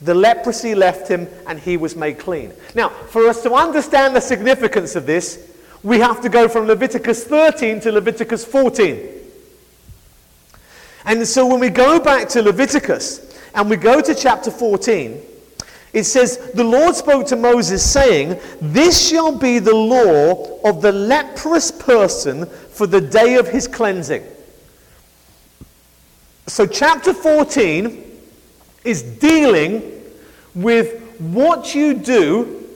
the 0.00 0.14
leprosy 0.14 0.76
left 0.76 1.08
him 1.08 1.26
and 1.48 1.58
he 1.58 1.76
was 1.76 1.96
made 1.96 2.20
clean. 2.20 2.52
Now, 2.76 2.90
for 2.90 3.26
us 3.26 3.42
to 3.42 3.52
understand 3.52 4.14
the 4.14 4.20
significance 4.20 4.94
of 4.94 5.06
this, 5.06 5.52
we 5.82 5.98
have 5.98 6.20
to 6.20 6.28
go 6.28 6.46
from 6.46 6.68
Leviticus 6.68 7.24
13 7.24 7.80
to 7.80 7.90
Leviticus 7.90 8.44
14. 8.44 9.21
And 11.04 11.26
so 11.26 11.46
when 11.46 11.60
we 11.60 11.68
go 11.68 11.98
back 11.98 12.28
to 12.30 12.42
Leviticus 12.42 13.38
and 13.54 13.68
we 13.68 13.76
go 13.76 14.00
to 14.00 14.14
chapter 14.14 14.50
14, 14.50 15.20
it 15.92 16.04
says, 16.04 16.38
The 16.54 16.64
Lord 16.64 16.94
spoke 16.94 17.26
to 17.26 17.36
Moses, 17.36 17.88
saying, 17.88 18.40
This 18.60 19.08
shall 19.08 19.36
be 19.36 19.58
the 19.58 19.74
law 19.74 20.60
of 20.62 20.80
the 20.80 20.92
leprous 20.92 21.70
person 21.70 22.46
for 22.46 22.86
the 22.86 23.00
day 23.00 23.34
of 23.36 23.48
his 23.48 23.68
cleansing. 23.68 24.24
So, 26.46 26.66
chapter 26.66 27.12
14 27.12 28.20
is 28.84 29.02
dealing 29.02 29.82
with 30.54 31.00
what 31.18 31.74
you 31.74 31.94
do 31.94 32.68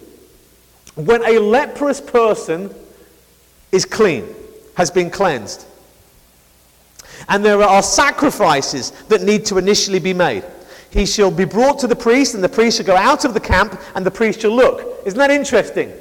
when 0.94 1.24
a 1.24 1.38
leprous 1.38 2.00
person 2.00 2.74
is 3.72 3.84
clean, 3.84 4.26
has 4.76 4.90
been 4.90 5.10
cleansed. 5.10 5.66
And 7.28 7.44
there 7.44 7.62
are 7.62 7.82
sacrifices 7.82 8.90
that 9.08 9.22
need 9.22 9.44
to 9.46 9.58
initially 9.58 9.98
be 9.98 10.14
made. 10.14 10.44
He 10.90 11.06
shall 11.06 11.30
be 11.30 11.44
brought 11.44 11.78
to 11.80 11.86
the 11.86 11.96
priest, 11.96 12.34
and 12.34 12.42
the 12.42 12.48
priest 12.48 12.78
shall 12.78 12.86
go 12.86 12.96
out 12.96 13.24
of 13.24 13.34
the 13.34 13.40
camp, 13.40 13.80
and 13.94 14.06
the 14.06 14.10
priest 14.10 14.40
shall 14.40 14.54
look. 14.54 15.02
Isn't 15.04 15.18
that 15.18 15.30
interesting? 15.30 15.92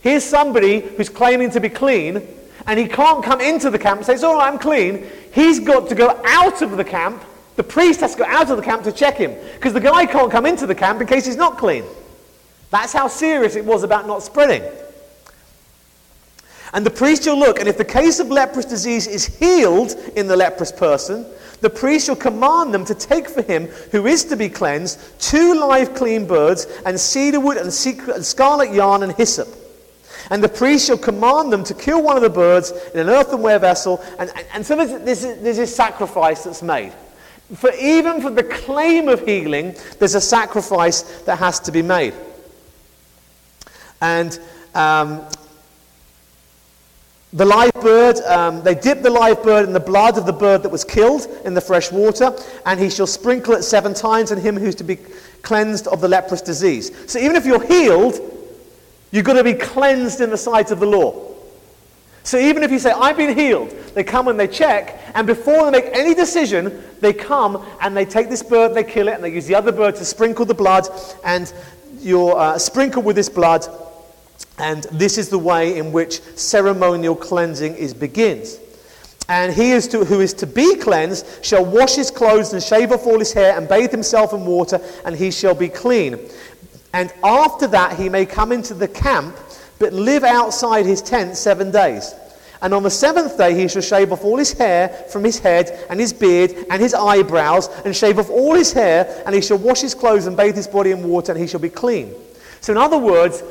Here's 0.00 0.24
somebody 0.24 0.80
who's 0.80 1.08
claiming 1.08 1.50
to 1.50 1.60
be 1.60 1.68
clean, 1.68 2.26
and 2.66 2.78
he 2.78 2.86
can't 2.86 3.24
come 3.24 3.40
into 3.40 3.70
the 3.70 3.78
camp 3.78 3.98
and 3.98 4.06
say, 4.06 4.14
It's 4.14 4.22
all 4.22 4.34
right, 4.34 4.50
I'm 4.50 4.58
clean. 4.58 5.06
He's 5.32 5.60
got 5.60 5.88
to 5.88 5.94
go 5.94 6.20
out 6.24 6.62
of 6.62 6.76
the 6.76 6.84
camp. 6.84 7.22
The 7.56 7.64
priest 7.64 8.00
has 8.00 8.12
to 8.12 8.18
go 8.20 8.24
out 8.24 8.50
of 8.50 8.56
the 8.56 8.62
camp 8.62 8.84
to 8.84 8.92
check 8.92 9.16
him, 9.16 9.34
because 9.54 9.72
the 9.72 9.80
guy 9.80 10.06
can't 10.06 10.30
come 10.30 10.46
into 10.46 10.66
the 10.66 10.74
camp 10.74 11.00
in 11.00 11.06
case 11.06 11.26
he's 11.26 11.36
not 11.36 11.58
clean. 11.58 11.84
That's 12.70 12.92
how 12.92 13.08
serious 13.08 13.56
it 13.56 13.64
was 13.64 13.82
about 13.82 14.06
not 14.06 14.22
spreading. 14.22 14.62
And 16.72 16.84
the 16.84 16.90
priest 16.90 17.24
shall 17.24 17.38
look, 17.38 17.58
and 17.58 17.68
if 17.68 17.78
the 17.78 17.84
case 17.84 18.20
of 18.20 18.28
leprous 18.28 18.66
disease 18.66 19.06
is 19.06 19.26
healed 19.38 19.92
in 20.16 20.26
the 20.26 20.36
leprous 20.36 20.70
person, 20.70 21.24
the 21.60 21.70
priest 21.70 22.06
shall 22.06 22.16
command 22.16 22.72
them 22.72 22.84
to 22.84 22.94
take 22.94 23.28
for 23.28 23.42
him 23.42 23.66
who 23.90 24.06
is 24.06 24.24
to 24.26 24.36
be 24.36 24.48
cleansed 24.48 25.00
two 25.20 25.54
live 25.54 25.94
clean 25.94 26.26
birds, 26.26 26.66
and 26.84 26.98
cedar 26.98 27.40
wood, 27.40 27.56
and 27.56 27.72
scarlet 27.72 28.72
yarn, 28.72 29.02
and 29.02 29.12
hyssop. 29.14 29.48
And 30.30 30.44
the 30.44 30.48
priest 30.48 30.86
shall 30.86 30.98
command 30.98 31.52
them 31.52 31.64
to 31.64 31.74
kill 31.74 32.02
one 32.02 32.16
of 32.16 32.22
the 32.22 32.30
birds 32.30 32.72
in 32.92 33.00
an 33.00 33.08
earthenware 33.08 33.58
vessel. 33.58 34.02
And, 34.18 34.30
and, 34.36 34.46
and 34.54 34.66
so 34.66 34.76
there's, 34.76 35.22
this 35.22 35.74
sacrifice 35.74 36.44
that's 36.44 36.62
made. 36.62 36.92
For 37.54 37.72
even 37.72 38.20
for 38.20 38.30
the 38.30 38.42
claim 38.42 39.08
of 39.08 39.24
healing, 39.24 39.74
there's 39.98 40.14
a 40.14 40.20
sacrifice 40.20 41.02
that 41.22 41.38
has 41.38 41.60
to 41.60 41.72
be 41.72 41.80
made. 41.80 42.12
And 44.02 44.38
um, 44.74 45.24
the 47.32 47.44
live 47.44 47.74
bird, 47.74 48.16
um, 48.20 48.62
they 48.62 48.74
dip 48.74 49.02
the 49.02 49.10
live 49.10 49.42
bird 49.42 49.66
in 49.66 49.74
the 49.74 49.80
blood 49.80 50.16
of 50.16 50.24
the 50.24 50.32
bird 50.32 50.62
that 50.62 50.70
was 50.70 50.82
killed 50.82 51.26
in 51.44 51.52
the 51.52 51.60
fresh 51.60 51.92
water, 51.92 52.34
and 52.64 52.80
he 52.80 52.88
shall 52.88 53.06
sprinkle 53.06 53.54
it 53.54 53.62
seven 53.62 53.92
times 53.92 54.32
on 54.32 54.38
him 54.38 54.56
who's 54.56 54.74
to 54.76 54.84
be 54.84 54.96
cleansed 55.42 55.86
of 55.88 56.00
the 56.00 56.08
leprous 56.08 56.40
disease. 56.40 56.90
So 57.10 57.18
even 57.18 57.36
if 57.36 57.44
you're 57.44 57.62
healed, 57.62 58.18
you've 59.10 59.26
got 59.26 59.34
to 59.34 59.44
be 59.44 59.54
cleansed 59.54 60.22
in 60.22 60.30
the 60.30 60.38
sight 60.38 60.70
of 60.70 60.80
the 60.80 60.86
law. 60.86 61.26
So 62.22 62.38
even 62.38 62.62
if 62.62 62.70
you 62.70 62.78
say, 62.78 62.92
I've 62.92 63.16
been 63.16 63.36
healed, 63.36 63.70
they 63.94 64.04
come 64.04 64.28
and 64.28 64.40
they 64.40 64.48
check, 64.48 64.98
and 65.14 65.26
before 65.26 65.70
they 65.70 65.82
make 65.82 65.90
any 65.96 66.14
decision, 66.14 66.82
they 67.00 67.12
come 67.12 67.64
and 67.80 67.94
they 67.94 68.04
take 68.06 68.30
this 68.30 68.42
bird, 68.42 68.74
they 68.74 68.84
kill 68.84 69.08
it, 69.08 69.14
and 69.14 69.24
they 69.24 69.32
use 69.32 69.46
the 69.46 69.54
other 69.54 69.72
bird 69.72 69.96
to 69.96 70.04
sprinkle 70.04 70.46
the 70.46 70.54
blood, 70.54 70.86
and 71.24 71.52
you're 72.00 72.36
uh, 72.38 72.58
sprinkled 72.58 73.04
with 73.04 73.16
this 73.16 73.28
blood 73.28 73.66
and 74.58 74.84
this 74.84 75.18
is 75.18 75.28
the 75.28 75.38
way 75.38 75.78
in 75.78 75.92
which 75.92 76.20
ceremonial 76.36 77.14
cleansing 77.14 77.76
is 77.76 77.94
begins. 77.94 78.58
And 79.28 79.52
he 79.52 79.72
is 79.72 79.86
to, 79.88 80.04
who 80.04 80.20
is 80.20 80.32
to 80.34 80.46
be 80.46 80.76
cleansed 80.76 81.44
shall 81.44 81.64
wash 81.64 81.94
his 81.94 82.10
clothes 82.10 82.54
and 82.54 82.62
shave 82.62 82.92
off 82.92 83.06
all 83.06 83.18
his 83.18 83.32
hair 83.32 83.56
and 83.58 83.68
bathe 83.68 83.90
himself 83.90 84.32
in 84.32 84.46
water, 84.46 84.80
and 85.04 85.14
he 85.14 85.30
shall 85.30 85.54
be 85.54 85.68
clean. 85.68 86.18
And 86.94 87.12
after 87.22 87.66
that 87.68 87.98
he 87.98 88.08
may 88.08 88.24
come 88.24 88.52
into 88.52 88.72
the 88.72 88.88
camp, 88.88 89.36
but 89.78 89.92
live 89.92 90.24
outside 90.24 90.86
his 90.86 91.02
tent 91.02 91.36
seven 91.36 91.70
days. 91.70 92.14
And 92.62 92.74
on 92.74 92.82
the 92.82 92.90
seventh 92.90 93.36
day 93.36 93.54
he 93.54 93.68
shall 93.68 93.82
shave 93.82 94.12
off 94.12 94.24
all 94.24 94.38
his 94.38 94.52
hair 94.52 94.88
from 95.10 95.22
his 95.22 95.38
head 95.38 95.86
and 95.90 96.00
his 96.00 96.12
beard 96.12 96.54
and 96.70 96.80
his 96.80 96.94
eyebrows, 96.94 97.68
and 97.84 97.94
shave 97.94 98.18
off 98.18 98.30
all 98.30 98.54
his 98.54 98.72
hair, 98.72 99.22
and 99.26 99.34
he 99.34 99.42
shall 99.42 99.58
wash 99.58 99.82
his 99.82 99.94
clothes 99.94 100.26
and 100.26 100.36
bathe 100.36 100.56
his 100.56 100.66
body 100.66 100.90
in 100.90 101.06
water, 101.06 101.32
and 101.32 101.40
he 101.40 101.46
shall 101.46 101.60
be 101.60 101.68
clean. 101.68 102.14
So, 102.60 102.72
in 102.72 102.78
other 102.78 102.98
words, 102.98 103.42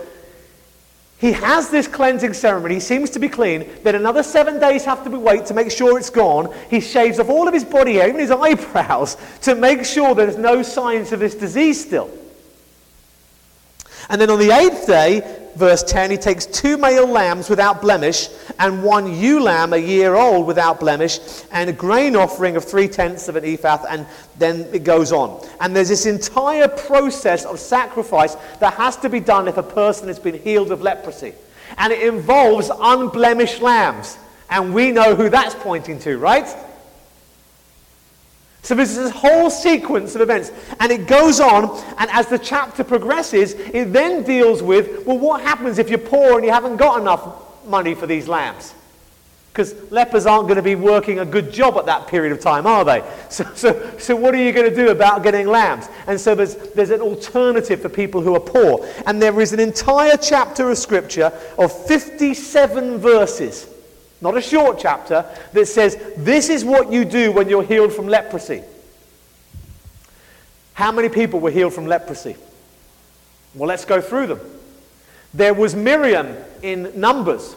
He 1.19 1.31
has 1.31 1.69
this 1.69 1.87
cleansing 1.87 2.33
ceremony. 2.33 2.75
He 2.75 2.79
seems 2.79 3.09
to 3.11 3.19
be 3.19 3.27
clean. 3.27 3.67
Then 3.83 3.95
another 3.95 4.21
seven 4.21 4.59
days 4.59 4.85
have 4.85 5.03
to 5.03 5.09
be 5.09 5.17
wait 5.17 5.47
to 5.47 5.55
make 5.55 5.71
sure 5.71 5.97
it's 5.97 6.11
gone. 6.11 6.53
He 6.69 6.79
shaves 6.79 7.19
off 7.19 7.29
all 7.29 7.47
of 7.47 7.55
his 7.55 7.63
body 7.63 7.95
hair, 7.95 8.07
even 8.07 8.21
his 8.21 8.31
eyebrows, 8.31 9.17
to 9.41 9.55
make 9.55 9.83
sure 9.83 10.13
there's 10.13 10.37
no 10.37 10.61
signs 10.61 11.11
of 11.11 11.19
this 11.19 11.33
disease 11.33 11.83
still. 11.83 12.11
And 14.09 14.21
then 14.21 14.29
on 14.29 14.39
the 14.39 14.51
eighth 14.51 14.85
day, 14.85 15.36
verse 15.57 15.83
10, 15.83 16.11
he 16.11 16.17
takes 16.17 16.45
two 16.45 16.77
male 16.77 17.07
lambs 17.07 17.49
without 17.49 17.81
blemish 17.81 18.29
and 18.59 18.83
one 18.83 19.13
ewe 19.13 19.39
lamb 19.39 19.73
a 19.73 19.77
year 19.77 20.15
old 20.15 20.45
without 20.45 20.79
blemish 20.79 21.19
and 21.51 21.69
a 21.69 21.73
grain 21.73 22.15
offering 22.15 22.55
of 22.55 22.63
three 22.63 22.87
tenths 22.87 23.27
of 23.27 23.35
an 23.35 23.43
ephah, 23.43 23.83
and 23.89 24.05
then 24.37 24.61
it 24.73 24.83
goes 24.83 25.11
on. 25.11 25.45
And 25.59 25.75
there's 25.75 25.89
this 25.89 26.05
entire 26.05 26.67
process 26.67 27.45
of 27.45 27.59
sacrifice 27.59 28.35
that 28.59 28.73
has 28.75 28.97
to 28.97 29.09
be 29.09 29.19
done 29.19 29.47
if 29.47 29.57
a 29.57 29.63
person 29.63 30.07
has 30.07 30.19
been 30.19 30.39
healed 30.39 30.71
of 30.71 30.81
leprosy. 30.81 31.33
And 31.77 31.91
it 31.91 32.07
involves 32.07 32.71
unblemished 32.79 33.61
lambs. 33.61 34.17
And 34.49 34.73
we 34.73 34.91
know 34.91 35.15
who 35.15 35.29
that's 35.29 35.55
pointing 35.55 35.99
to, 35.99 36.17
right? 36.17 36.47
So 38.67 38.75
there's 38.75 38.95
this 38.95 39.11
whole 39.11 39.49
sequence 39.49 40.13
of 40.15 40.19
events, 40.19 40.51
and 40.81 40.91
it 40.91 41.07
goes 41.07 41.39
on, 41.39 41.81
and 41.97 42.11
as 42.11 42.27
the 42.27 42.37
chapter 42.37 42.83
progresses, 42.83 43.53
it 43.53 43.93
then 43.93 44.23
deals 44.23 44.61
with, 44.61 45.05
well, 45.05 45.17
what 45.17 45.39
happens 45.39 45.77
if 45.77 45.87
you're 45.87 45.97
poor 45.97 46.35
and 46.35 46.43
you 46.43 46.51
haven't 46.51 46.75
got 46.75 46.99
enough 46.99 47.65
money 47.65 47.95
for 47.95 48.07
these 48.07 48.27
lambs? 48.27 48.73
Because 49.53 49.89
lepers 49.89 50.25
aren't 50.25 50.47
going 50.47 50.57
to 50.57 50.61
be 50.61 50.75
working 50.75 51.19
a 51.19 51.25
good 51.25 51.53
job 51.53 51.77
at 51.77 51.85
that 51.85 52.09
period 52.09 52.33
of 52.33 52.41
time, 52.41 52.67
are 52.67 52.83
they? 52.83 53.09
So, 53.29 53.45
so, 53.55 53.97
so 53.99 54.15
what 54.17 54.35
are 54.35 54.43
you 54.43 54.51
going 54.51 54.69
to 54.69 54.75
do 54.75 54.89
about 54.89 55.23
getting 55.23 55.47
lambs? 55.47 55.87
And 56.05 56.19
so 56.19 56.35
there's, 56.35 56.55
there's 56.73 56.89
an 56.89 56.99
alternative 56.99 57.81
for 57.81 57.87
people 57.87 58.19
who 58.19 58.35
are 58.35 58.41
poor. 58.41 58.85
And 59.05 59.21
there 59.21 59.39
is 59.39 59.53
an 59.53 59.61
entire 59.61 60.17
chapter 60.17 60.69
of 60.69 60.77
scripture 60.77 61.31
of 61.57 61.71
57 61.87 62.97
verses 62.97 63.65
not 64.21 64.37
a 64.37 64.41
short 64.41 64.79
chapter, 64.79 65.25
that 65.53 65.65
says, 65.67 65.97
This 66.17 66.49
is 66.49 66.65
what 66.65 66.91
you 66.91 67.05
do 67.05 67.31
when 67.31 67.49
you're 67.49 67.63
healed 67.63 67.93
from 67.93 68.07
leprosy. 68.07 68.63
How 70.73 70.91
many 70.91 71.09
people 71.09 71.39
were 71.39 71.51
healed 71.51 71.73
from 71.73 71.87
leprosy? 71.87 72.35
Well, 73.55 73.67
let's 73.67 73.85
go 73.85 74.01
through 74.01 74.27
them. 74.27 74.39
There 75.33 75.53
was 75.53 75.75
Miriam 75.75 76.35
in 76.61 76.99
Numbers, 76.99 77.55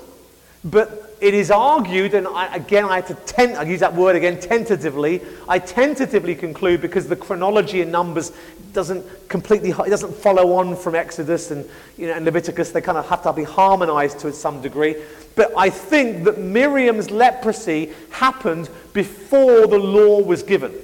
but 0.64 1.16
it 1.20 1.34
is 1.34 1.50
argued, 1.50 2.14
and 2.14 2.26
I, 2.26 2.54
again, 2.54 2.84
I 2.86 2.96
have 2.96 3.08
to 3.08 3.14
tent, 3.14 3.56
I 3.56 3.62
use 3.64 3.80
that 3.80 3.94
word 3.94 4.16
again 4.16 4.40
tentatively. 4.40 5.20
I 5.48 5.58
tentatively 5.58 6.34
conclude 6.34 6.80
because 6.80 7.08
the 7.08 7.16
chronology 7.16 7.82
in 7.82 7.90
Numbers 7.90 8.32
doesn't 8.72 9.28
completely, 9.28 9.70
it 9.70 9.90
doesn't 9.90 10.14
follow 10.14 10.54
on 10.54 10.76
from 10.76 10.94
Exodus 10.94 11.50
and, 11.50 11.68
you 11.96 12.06
know, 12.06 12.14
and 12.14 12.24
Leviticus. 12.24 12.70
They 12.70 12.80
kind 12.80 12.98
of 12.98 13.08
have 13.08 13.22
to 13.22 13.32
be 13.32 13.44
harmonized 13.44 14.20
to 14.20 14.32
some 14.32 14.60
degree. 14.60 14.96
But 15.36 15.52
I 15.56 15.70
think 15.70 16.24
that 16.24 16.38
Miriam's 16.38 17.10
leprosy 17.10 17.92
happened 18.10 18.68
before 18.92 19.66
the 19.66 19.78
law 19.78 20.20
was 20.20 20.42
given. 20.42 20.74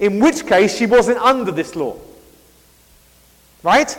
In 0.00 0.20
which 0.20 0.46
case, 0.46 0.76
she 0.76 0.86
wasn't 0.86 1.18
under 1.18 1.50
this 1.50 1.74
law. 1.74 1.96
Right? 3.62 3.90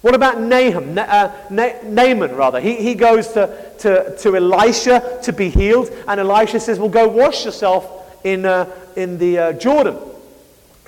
What 0.00 0.14
about 0.14 0.38
Nahum, 0.38 0.98
uh, 0.98 1.32
Naaman, 1.50 2.34
rather? 2.34 2.60
He, 2.60 2.76
he 2.76 2.94
goes 2.94 3.28
to, 3.28 3.72
to, 3.78 4.16
to 4.18 4.36
Elisha 4.36 5.20
to 5.22 5.32
be 5.32 5.48
healed, 5.48 5.90
and 6.06 6.20
Elisha 6.20 6.60
says, 6.60 6.78
Well, 6.78 6.90
go 6.90 7.08
wash 7.08 7.46
yourself 7.46 8.22
in, 8.22 8.44
uh, 8.44 8.70
in 8.96 9.16
the 9.18 9.38
uh, 9.38 9.52
Jordan. 9.54 9.96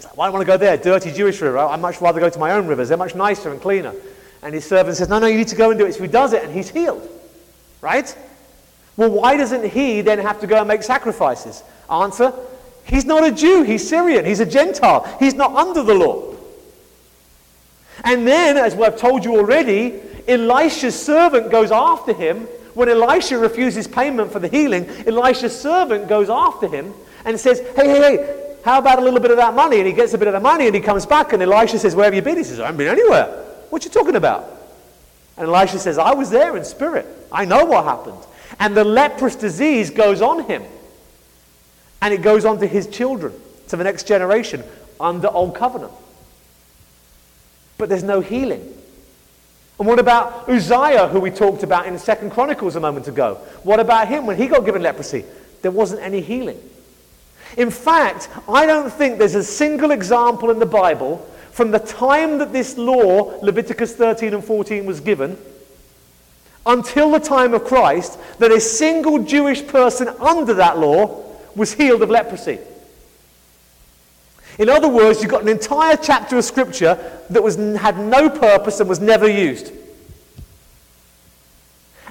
Like, 0.03 0.17
Why 0.17 0.27
do 0.27 0.31
I 0.31 0.35
want 0.35 0.43
to 0.43 0.47
go 0.47 0.57
there? 0.57 0.77
Dirty 0.77 1.13
Jewish 1.13 1.41
river. 1.41 1.59
I'd 1.59 1.81
much 1.81 2.01
rather 2.01 2.21
go 2.21 2.31
to 2.31 2.39
my 2.39 2.53
own 2.53 2.67
rivers. 2.67 2.89
They're 2.89 2.99
much 2.99 3.15
nicer 3.15 3.51
and 3.51 3.61
cleaner. 3.61 3.95
And 4.43 4.55
his 4.55 4.65
servant 4.65 4.97
says, 4.97 5.09
No, 5.09 5.19
no, 5.19 5.27
you 5.27 5.39
need 5.39 5.49
to 5.49 5.57
go 5.57 5.71
and 5.71 5.79
do 5.79 5.87
it. 5.87 5.95
So 5.95 6.03
he 6.03 6.09
does 6.09 6.33
it 6.33 6.45
and 6.45 6.53
he's 6.53 6.71
healed. 6.71 7.09
Right? 7.81 8.17
Well, 8.97 9.11
why 9.11 9.37
doesn't 9.37 9.71
he 9.71 10.01
then 10.01 10.19
have 10.19 10.41
to 10.41 10.47
go 10.47 10.59
and 10.59 10.69
make 10.69 10.83
sacrifices? 10.83 11.63
Answer 11.91 12.33
He's 12.87 13.05
not 13.05 13.27
a 13.27 13.33
Jew. 13.33 13.63
He's 13.63 13.87
Syrian. 13.87 14.25
He's 14.25 14.41
a 14.41 14.47
Gentile. 14.47 15.05
He's 15.19 15.35
not 15.35 15.55
under 15.55 15.83
the 15.83 15.95
law. 15.95 16.35
And 18.05 18.27
then, 18.27 18.57
as 18.57 18.75
I've 18.75 18.97
told 18.97 19.25
you 19.25 19.37
already, 19.37 20.01
Elisha's 20.29 20.99
servant 20.99 21.51
goes 21.51 21.73
after 21.73 22.13
him. 22.13 22.43
When 22.75 22.89
Elisha 22.89 23.39
refuses 23.39 23.89
payment 23.89 24.31
for 24.31 24.39
the 24.39 24.49
healing, 24.49 24.87
Elisha's 25.07 25.59
servant 25.59 26.09
goes 26.09 26.31
after 26.31 26.69
him 26.69 26.95
and 27.25 27.41
says, 27.41 27.59
Hey, 27.75 27.89
hey, 27.89 28.01
hey, 28.17 28.46
how 28.67 28.81
about 28.81 28.99
a 28.99 29.03
little 29.03 29.21
bit 29.21 29.31
of 29.31 29.37
that 29.37 29.55
money? 29.55 29.79
And 29.79 29.87
he 29.87 29.93
gets 29.93 30.13
a 30.13 30.19
bit 30.19 30.27
of 30.27 30.35
the 30.35 30.41
money 30.41 30.67
and 30.67 30.75
he 30.75 30.81
comes 30.81 31.07
back 31.07 31.33
and 31.33 31.41
Elisha 31.41 31.79
says, 31.79 31.95
Where 31.95 32.07
have 32.07 32.15
you 32.15 32.21
been? 32.21 32.37
He 32.37 32.43
says, 32.43 32.59
I 32.59 32.65
haven't 32.65 32.79
been 32.79 32.89
anywhere. 32.89 33.27
What 33.71 33.81
are 33.81 33.87
you 33.87 33.93
talking 33.93 34.17
about? 34.17 34.45
And 35.37 35.47
Elisha 35.47 35.79
says, 35.79 35.99
I 35.99 36.15
was 36.15 36.31
there 36.31 36.57
in 36.57 36.65
spirit. 36.65 37.07
I 37.31 37.45
know 37.45 37.65
what 37.65 37.85
happened. 37.85 38.19
And 38.59 38.77
the 38.77 38.83
leprous 38.83 39.37
disease 39.37 39.91
goes 39.91 40.21
on 40.21 40.47
him. 40.47 40.65
And 42.03 42.13
it 42.13 42.23
goes 42.23 42.45
on 42.45 42.59
to 42.59 42.67
his 42.67 42.89
children, 42.89 43.33
to 43.69 43.77
the 43.77 43.85
next 43.85 44.09
generation, 44.09 44.65
under 44.99 45.29
Old 45.29 45.55
Covenant. 45.55 45.93
But 47.79 47.89
there's 47.89 48.03
no 48.03 48.21
healing. 48.21 48.63
And 49.79 49.87
what 49.87 50.01
about 50.01 50.49
Uzziah, 50.49 51.07
who 51.07 51.21
we 51.21 51.31
talked 51.31 51.63
about 51.63 51.87
in 51.87 51.97
Second 52.01 52.33
Chronicles 52.33 52.75
a 52.75 52.81
moment 52.81 53.07
ago? 53.07 53.37
What 53.63 53.79
about 53.79 54.09
him 54.09 54.27
when 54.27 54.37
he 54.37 54.49
got 54.49 54.65
given 54.65 54.83
leprosy? 54.83 55.25
There 55.63 55.71
wasn't 55.71 56.03
any 56.03 56.21
healing. 56.21 56.61
In 57.57 57.71
fact, 57.71 58.29
I 58.49 58.67
don't 58.67 58.93
think 58.93 59.19
there's 59.19 59.35
a 59.35 59.45
single 59.45 59.91
example 59.91 60.51
in 60.51 60.59
the 60.59 60.67
Bible 60.67 61.19
from 61.53 61.71
the 61.71 61.79
time 61.79 62.39
that 62.39 62.53
this 62.53 62.77
law, 62.77 63.39
Leviticus 63.43 63.95
13 63.95 64.35
and 64.35 64.45
14, 64.45 64.85
was 64.85 65.01
given, 65.01 65.39
until 66.67 67.11
the 67.13 67.21
time 67.21 67.55
of 67.55 67.65
Christ, 67.65 68.19
that 68.39 68.51
a 68.51 68.61
single 68.61 69.23
Jewish 69.23 69.67
person 69.67 70.09
under 70.21 70.53
that 70.55 70.79
law 70.79 71.25
was 71.55 71.73
healed 71.73 72.03
of 72.03 72.11
leprosy. 72.11 72.59
In 74.59 74.69
other 74.69 74.89
words, 74.89 75.23
you've 75.23 75.31
got 75.31 75.43
an 75.43 75.49
entire 75.49 75.97
chapter 75.97 76.37
of 76.37 76.45
Scripture 76.45 76.99
that 77.31 77.43
was, 77.43 77.57
had 77.57 77.99
no 77.99 78.29
purpose 78.29 78.81
and 78.81 78.89
was 78.89 79.01
never 79.01 79.29
used. 79.29 79.73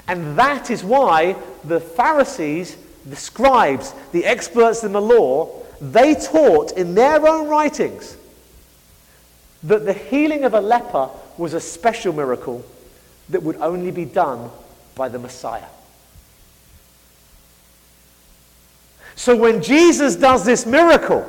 And 0.08 0.38
that 0.38 0.70
is 0.70 0.84
why 0.84 1.36
the 1.64 1.80
Pharisees, 1.80 2.76
the 3.06 3.16
scribes, 3.16 3.94
the 4.12 4.24
experts 4.24 4.84
in 4.84 4.92
the 4.92 5.00
law, 5.00 5.62
they 5.80 6.14
taught 6.14 6.72
in 6.72 6.94
their 6.94 7.26
own 7.26 7.48
writings 7.48 8.16
that 9.62 9.84
the 9.84 9.92
healing 9.92 10.44
of 10.44 10.54
a 10.54 10.60
leper 10.60 11.08
was 11.38 11.54
a 11.54 11.60
special 11.60 12.12
miracle 12.12 12.64
that 13.28 13.42
would 13.42 13.56
only 13.56 13.90
be 13.90 14.04
done 14.04 14.50
by 14.94 15.08
the 15.08 15.18
Messiah. 15.18 15.66
So 19.14 19.34
when 19.34 19.62
Jesus 19.62 20.16
does 20.16 20.44
this 20.44 20.66
miracle, 20.66 21.28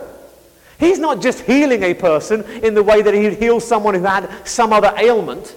he's 0.79 0.99
not 0.99 1.21
just 1.21 1.41
healing 1.41 1.83
a 1.83 1.93
person 1.93 2.43
in 2.63 2.73
the 2.73 2.83
way 2.83 3.01
that 3.01 3.13
he'd 3.13 3.33
heal 3.33 3.59
someone 3.59 3.93
who 3.93 4.03
had 4.03 4.29
some 4.45 4.73
other 4.73 4.93
ailment. 4.97 5.55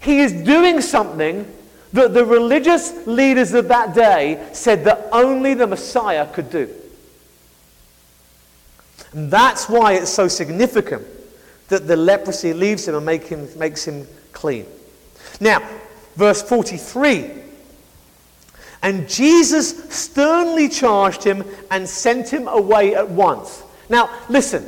He 0.00 0.20
is 0.20 0.32
doing 0.32 0.80
something 0.80 1.50
that 1.92 2.14
the 2.14 2.24
religious 2.24 3.06
leaders 3.06 3.52
of 3.52 3.68
that 3.68 3.94
day 3.94 4.48
said 4.52 4.84
that 4.84 5.08
only 5.12 5.54
the 5.54 5.66
Messiah 5.66 6.26
could 6.32 6.50
do. 6.50 6.68
And 9.12 9.30
that's 9.30 9.68
why 9.68 9.94
it's 9.94 10.10
so 10.10 10.28
significant 10.28 11.06
that 11.68 11.86
the 11.86 11.96
leprosy 11.96 12.52
leaves 12.52 12.86
him 12.86 12.94
and 12.94 13.06
make 13.06 13.24
him, 13.24 13.48
makes 13.58 13.84
him 13.86 14.06
clean. 14.32 14.66
Now, 15.40 15.68
verse 16.16 16.42
43. 16.42 17.30
And 18.82 19.08
Jesus 19.08 19.92
sternly 19.94 20.68
charged 20.68 21.22
him 21.22 21.44
and 21.70 21.88
sent 21.88 22.28
him 22.28 22.48
away 22.48 22.94
at 22.94 23.08
once. 23.08 23.62
Now, 23.88 24.10
listen. 24.28 24.66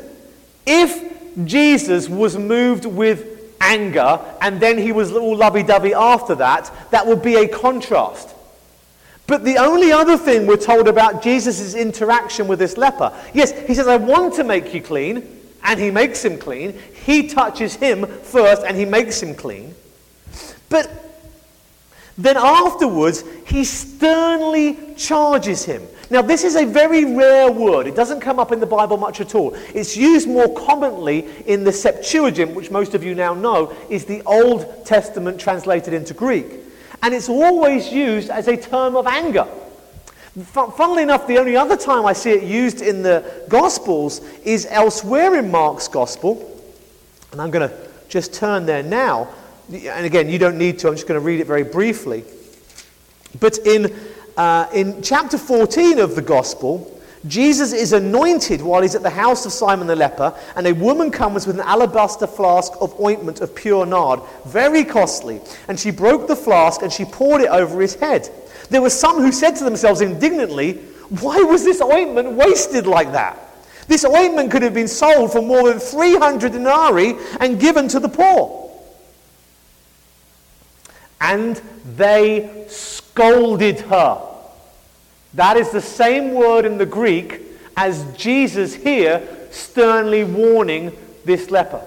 If 0.67 1.13
Jesus 1.45 2.09
was 2.09 2.37
moved 2.37 2.85
with 2.85 3.42
anger 3.63 4.21
and 4.41 4.61
then 4.61 4.77
he 4.77 4.93
was 4.93 5.13
all 5.13 5.37
lovey 5.37 5.63
dovey 5.63 5.95
after 5.95 6.35
that, 6.35 6.71
that 6.91 7.07
would 7.07 7.23
be 7.23 7.37
a 7.37 7.49
contrast. 7.49 8.29
But 9.27 9.45
the 9.45 9.57
only 9.57 9.93
other 9.93 10.19
thing 10.19 10.47
we're 10.47 10.57
told 10.57 10.89
about 10.89 11.23
Jesus' 11.23 11.75
interaction 11.75 12.49
with 12.49 12.59
this 12.59 12.77
leper, 12.77 13.17
yes, 13.33 13.53
he 13.67 13.75
says, 13.75 13.87
I 13.87 13.97
want 13.97 14.35
to 14.35 14.45
make 14.45 14.75
you 14.75 14.83
clean, 14.83 15.41
and 15.63 15.81
he 15.81 15.91
makes 15.91 16.25
him 16.25 16.39
clean. 16.39 16.79
He 17.07 17.29
touches 17.29 17.75
him 17.77 18.07
first 18.07 18.63
and 18.63 18.77
he 18.77 18.85
makes 18.85 19.23
him 19.23 19.35
clean. 19.35 19.75
But 20.69 20.91
then 22.19 22.37
afterwards, 22.37 23.25
he 23.47 23.65
sternly 23.65 24.77
charges 24.97 25.65
him. 25.65 25.87
Now, 26.13 26.21
this 26.21 26.45
is 26.45 26.57
a 26.57 26.67
very 26.67 27.07
rare 27.07 27.51
word. 27.51 27.87
It 27.87 27.97
doesn't 27.97 28.21
come 28.21 28.39
up 28.39 28.53
in 28.53 28.61
the 28.61 28.67
Bible 28.67 28.99
much 28.99 29.23
at 29.23 29.35
all. 29.35 29.55
It's 29.75 29.97
used 29.97 30.29
more 30.29 30.55
commonly 30.55 31.27
in 31.47 31.65
the 31.65 31.73
Septuagint, 31.73 32.55
which 32.55 32.71
most 32.71 32.93
of 32.93 33.03
you 33.03 33.15
now 33.15 33.33
know 33.33 33.75
is 33.89 34.05
the 34.05 34.21
Old 34.25 34.85
Testament 34.85 35.41
translated 35.41 35.95
into 35.95 36.13
Greek. 36.13 36.47
And 37.03 37.15
it's 37.15 37.31
always 37.31 37.91
used 37.91 38.29
as 38.29 38.47
a 38.47 38.59
term 38.59 38.95
of 38.95 39.07
anger. 39.07 39.49
Funnily 40.53 41.03
enough, 41.03 41.27
the 41.27 41.39
only 41.39 41.57
other 41.57 41.79
time 41.79 42.05
I 42.05 42.13
see 42.13 42.33
it 42.33 42.43
used 42.43 42.83
in 42.83 43.03
the 43.03 43.25
Gospels 43.49 44.21
is 44.45 44.67
elsewhere 44.69 45.39
in 45.39 45.51
Mark's 45.51 45.89
Gospel. 45.89 46.63
And 47.33 47.41
I'm 47.41 47.51
going 47.51 47.67
to 47.67 47.75
just 48.11 48.35
turn 48.35 48.67
there 48.67 48.83
now 48.83 49.31
and 49.71 50.05
again, 50.05 50.29
you 50.29 50.39
don't 50.39 50.59
need 50.59 50.79
to, 50.81 50.89
I'm 50.89 50.95
just 50.95 51.07
going 51.07 51.19
to 51.19 51.25
read 51.25 51.41
it 51.41 51.47
very 51.47 51.63
briefly. 51.63 52.25
But 53.41 53.59
in, 53.59 53.95
uh, 54.37 54.69
in 54.73 55.03
chapter 55.03 55.39
14 55.39 55.99
of 55.99 56.15
the 56.15 56.23
Gospel, 56.23 56.89
Jesus 57.27 57.73
is 57.73 57.93
anointed 57.93 58.61
while 58.61 58.83
he's 58.83 58.97
at 58.97 59.03
the 59.03 59.11
house 59.11 59.47
of 59.47 59.53
Simon 59.53 59.87
the 59.87 59.95
leper, 59.95 60.37
and 60.57 60.67
a 60.67 60.73
woman 60.73 61.11
comes 61.11 61.47
with 61.47 61.61
an 61.61 61.67
alabaster 61.67 62.27
flask 62.27 62.73
of 62.81 62.99
ointment 63.01 63.41
of 63.41 63.55
pure 63.55 63.87
nard, 63.87 64.21
very 64.47 64.85
costly. 64.85 65.41
And 65.69 65.79
she 65.79 65.91
broke 65.91 66.27
the 66.27 66.37
flask 66.37 66.83
and 66.83 66.93
she 66.93 67.05
poured 67.05 67.43
it 67.43 67.49
over 67.49 67.81
his 67.81 67.95
head. 67.95 68.29
There 68.71 68.83
were 68.83 68.91
some 68.91 69.19
who 69.19 69.31
said 69.31 69.53
to 69.57 69.65
themselves 69.65 70.01
indignantly, 70.01 70.75
Why 71.21 71.43
was 71.43 71.63
this 71.65 71.81
ointment 71.81 72.33
wasted 72.33 72.87
like 72.87 73.13
that? 73.13 73.39
This 73.87 74.05
ointment 74.05 74.51
could 74.51 74.63
have 74.63 74.75
been 74.75 74.89
sold 74.89 75.33
for 75.33 75.43
more 75.43 75.69
than 75.69 75.79
300 75.79 76.53
denarii 76.53 77.17
and 77.41 77.61
given 77.61 77.89
to 77.89 78.01
the 78.01 78.09
poor. 78.09 78.71
And 81.21 81.61
they 81.97 82.67
scolded 83.13 83.81
her. 83.81 84.21
That 85.35 85.57
is 85.57 85.71
the 85.71 85.81
same 85.81 86.33
word 86.33 86.65
in 86.65 86.79
the 86.79 86.87
Greek 86.87 87.41
as 87.77 88.05
Jesus 88.17 88.75
here 88.75 89.23
sternly 89.51 90.25
warning 90.25 90.93
this 91.25 91.51
leper. 91.51 91.83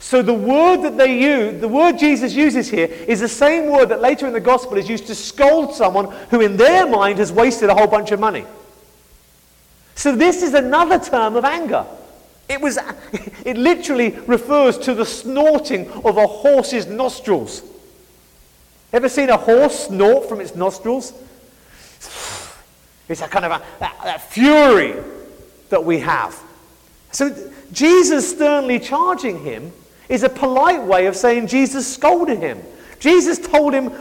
So 0.00 0.22
the 0.22 0.34
word 0.34 0.78
that 0.82 0.96
they 0.96 1.20
use, 1.20 1.60
the 1.60 1.68
word 1.68 1.98
Jesus 1.98 2.32
uses 2.34 2.70
here, 2.70 2.86
is 2.86 3.20
the 3.20 3.28
same 3.28 3.70
word 3.70 3.90
that 3.90 4.00
later 4.00 4.26
in 4.26 4.32
the 4.32 4.40
gospel 4.40 4.76
is 4.76 4.88
used 4.88 5.06
to 5.08 5.14
scold 5.14 5.74
someone 5.74 6.10
who 6.30 6.40
in 6.40 6.56
their 6.56 6.86
mind 6.86 7.18
has 7.18 7.30
wasted 7.30 7.68
a 7.68 7.74
whole 7.74 7.86
bunch 7.86 8.10
of 8.10 8.18
money. 8.18 8.44
So 9.94 10.16
this 10.16 10.42
is 10.42 10.54
another 10.54 10.98
term 10.98 11.36
of 11.36 11.44
anger. 11.44 11.84
It, 12.48 12.60
was, 12.60 12.78
it 13.44 13.56
literally 13.56 14.10
refers 14.26 14.78
to 14.78 14.94
the 14.94 15.06
snorting 15.06 15.88
of 16.04 16.16
a 16.16 16.26
horse's 16.26 16.86
nostrils. 16.86 17.62
Ever 18.92 19.08
seen 19.08 19.30
a 19.30 19.36
horse 19.36 19.86
snort 19.86 20.28
from 20.28 20.40
its 20.40 20.54
nostrils? 20.54 21.12
It's 23.08 23.20
a 23.20 23.28
kind 23.28 23.44
of 23.44 23.52
a, 23.52 23.62
that, 23.80 24.20
fury 24.20 24.94
that 25.68 25.84
we 25.84 25.98
have. 26.00 26.40
So 27.12 27.52
Jesus 27.72 28.30
sternly 28.30 28.78
charging 28.78 29.42
him 29.44 29.72
is 30.08 30.22
a 30.22 30.28
polite 30.28 30.82
way 30.82 31.06
of 31.06 31.16
saying 31.16 31.46
Jesus 31.46 31.92
scolded 31.92 32.38
him. 32.38 32.60
Jesus 32.98 33.38
told 33.38 33.72
him, 33.72 33.92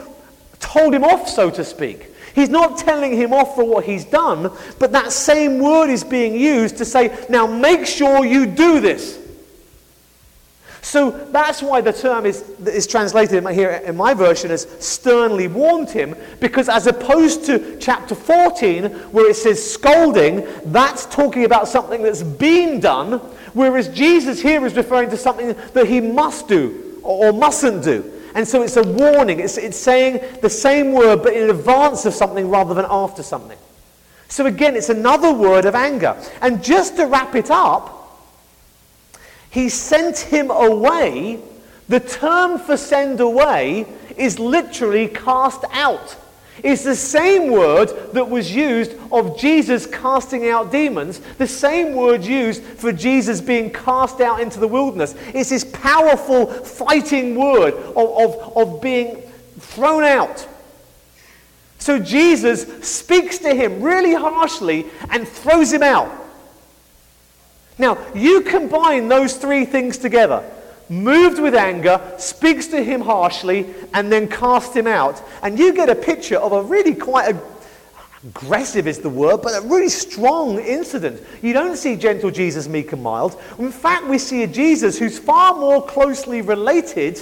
told 0.60 0.94
him 0.94 1.04
off, 1.04 1.28
so 1.28 1.50
to 1.52 1.64
speak. 1.64 2.08
He's 2.36 2.50
not 2.50 2.78
telling 2.78 3.16
him 3.16 3.34
off 3.34 3.56
for 3.56 3.64
what 3.64 3.86
he's 3.86 4.06
done, 4.06 4.52
but 4.78 4.92
that 4.92 5.12
same 5.12 5.60
word 5.60 5.90
is 5.90 6.04
being 6.04 6.36
used 6.36 6.78
to 6.78 6.86
say, 6.86 7.16
now 7.30 7.48
make 7.48 7.86
sure 7.86 8.26
you 8.26 8.46
do 8.46 8.80
this. 8.80 9.20
So 10.82 11.11
that's 11.11 11.61
why 11.61 11.82
the 11.82 11.93
term 11.93 12.25
is, 12.25 12.41
is 12.61 12.88
translated 12.88 13.45
here 13.49 13.71
in 13.71 13.97
my 13.97 14.13
version 14.13 14.49
as 14.49 14.67
sternly 14.80 15.47
warned 15.47 15.89
him, 15.89 16.15
because 16.39 16.69
as 16.69 16.88
opposed 16.88 17.45
to 17.45 17.77
chapter 17.80 18.15
14, 18.15 18.86
where 19.11 19.30
it 19.30 19.36
says 19.36 19.73
scolding, 19.73 20.47
that's 20.65 21.05
talking 21.07 21.45
about 21.45 21.67
something 21.67 22.01
that's 22.01 22.23
been 22.23 22.80
done, 22.80 23.19
whereas 23.53 23.89
Jesus 23.89 24.41
here 24.41 24.65
is 24.65 24.75
referring 24.75 25.09
to 25.09 25.17
something 25.17 25.55
that 25.73 25.88
he 25.88 25.99
must 25.99 26.47
do 26.47 26.99
or, 27.03 27.34
mustn't 27.34 27.84
do. 27.84 28.11
And 28.36 28.47
so 28.47 28.61
it's 28.61 28.77
a 28.77 28.84
warning. 28.84 29.39
It's, 29.39 29.57
it's 29.57 29.77
saying 29.77 30.21
the 30.41 30.49
same 30.49 30.91
word, 30.93 31.23
but 31.23 31.34
in 31.34 31.49
advance 31.49 32.05
of 32.05 32.13
something 32.13 32.49
rather 32.49 32.73
than 32.73 32.86
after 32.89 33.23
something. 33.23 33.57
So 34.27 34.45
again, 34.45 34.75
it's 34.75 34.89
another 34.89 35.34
word 35.34 35.65
of 35.65 35.73
anger. 35.73 36.15
And 36.41 36.63
just 36.63 36.95
to 36.97 37.07
wrap 37.07 37.36
it 37.36 37.49
up, 37.49 37.99
he 39.50 39.70
sent 39.70 40.20
him 40.20 40.52
away. 40.52 41.39
The 41.88 42.00
term 42.00 42.60
for 42.60 42.78
send 42.78 43.20
away 43.20 43.86
is 44.16 44.38
literally 44.38 45.08
cast 45.08 45.64
out. 45.72 46.16
It's 46.64 46.84
the 46.84 46.95
same 46.95 47.52
word 47.52 48.14
that 48.14 48.30
was 48.30 48.54
used 48.54 48.93
of 49.12 49.39
Jesus 49.39 49.86
casting 49.86 50.50
out 50.50 50.72
demons, 50.72 51.20
the 51.38 51.47
same 51.47 51.95
word 51.95 52.24
used 52.24 52.62
for 52.62 52.91
Jesus 52.91 53.39
being 53.39 53.72
cast 53.72 54.20
out 54.20 54.41
into 54.41 54.60
the 54.60 54.68
wilderness. 54.68 55.16
It's 55.34 55.50
this 55.50 55.64
powerful 55.64 56.47
fighting 56.47 57.36
word 57.36 57.74
of, 57.74 57.97
of, 57.97 58.58
of 58.58 58.82
being 58.82 59.24
thrown 59.60 60.04
out. 60.04 60.47
So 61.80 61.97
Jesus 61.97 62.86
speaks 62.86 63.38
to 63.39 63.56
him 63.56 63.82
really 63.82 64.14
harshly 64.14 64.86
and 65.10 65.26
throws 65.28 65.72
him 65.72 65.84
out. 65.84 66.12
Now, 67.80 67.97
you 68.13 68.41
combine 68.41 69.07
those 69.07 69.36
three 69.38 69.65
things 69.65 69.97
together 69.97 70.43
moved 70.89 71.39
with 71.39 71.53
anger, 71.53 72.01
speaks 72.17 72.67
to 72.67 72.84
him 72.84 73.01
harshly, 73.01 73.73
and 73.93 74.11
then 74.11 74.27
casts 74.27 74.75
him 74.75 74.88
out. 74.88 75.21
And 75.43 75.57
you 75.57 75.73
get 75.73 75.89
a 75.89 75.95
picture 75.95 76.38
of 76.38 76.51
a 76.51 76.63
really 76.63 76.95
quite 76.95 77.36
a, 77.36 77.41
aggressive 78.23 78.88
is 78.88 78.99
the 78.99 79.09
word, 79.09 79.41
but 79.41 79.63
a 79.63 79.67
really 79.67 79.89
strong 79.89 80.59
incident. 80.59 81.21
You 81.41 81.53
don't 81.53 81.77
see 81.77 81.95
gentle 81.95 82.32
Jesus, 82.32 82.67
meek 82.67 82.91
and 82.91 83.03
mild. 83.03 83.39
In 83.59 83.71
fact, 83.71 84.07
we 84.07 84.17
see 84.17 84.43
a 84.43 84.47
Jesus 84.47 84.97
who's 84.97 85.19
far 85.19 85.55
more 85.55 85.86
closely 85.86 86.41
related 86.41 87.21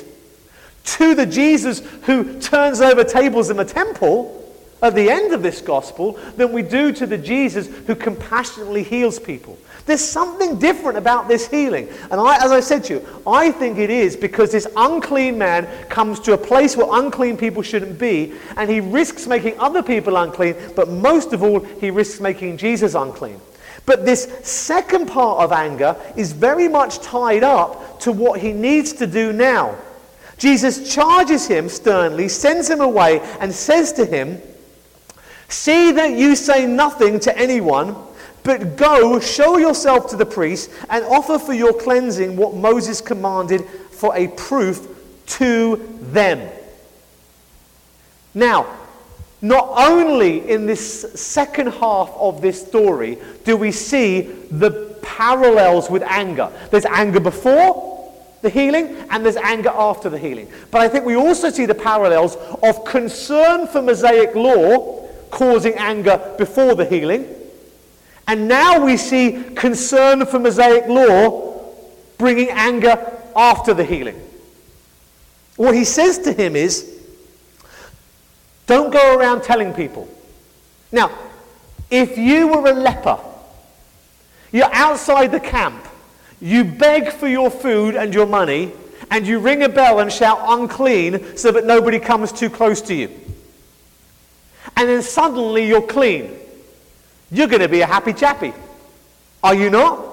to 0.86 1.14
the 1.14 1.26
Jesus 1.26 1.82
who 2.04 2.40
turns 2.40 2.80
over 2.80 3.04
tables 3.04 3.50
in 3.50 3.58
the 3.58 3.66
temple 3.66 4.47
at 4.82 4.96
the 4.96 5.10
end 5.10 5.34
of 5.34 5.42
this 5.42 5.62
gospel 5.62 6.14
than 6.36 6.52
we 6.54 6.62
do 6.62 6.92
to 6.94 7.06
the 7.06 7.18
Jesus 7.18 7.68
who 7.88 7.96
compassionately 7.96 8.84
heals 8.84 9.20
people. 9.20 9.58
There's 9.86 10.02
something 10.02 10.60
different 10.60 10.98
about 10.98 11.30
this 11.30 11.48
healing. 11.48 11.88
And 12.12 12.20
I, 12.20 12.44
as 12.44 12.52
I 12.52 12.60
said 12.60 12.84
to 12.86 12.96
you, 12.96 13.22
I 13.26 13.52
think 13.52 13.78
it 13.78 13.90
is 13.90 14.18
because 14.18 14.52
this 14.52 14.68
unclean 14.76 15.38
man 15.38 15.66
comes 15.88 16.20
to 16.22 16.34
a 16.34 16.38
place 16.38 16.76
where 16.76 16.88
unclean 16.92 17.38
people 17.38 17.64
shouldn't 17.64 17.98
be, 17.98 18.34
and 18.58 18.70
he 18.70 18.82
risks 18.82 19.28
making 19.28 19.58
other 19.60 19.82
people 19.82 20.18
unclean, 20.18 20.56
but 20.76 20.90
most 20.90 21.32
of 21.32 21.42
all, 21.42 21.62
he 21.62 21.90
risks 21.90 22.20
making 22.20 22.58
Jesus 22.58 22.96
unclean. 22.96 23.40
But 23.86 24.04
this 24.04 24.24
second 24.44 25.08
part 25.08 25.42
of 25.42 25.54
anger 25.54 25.96
is 26.18 26.34
very 26.34 26.68
much 26.68 27.00
tied 27.00 27.44
up 27.44 28.02
to 28.02 28.12
what 28.12 28.42
he 28.42 28.52
needs 28.52 28.92
to 28.94 29.08
do 29.08 29.32
now. 29.32 29.78
Jesus 30.38 30.94
charges 30.94 31.48
him 31.48 31.70
sternly, 31.70 32.28
sends 32.28 32.70
him 32.70 32.82
away, 32.82 33.22
and 33.40 33.54
says 33.54 33.94
to 33.94 34.06
him, 34.06 34.42
See 35.50 35.92
that 35.92 36.12
you 36.12 36.36
say 36.36 36.66
nothing 36.66 37.20
to 37.22 37.38
anyone 37.38 37.96
but 38.44 38.78
go, 38.78 39.20
show 39.20 39.58
yourself 39.58 40.10
to 40.12 40.16
the 40.16 40.26
priest, 40.26 40.72
and 40.90 41.04
offer 41.04 41.38
for 41.38 41.52
your 41.52 41.74
cleansing 41.74 42.38
what 42.38 42.54
Moses 42.54 43.02
commanded 43.02 43.66
for 43.92 44.16
a 44.16 44.30
proof 44.30 44.88
to 45.26 46.00
them. 46.00 46.50
Now, 48.34 48.78
not 49.42 49.70
only 49.76 50.50
in 50.50 50.66
this 50.66 51.14
second 51.20 51.74
half 51.74 52.10
of 52.16 52.42
this 52.42 52.66
story 52.66 53.18
do 53.44 53.56
we 53.58 53.72
see 53.72 54.22
the 54.50 54.96
parallels 55.02 55.90
with 55.90 56.02
anger. 56.04 56.52
There's 56.72 56.86
anger 56.86 57.20
before 57.20 58.14
the 58.42 58.50
healing 58.50 58.96
and 59.10 59.26
there's 59.26 59.36
anger 59.36 59.70
after 59.70 60.10
the 60.10 60.18
healing. 60.18 60.48
But 60.72 60.82
I 60.82 60.88
think 60.88 61.06
we 61.06 61.16
also 61.16 61.50
see 61.50 61.66
the 61.66 61.76
parallels 61.76 62.36
of 62.64 62.86
concern 62.86 63.68
for 63.68 63.82
Mosaic 63.82 64.34
law 64.36 65.07
causing 65.32 65.74
anger 65.74 66.36
before 66.38 66.76
the 66.76 66.86
healing 66.86 67.26
and 68.28 68.48
now 68.50 68.84
we 68.84 68.98
see 68.98 69.42
concern 69.56 70.26
for 70.26 70.38
Mosaic 70.38 70.88
law 70.88 71.74
bringing 72.18 72.50
anger 72.50 73.14
after 73.36 73.74
the 73.74 73.86
healing. 73.86 74.22
What 75.56 75.74
he 75.74 75.86
says 75.86 76.20
to 76.20 76.34
him 76.34 76.56
is, 76.56 76.94
don't 78.66 78.92
go 78.92 79.18
around 79.18 79.44
telling 79.44 79.74
people. 79.74 80.10
Now, 80.92 81.18
if 81.90 82.18
you 82.18 82.50
were 82.50 82.70
a 82.70 82.74
leper, 82.74 83.18
you're 84.52 84.74
outside 84.74 85.32
the 85.32 85.40
camp, 85.40 85.88
you 86.42 86.66
beg 86.66 87.14
for 87.14 87.28
your 87.28 87.50
food 87.50 87.96
and 87.96 88.14
your 88.14 88.28
money, 88.28 88.74
and 89.10 89.26
you 89.26 89.40
ring 89.40 89.64
a 89.64 89.70
bell 89.70 90.00
and 90.00 90.12
shout 90.12 90.40
unclean 90.44 91.38
so 91.38 91.52
that 91.52 91.66
nobody 91.66 91.98
comes 91.98 92.34
too 92.34 92.50
close 92.50 92.82
to 92.82 92.94
you. 92.94 93.27
And 94.76 94.90
then 94.90 95.02
suddenly 95.02 95.68
you're 95.68 95.86
clean. 95.86 96.38
You're 97.32 97.48
going 97.48 97.62
to 97.62 97.70
be 97.70 97.82
a 97.82 97.86
happy 97.86 98.14
chappy. 98.14 98.54
Are 99.44 99.56
you 99.56 99.70
not? 99.70 100.06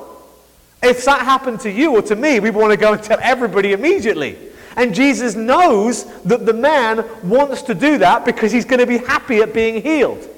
If 0.82 1.04
that 1.04 1.22
happened 1.22 1.60
to 1.60 1.70
you 1.70 1.96
or 1.96 2.02
to 2.02 2.16
me, 2.16 2.40
we 2.40 2.50
want 2.50 2.72
to 2.72 2.76
go 2.76 2.92
and 2.92 3.02
tell 3.02 3.18
everybody 3.22 3.72
immediately. 3.72 4.36
And 4.76 4.94
Jesus 4.94 5.34
knows 5.34 6.04
that 6.22 6.44
the 6.44 6.52
man 6.52 7.04
wants 7.22 7.62
to 7.62 7.74
do 7.74 7.98
that 7.98 8.24
because 8.24 8.52
he's 8.52 8.64
going 8.64 8.80
to 8.80 8.86
be 8.86 8.98
happy 8.98 9.38
at 9.38 9.54
being 9.54 9.82
healed. 9.82 10.28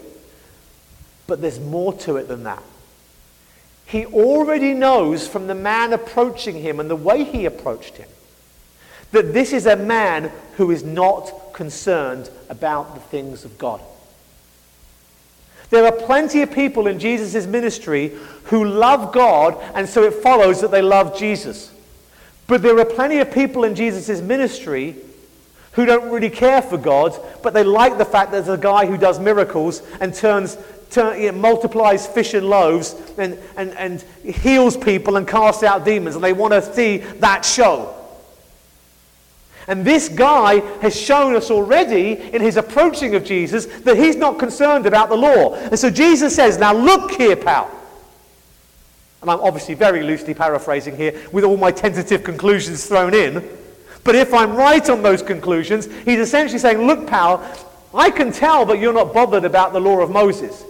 But 1.26 1.40
there's 1.40 1.58
more 1.58 1.92
to 1.94 2.16
it 2.16 2.28
than 2.28 2.44
that. 2.44 2.62
He 3.86 4.04
already 4.06 4.74
knows 4.74 5.26
from 5.26 5.46
the 5.46 5.54
man 5.54 5.92
approaching 5.92 6.60
him 6.60 6.80
and 6.80 6.90
the 6.90 6.96
way 6.96 7.24
he 7.24 7.46
approached 7.46 7.96
him 7.96 8.08
that 9.12 9.32
this 9.32 9.52
is 9.52 9.66
a 9.66 9.76
man 9.76 10.30
who 10.56 10.70
is 10.70 10.82
not 10.82 11.52
concerned 11.52 12.28
about 12.48 12.94
the 12.94 13.00
things 13.00 13.44
of 13.44 13.56
God. 13.56 13.80
There 15.70 15.84
are 15.84 15.92
plenty 15.92 16.42
of 16.42 16.52
people 16.52 16.86
in 16.86 16.98
Jesus' 16.98 17.46
ministry 17.46 18.12
who 18.44 18.64
love 18.64 19.12
God, 19.12 19.56
and 19.74 19.88
so 19.88 20.04
it 20.04 20.14
follows 20.14 20.60
that 20.60 20.70
they 20.70 20.82
love 20.82 21.18
Jesus. 21.18 21.72
But 22.46 22.62
there 22.62 22.78
are 22.78 22.84
plenty 22.84 23.18
of 23.18 23.32
people 23.32 23.64
in 23.64 23.74
Jesus' 23.74 24.20
ministry 24.20 24.96
who 25.72 25.84
don't 25.84 26.10
really 26.10 26.30
care 26.30 26.62
for 26.62 26.78
God, 26.78 27.18
but 27.42 27.52
they 27.52 27.64
like 27.64 27.98
the 27.98 28.04
fact 28.04 28.30
that 28.30 28.44
there's 28.44 28.58
a 28.58 28.60
guy 28.60 28.86
who 28.86 28.96
does 28.96 29.18
miracles 29.18 29.82
and 30.00 30.14
turns, 30.14 30.56
turn, 30.90 31.20
you 31.20 31.32
know, 31.32 31.38
multiplies 31.38 32.06
fish 32.06 32.34
and 32.34 32.48
loaves 32.48 32.94
and, 33.18 33.38
and, 33.56 33.72
and 33.72 34.02
heals 34.24 34.76
people 34.76 35.16
and 35.16 35.26
casts 35.26 35.64
out 35.64 35.84
demons, 35.84 36.14
and 36.14 36.24
they 36.24 36.32
want 36.32 36.52
to 36.52 36.62
see 36.74 36.98
that 36.98 37.44
show. 37.44 37.95
And 39.68 39.84
this 39.84 40.08
guy 40.08 40.60
has 40.80 40.98
shown 40.98 41.34
us 41.34 41.50
already 41.50 42.12
in 42.12 42.40
his 42.40 42.56
approaching 42.56 43.14
of 43.14 43.24
Jesus 43.24 43.66
that 43.80 43.96
he's 43.96 44.16
not 44.16 44.38
concerned 44.38 44.86
about 44.86 45.08
the 45.08 45.16
law. 45.16 45.54
And 45.54 45.78
so 45.78 45.90
Jesus 45.90 46.34
says, 46.34 46.58
Now 46.58 46.72
look 46.72 47.12
here, 47.12 47.36
pal. 47.36 47.70
And 49.22 49.30
I'm 49.30 49.40
obviously 49.40 49.74
very 49.74 50.04
loosely 50.04 50.34
paraphrasing 50.34 50.96
here 50.96 51.20
with 51.32 51.42
all 51.42 51.56
my 51.56 51.72
tentative 51.72 52.22
conclusions 52.22 52.86
thrown 52.86 53.12
in. 53.12 53.42
But 54.04 54.14
if 54.14 54.32
I'm 54.32 54.54
right 54.54 54.88
on 54.88 55.02
those 55.02 55.20
conclusions, 55.20 55.86
he's 56.04 56.20
essentially 56.20 56.60
saying, 56.60 56.86
Look, 56.86 57.08
pal, 57.08 57.42
I 57.92 58.10
can 58.10 58.30
tell 58.30 58.66
that 58.66 58.78
you're 58.78 58.92
not 58.92 59.12
bothered 59.12 59.44
about 59.44 59.72
the 59.72 59.80
law 59.80 60.00
of 60.00 60.10
Moses. 60.10 60.64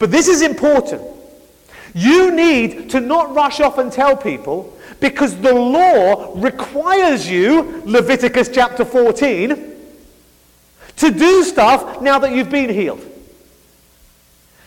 But 0.00 0.10
this 0.10 0.26
is 0.26 0.42
important. 0.42 1.02
You 1.94 2.32
need 2.32 2.90
to 2.90 3.00
not 3.00 3.34
rush 3.34 3.60
off 3.60 3.78
and 3.78 3.92
tell 3.92 4.16
people 4.16 4.76
because 5.00 5.36
the 5.40 5.54
law 5.54 6.32
requires 6.36 7.28
you, 7.28 7.82
Leviticus 7.84 8.48
chapter 8.52 8.84
14, 8.84 9.76
to 10.96 11.10
do 11.10 11.42
stuff 11.42 12.02
now 12.02 12.18
that 12.18 12.32
you've 12.32 12.50
been 12.50 12.68
healed. 12.68 13.04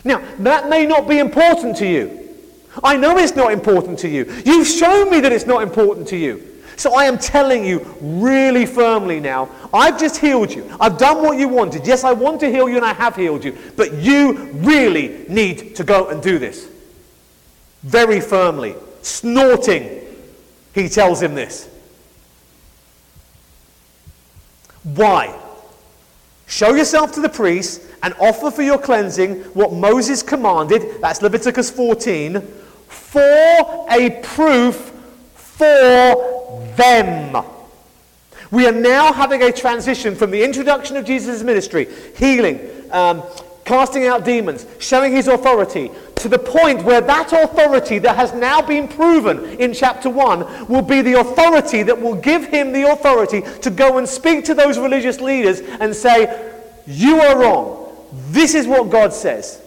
Now, 0.04 0.22
that 0.40 0.68
may 0.70 0.86
not 0.86 1.08
be 1.08 1.20
important 1.20 1.78
to 1.78 1.88
you. 1.88 2.20
I 2.84 2.98
know 2.98 3.18
it's 3.18 3.36
not 3.36 3.52
important 3.52 4.00
to 4.00 4.10
you. 4.10 4.26
You've 4.44 4.68
shown 4.68 5.12
me 5.12 5.20
that 5.20 5.32
it's 5.32 5.46
not 5.46 5.62
important 5.62 6.08
to 6.10 6.18
you. 6.18 6.50
So 6.76 6.96
I 6.96 7.06
am 7.06 7.20
telling 7.20 7.64
you 7.64 7.86
really 8.02 8.66
firmly 8.66 9.20
now, 9.20 9.50
I've 9.72 10.00
just 10.00 10.18
healed 10.18 10.52
you. 10.52 10.68
I've 10.80 10.98
done 10.98 11.22
what 11.22 11.38
you 11.38 11.48
wanted. 11.48 11.86
Yes, 11.86 12.04
I 12.04 12.14
want 12.14 12.40
to 12.40 12.50
heal 12.50 12.68
you 12.68 12.78
and 12.78 12.86
I 12.86 12.94
have 12.94 13.16
healed 13.16 13.44
you. 13.44 13.56
But 13.76 13.94
you 13.94 14.50
really 14.54 15.26
need 15.30 15.76
to 15.76 15.84
go 15.84 16.08
and 16.08 16.22
do 16.22 16.40
this. 16.40 16.68
Very 17.84 18.20
firmly, 18.20 18.76
snorting 19.04 20.03
he 20.74 20.90
tells 20.90 21.22
him 21.22 21.36
this. 21.36 21.70
Why? 24.84 25.40
Show 26.48 26.74
yourself 26.76 27.14
to 27.14 27.22
the 27.22 27.30
priest 27.30 27.82
and 28.04 28.14
offer 28.20 28.52
for 28.52 28.62
your 28.62 28.78
cleansing 28.78 29.42
what 29.54 29.72
Moses 29.72 30.22
commanded, 30.22 31.02
that's 31.02 31.22
Leviticus 31.22 31.72
14, 31.72 32.42
for 32.88 33.88
a 33.90 34.20
proof 34.24 34.92
for 35.36 36.62
them. 36.76 37.44
We 38.52 38.68
are 38.68 38.72
now 38.74 39.14
having 39.14 39.42
a 39.42 39.52
transition 39.52 40.16
from 40.16 40.32
the 40.32 40.44
introduction 40.44 40.98
of 40.98 41.06
Jesus' 41.06 41.42
ministry, 41.42 41.88
healing, 42.16 42.60
um, 42.92 43.24
casting 43.66 44.08
out 44.08 44.26
demons, 44.26 44.66
showing 44.80 45.14
his 45.14 45.28
authority, 45.28 45.90
to 46.16 46.30
the 46.30 46.40
point 46.40 46.84
where 46.84 47.02
that 47.02 47.32
authority 47.34 48.00
that 48.00 48.16
has 48.16 48.34
now 48.34 48.62
been 48.62 48.88
proven 48.88 49.44
in 49.60 49.74
chapter 49.74 50.10
1 50.10 50.68
will 50.68 50.82
be 50.82 51.02
the 51.02 51.20
authority 51.20 51.84
that 51.84 52.00
will 52.00 52.16
give 52.16 52.46
him 52.46 52.72
the 52.72 52.90
authority 52.90 53.42
to 53.62 53.70
go 53.70 53.98
and 53.98 54.08
speak 54.08 54.46
to 54.46 54.54
those 54.54 54.78
religious 54.78 55.20
leaders 55.20 55.60
and 55.60 55.96
say, 55.96 56.54
You 56.86 57.20
are 57.20 57.40
wrong. 57.40 57.96
This 58.30 58.54
is 58.54 58.68
what 58.68 58.90
God 58.90 59.14
says. 59.14 59.62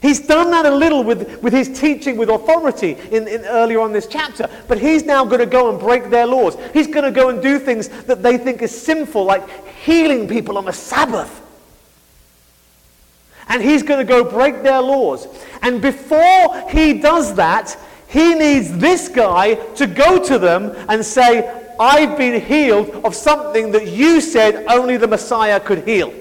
He's 0.00 0.18
done 0.18 0.50
that 0.50 0.66
a 0.66 0.74
little 0.74 1.04
with, 1.04 1.40
with 1.42 1.52
his 1.52 1.78
teaching 1.78 2.16
with 2.16 2.28
authority 2.28 2.96
in, 3.12 3.28
in 3.28 3.44
earlier 3.44 3.80
on 3.80 3.92
this 3.92 4.08
chapter, 4.08 4.48
but 4.66 4.78
he's 4.78 5.04
now 5.04 5.24
going 5.24 5.38
to 5.38 5.46
go 5.46 5.70
and 5.70 5.78
break 5.78 6.10
their 6.10 6.26
laws. 6.26 6.56
He's 6.72 6.88
going 6.88 7.04
to 7.04 7.12
go 7.12 7.28
and 7.28 7.40
do 7.40 7.60
things 7.60 7.88
that 7.88 8.20
they 8.20 8.36
think 8.36 8.62
is 8.62 8.82
sinful, 8.82 9.24
like 9.24 9.48
healing 9.84 10.26
people 10.26 10.58
on 10.58 10.64
the 10.64 10.72
Sabbath. 10.72 11.41
And 13.48 13.62
he's 13.62 13.82
going 13.82 13.98
to 13.98 14.04
go 14.04 14.24
break 14.24 14.62
their 14.62 14.80
laws. 14.80 15.26
And 15.62 15.80
before 15.80 16.70
he 16.70 17.00
does 17.00 17.34
that, 17.34 17.76
he 18.08 18.34
needs 18.34 18.76
this 18.76 19.08
guy 19.08 19.54
to 19.74 19.86
go 19.86 20.22
to 20.22 20.38
them 20.38 20.74
and 20.88 21.04
say, 21.04 21.60
I've 21.80 22.18
been 22.18 22.40
healed 22.40 22.90
of 23.04 23.14
something 23.14 23.72
that 23.72 23.88
you 23.88 24.20
said 24.20 24.66
only 24.68 24.96
the 24.96 25.08
Messiah 25.08 25.58
could 25.58 25.86
heal. 25.86 26.12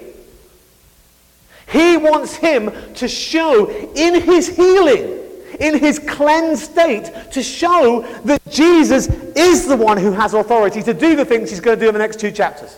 He 1.72 1.98
wants 1.98 2.36
him 2.36 2.72
to 2.96 3.08
show 3.08 3.70
in 3.96 4.22
his 4.22 4.56
healing, 4.56 5.20
in 5.60 5.78
his 5.78 6.00
cleansed 6.00 6.64
state, 6.64 7.12
to 7.32 7.42
show 7.42 8.02
that 8.26 8.42
Jesus 8.50 9.08
is 9.08 9.68
the 9.68 9.78
one 9.78 9.98
who 9.98 10.12
has 10.12 10.34
authority 10.34 10.82
to 10.84 10.94
do 10.94 11.16
the 11.16 11.24
things 11.26 11.50
he's 11.50 11.60
going 11.60 11.78
to 11.78 11.86
do 11.86 11.88
in 11.88 11.94
the 11.94 12.00
next 12.00 12.20
two 12.20 12.32
chapters. 12.32 12.78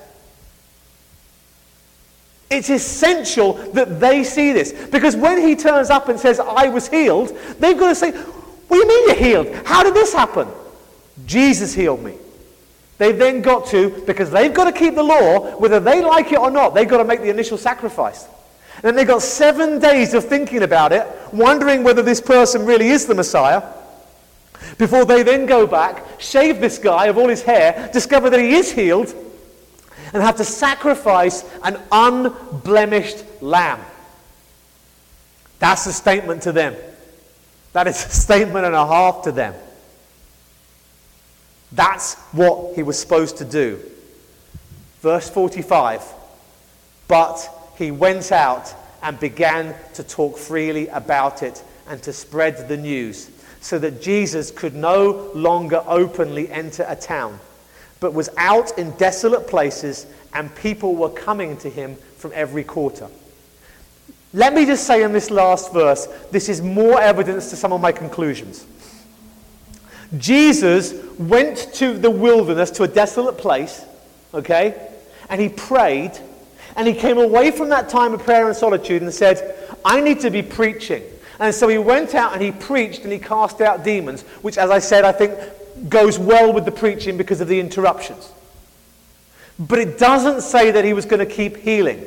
It's 2.53 2.69
essential 2.69 3.53
that 3.73 3.99
they 3.99 4.23
see 4.23 4.53
this. 4.53 4.71
Because 4.91 5.15
when 5.15 5.41
he 5.41 5.55
turns 5.55 5.89
up 5.89 6.09
and 6.09 6.19
says, 6.19 6.39
I 6.39 6.69
was 6.69 6.87
healed, 6.87 7.37
they've 7.59 7.77
got 7.77 7.89
to 7.89 7.95
say, 7.95 8.11
What 8.11 8.69
do 8.69 8.75
you 8.77 8.87
mean 8.87 9.07
you're 9.07 9.43
healed? 9.43 9.65
How 9.65 9.83
did 9.83 9.93
this 9.93 10.13
happen? 10.13 10.47
Jesus 11.25 11.73
healed 11.73 12.03
me. 12.03 12.15
They've 12.99 13.17
then 13.17 13.41
got 13.41 13.65
to, 13.67 14.03
because 14.05 14.29
they've 14.29 14.53
got 14.53 14.65
to 14.65 14.71
keep 14.71 14.95
the 14.95 15.03
law, 15.03 15.57
whether 15.57 15.79
they 15.79 16.01
like 16.01 16.31
it 16.31 16.39
or 16.39 16.51
not, 16.51 16.75
they've 16.75 16.87
got 16.87 16.99
to 16.99 17.05
make 17.05 17.21
the 17.21 17.29
initial 17.29 17.57
sacrifice. 17.57 18.27
And 18.75 18.83
then 18.83 18.95
they've 18.95 19.07
got 19.07 19.21
seven 19.21 19.79
days 19.79 20.13
of 20.13 20.25
thinking 20.25 20.63
about 20.63 20.93
it, 20.93 21.07
wondering 21.31 21.83
whether 21.83 22.03
this 22.03 22.21
person 22.21 22.65
really 22.65 22.89
is 22.89 23.05
the 23.05 23.15
Messiah, 23.15 23.63
before 24.77 25.05
they 25.05 25.23
then 25.23 25.45
go 25.45 25.67
back, 25.67 26.05
shave 26.19 26.61
this 26.61 26.77
guy 26.77 27.07
of 27.07 27.17
all 27.17 27.27
his 27.27 27.41
hair, 27.41 27.89
discover 27.91 28.29
that 28.29 28.39
he 28.39 28.53
is 28.53 28.71
healed, 28.71 29.13
and 30.13 30.21
have 30.21 30.37
to 30.37 30.43
sacrifice 30.43 31.43
an 31.63 31.77
unblemished 31.91 33.23
lamb. 33.41 33.79
That's 35.59 35.85
a 35.87 35.93
statement 35.93 36.43
to 36.43 36.51
them. 36.51 36.75
That 37.73 37.87
is 37.87 38.05
a 38.05 38.09
statement 38.09 38.65
and 38.65 38.75
a 38.75 38.85
half 38.85 39.23
to 39.23 39.31
them. 39.31 39.55
That's 41.71 42.13
what 42.31 42.75
he 42.75 42.83
was 42.83 42.99
supposed 42.99 43.37
to 43.37 43.45
do. 43.45 43.79
Verse 45.01 45.29
45 45.29 46.03
But 47.07 47.49
he 47.77 47.89
went 47.89 48.31
out 48.31 48.73
and 49.01 49.19
began 49.19 49.75
to 49.95 50.03
talk 50.03 50.37
freely 50.37 50.87
about 50.89 51.41
it 51.41 51.63
and 51.87 52.01
to 52.03 52.13
spread 52.13 52.67
the 52.67 52.77
news, 52.77 53.29
so 53.59 53.79
that 53.79 54.01
Jesus 54.01 54.51
could 54.51 54.75
no 54.75 55.31
longer 55.33 55.83
openly 55.87 56.49
enter 56.49 56.85
a 56.87 56.95
town 56.95 57.39
but 58.03 58.13
was 58.13 58.29
out 58.35 58.77
in 58.77 58.91
desolate 58.97 59.47
places, 59.47 60.05
and 60.33 60.53
people 60.57 60.93
were 60.93 61.07
coming 61.07 61.55
to 61.55 61.69
him 61.69 61.95
from 62.17 62.33
every 62.35 62.65
quarter. 62.65 63.07
Let 64.33 64.53
me 64.53 64.65
just 64.65 64.85
say 64.85 65.03
in 65.03 65.13
this 65.13 65.31
last 65.31 65.71
verse, 65.71 66.09
this 66.29 66.49
is 66.49 66.61
more 66.61 66.99
evidence 66.99 67.49
to 67.51 67.55
some 67.55 67.71
of 67.71 67.79
my 67.79 67.93
conclusions. 67.93 68.65
Jesus 70.17 70.93
went 71.17 71.73
to 71.75 71.97
the 71.97 72.09
wilderness, 72.09 72.71
to 72.71 72.83
a 72.83 72.89
desolate 72.89 73.37
place, 73.37 73.85
okay, 74.33 74.89
and 75.29 75.39
he 75.39 75.47
prayed, 75.47 76.11
and 76.75 76.85
he 76.85 76.93
came 76.93 77.17
away 77.17 77.51
from 77.51 77.69
that 77.69 77.87
time 77.87 78.13
of 78.13 78.21
prayer 78.21 78.47
and 78.47 78.55
solitude 78.55 79.01
and 79.01 79.13
said, 79.13 79.55
I 79.85 80.01
need 80.01 80.19
to 80.19 80.29
be 80.29 80.41
preaching. 80.41 81.03
And 81.39 81.55
so 81.55 81.69
he 81.69 81.77
went 81.77 82.15
out 82.15 82.33
and 82.33 82.41
he 82.41 82.51
preached 82.51 83.03
and 83.03 83.13
he 83.13 83.19
cast 83.19 83.61
out 83.61 83.85
demons, 83.85 84.23
which, 84.41 84.57
as 84.57 84.69
I 84.69 84.79
said, 84.79 85.05
I 85.05 85.13
think 85.13 85.39
goes 85.87 86.17
well 86.17 86.53
with 86.53 86.65
the 86.65 86.71
preaching 86.71 87.17
because 87.17 87.41
of 87.41 87.47
the 87.47 87.59
interruptions. 87.59 88.31
But 89.59 89.79
it 89.79 89.99
doesn't 89.99 90.41
say 90.41 90.71
that 90.71 90.83
he 90.83 90.93
was 90.93 91.05
going 91.05 91.19
to 91.19 91.31
keep 91.31 91.57
healing 91.57 92.03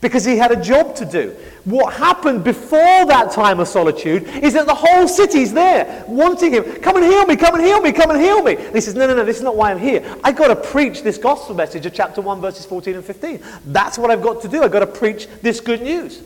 because 0.00 0.24
he 0.24 0.36
had 0.36 0.50
a 0.50 0.62
job 0.62 0.96
to 0.96 1.04
do. 1.04 1.34
What 1.64 1.94
happened 1.94 2.42
before 2.42 3.06
that 3.06 3.30
time 3.30 3.60
of 3.60 3.68
solitude 3.68 4.24
is 4.24 4.52
that 4.54 4.66
the 4.66 4.74
whole 4.74 5.06
city's 5.06 5.52
there 5.52 6.04
wanting 6.08 6.52
him. 6.52 6.64
Come 6.80 6.96
and 6.96 7.04
heal 7.04 7.24
me, 7.24 7.36
come 7.36 7.54
and 7.54 7.64
heal 7.64 7.80
me, 7.80 7.92
come 7.92 8.10
and 8.10 8.20
heal 8.20 8.42
me. 8.42 8.56
And 8.56 8.74
he 8.74 8.80
says, 8.80 8.94
No, 8.94 9.06
no, 9.06 9.14
no, 9.14 9.24
this 9.24 9.36
is 9.36 9.42
not 9.42 9.56
why 9.56 9.70
I'm 9.70 9.78
here. 9.78 10.04
I've 10.24 10.36
got 10.36 10.48
to 10.48 10.56
preach 10.56 11.02
this 11.02 11.18
gospel 11.18 11.54
message 11.54 11.86
of 11.86 11.94
chapter 11.94 12.20
1, 12.20 12.40
verses 12.40 12.66
14 12.66 12.96
and 12.96 13.04
15. 13.04 13.42
That's 13.66 13.96
what 13.96 14.10
I've 14.10 14.22
got 14.22 14.42
to 14.42 14.48
do. 14.48 14.62
I've 14.64 14.72
got 14.72 14.80
to 14.80 14.86
preach 14.88 15.28
this 15.40 15.60
good 15.60 15.82
news. 15.82 16.20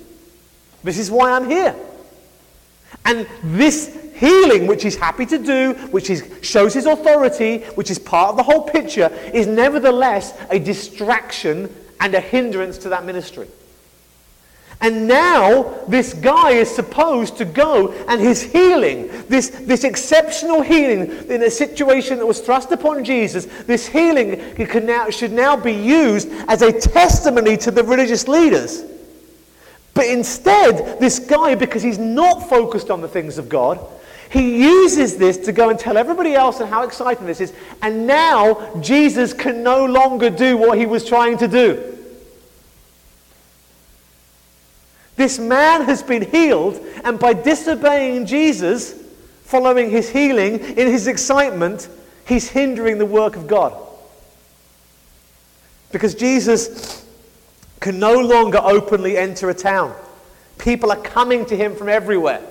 This 0.82 0.98
is 0.98 1.10
why 1.10 1.32
I'm 1.32 1.48
here. 1.48 1.74
And 3.04 3.26
this 3.42 3.96
healing, 4.14 4.66
which 4.66 4.82
he's 4.82 4.96
happy 4.96 5.26
to 5.26 5.38
do, 5.38 5.74
which 5.90 6.10
is, 6.10 6.24
shows 6.42 6.74
his 6.74 6.86
authority, 6.86 7.58
which 7.74 7.90
is 7.90 7.98
part 7.98 8.30
of 8.30 8.36
the 8.36 8.42
whole 8.42 8.62
picture, 8.62 9.08
is 9.32 9.46
nevertheless 9.46 10.38
a 10.50 10.58
distraction 10.58 11.72
and 12.00 12.14
a 12.14 12.20
hindrance 12.20 12.78
to 12.78 12.88
that 12.88 13.04
ministry. 13.04 13.48
And 14.80 15.08
now 15.08 15.84
this 15.88 16.12
guy 16.12 16.50
is 16.50 16.68
supposed 16.70 17.38
to 17.38 17.44
go 17.46 17.92
and 18.08 18.20
his 18.20 18.42
healing, 18.42 19.08
this, 19.28 19.48
this 19.48 19.84
exceptional 19.84 20.60
healing 20.60 21.30
in 21.30 21.42
a 21.42 21.50
situation 21.50 22.18
that 22.18 22.26
was 22.26 22.40
thrust 22.40 22.72
upon 22.72 23.02
Jesus, 23.02 23.46
this 23.64 23.86
healing 23.86 24.42
now, 24.84 25.08
should 25.08 25.32
now 25.32 25.56
be 25.56 25.72
used 25.72 26.28
as 26.48 26.60
a 26.60 26.72
testimony 26.72 27.56
to 27.58 27.70
the 27.70 27.82
religious 27.84 28.28
leaders. 28.28 28.84
But 29.96 30.08
instead, 30.08 31.00
this 31.00 31.18
guy, 31.18 31.54
because 31.54 31.82
he's 31.82 31.96
not 31.96 32.50
focused 32.50 32.90
on 32.90 33.00
the 33.00 33.08
things 33.08 33.38
of 33.38 33.48
God, 33.48 33.80
He 34.28 34.62
uses 34.62 35.16
this 35.16 35.38
to 35.38 35.52
go 35.52 35.70
and 35.70 35.78
tell 35.78 35.96
everybody 35.96 36.34
else 36.34 36.60
and 36.60 36.68
how 36.68 36.82
exciting 36.82 37.26
this 37.26 37.40
is. 37.40 37.54
And 37.80 38.06
now 38.06 38.74
Jesus 38.80 39.32
can 39.32 39.62
no 39.62 39.86
longer 39.86 40.28
do 40.28 40.58
what 40.58 40.76
he 40.76 40.84
was 40.84 41.02
trying 41.06 41.38
to 41.38 41.48
do. 41.48 41.96
This 45.16 45.38
man 45.38 45.86
has 45.86 46.02
been 46.02 46.30
healed, 46.30 46.78
and 47.02 47.18
by 47.18 47.32
disobeying 47.32 48.26
Jesus, 48.26 48.94
following 49.44 49.88
his 49.88 50.10
healing, 50.10 50.58
in 50.58 50.88
his 50.88 51.06
excitement, 51.06 51.88
he's 52.26 52.50
hindering 52.50 52.98
the 52.98 53.06
work 53.06 53.34
of 53.36 53.46
God. 53.46 53.74
Because 55.90 56.14
Jesus 56.14 57.05
can 57.86 58.00
no 58.00 58.18
longer 58.18 58.58
openly 58.64 59.16
enter 59.16 59.48
a 59.48 59.54
town. 59.54 59.94
People 60.58 60.90
are 60.90 61.00
coming 61.00 61.46
to 61.46 61.56
him 61.56 61.76
from 61.76 61.88
everywhere 61.88 62.42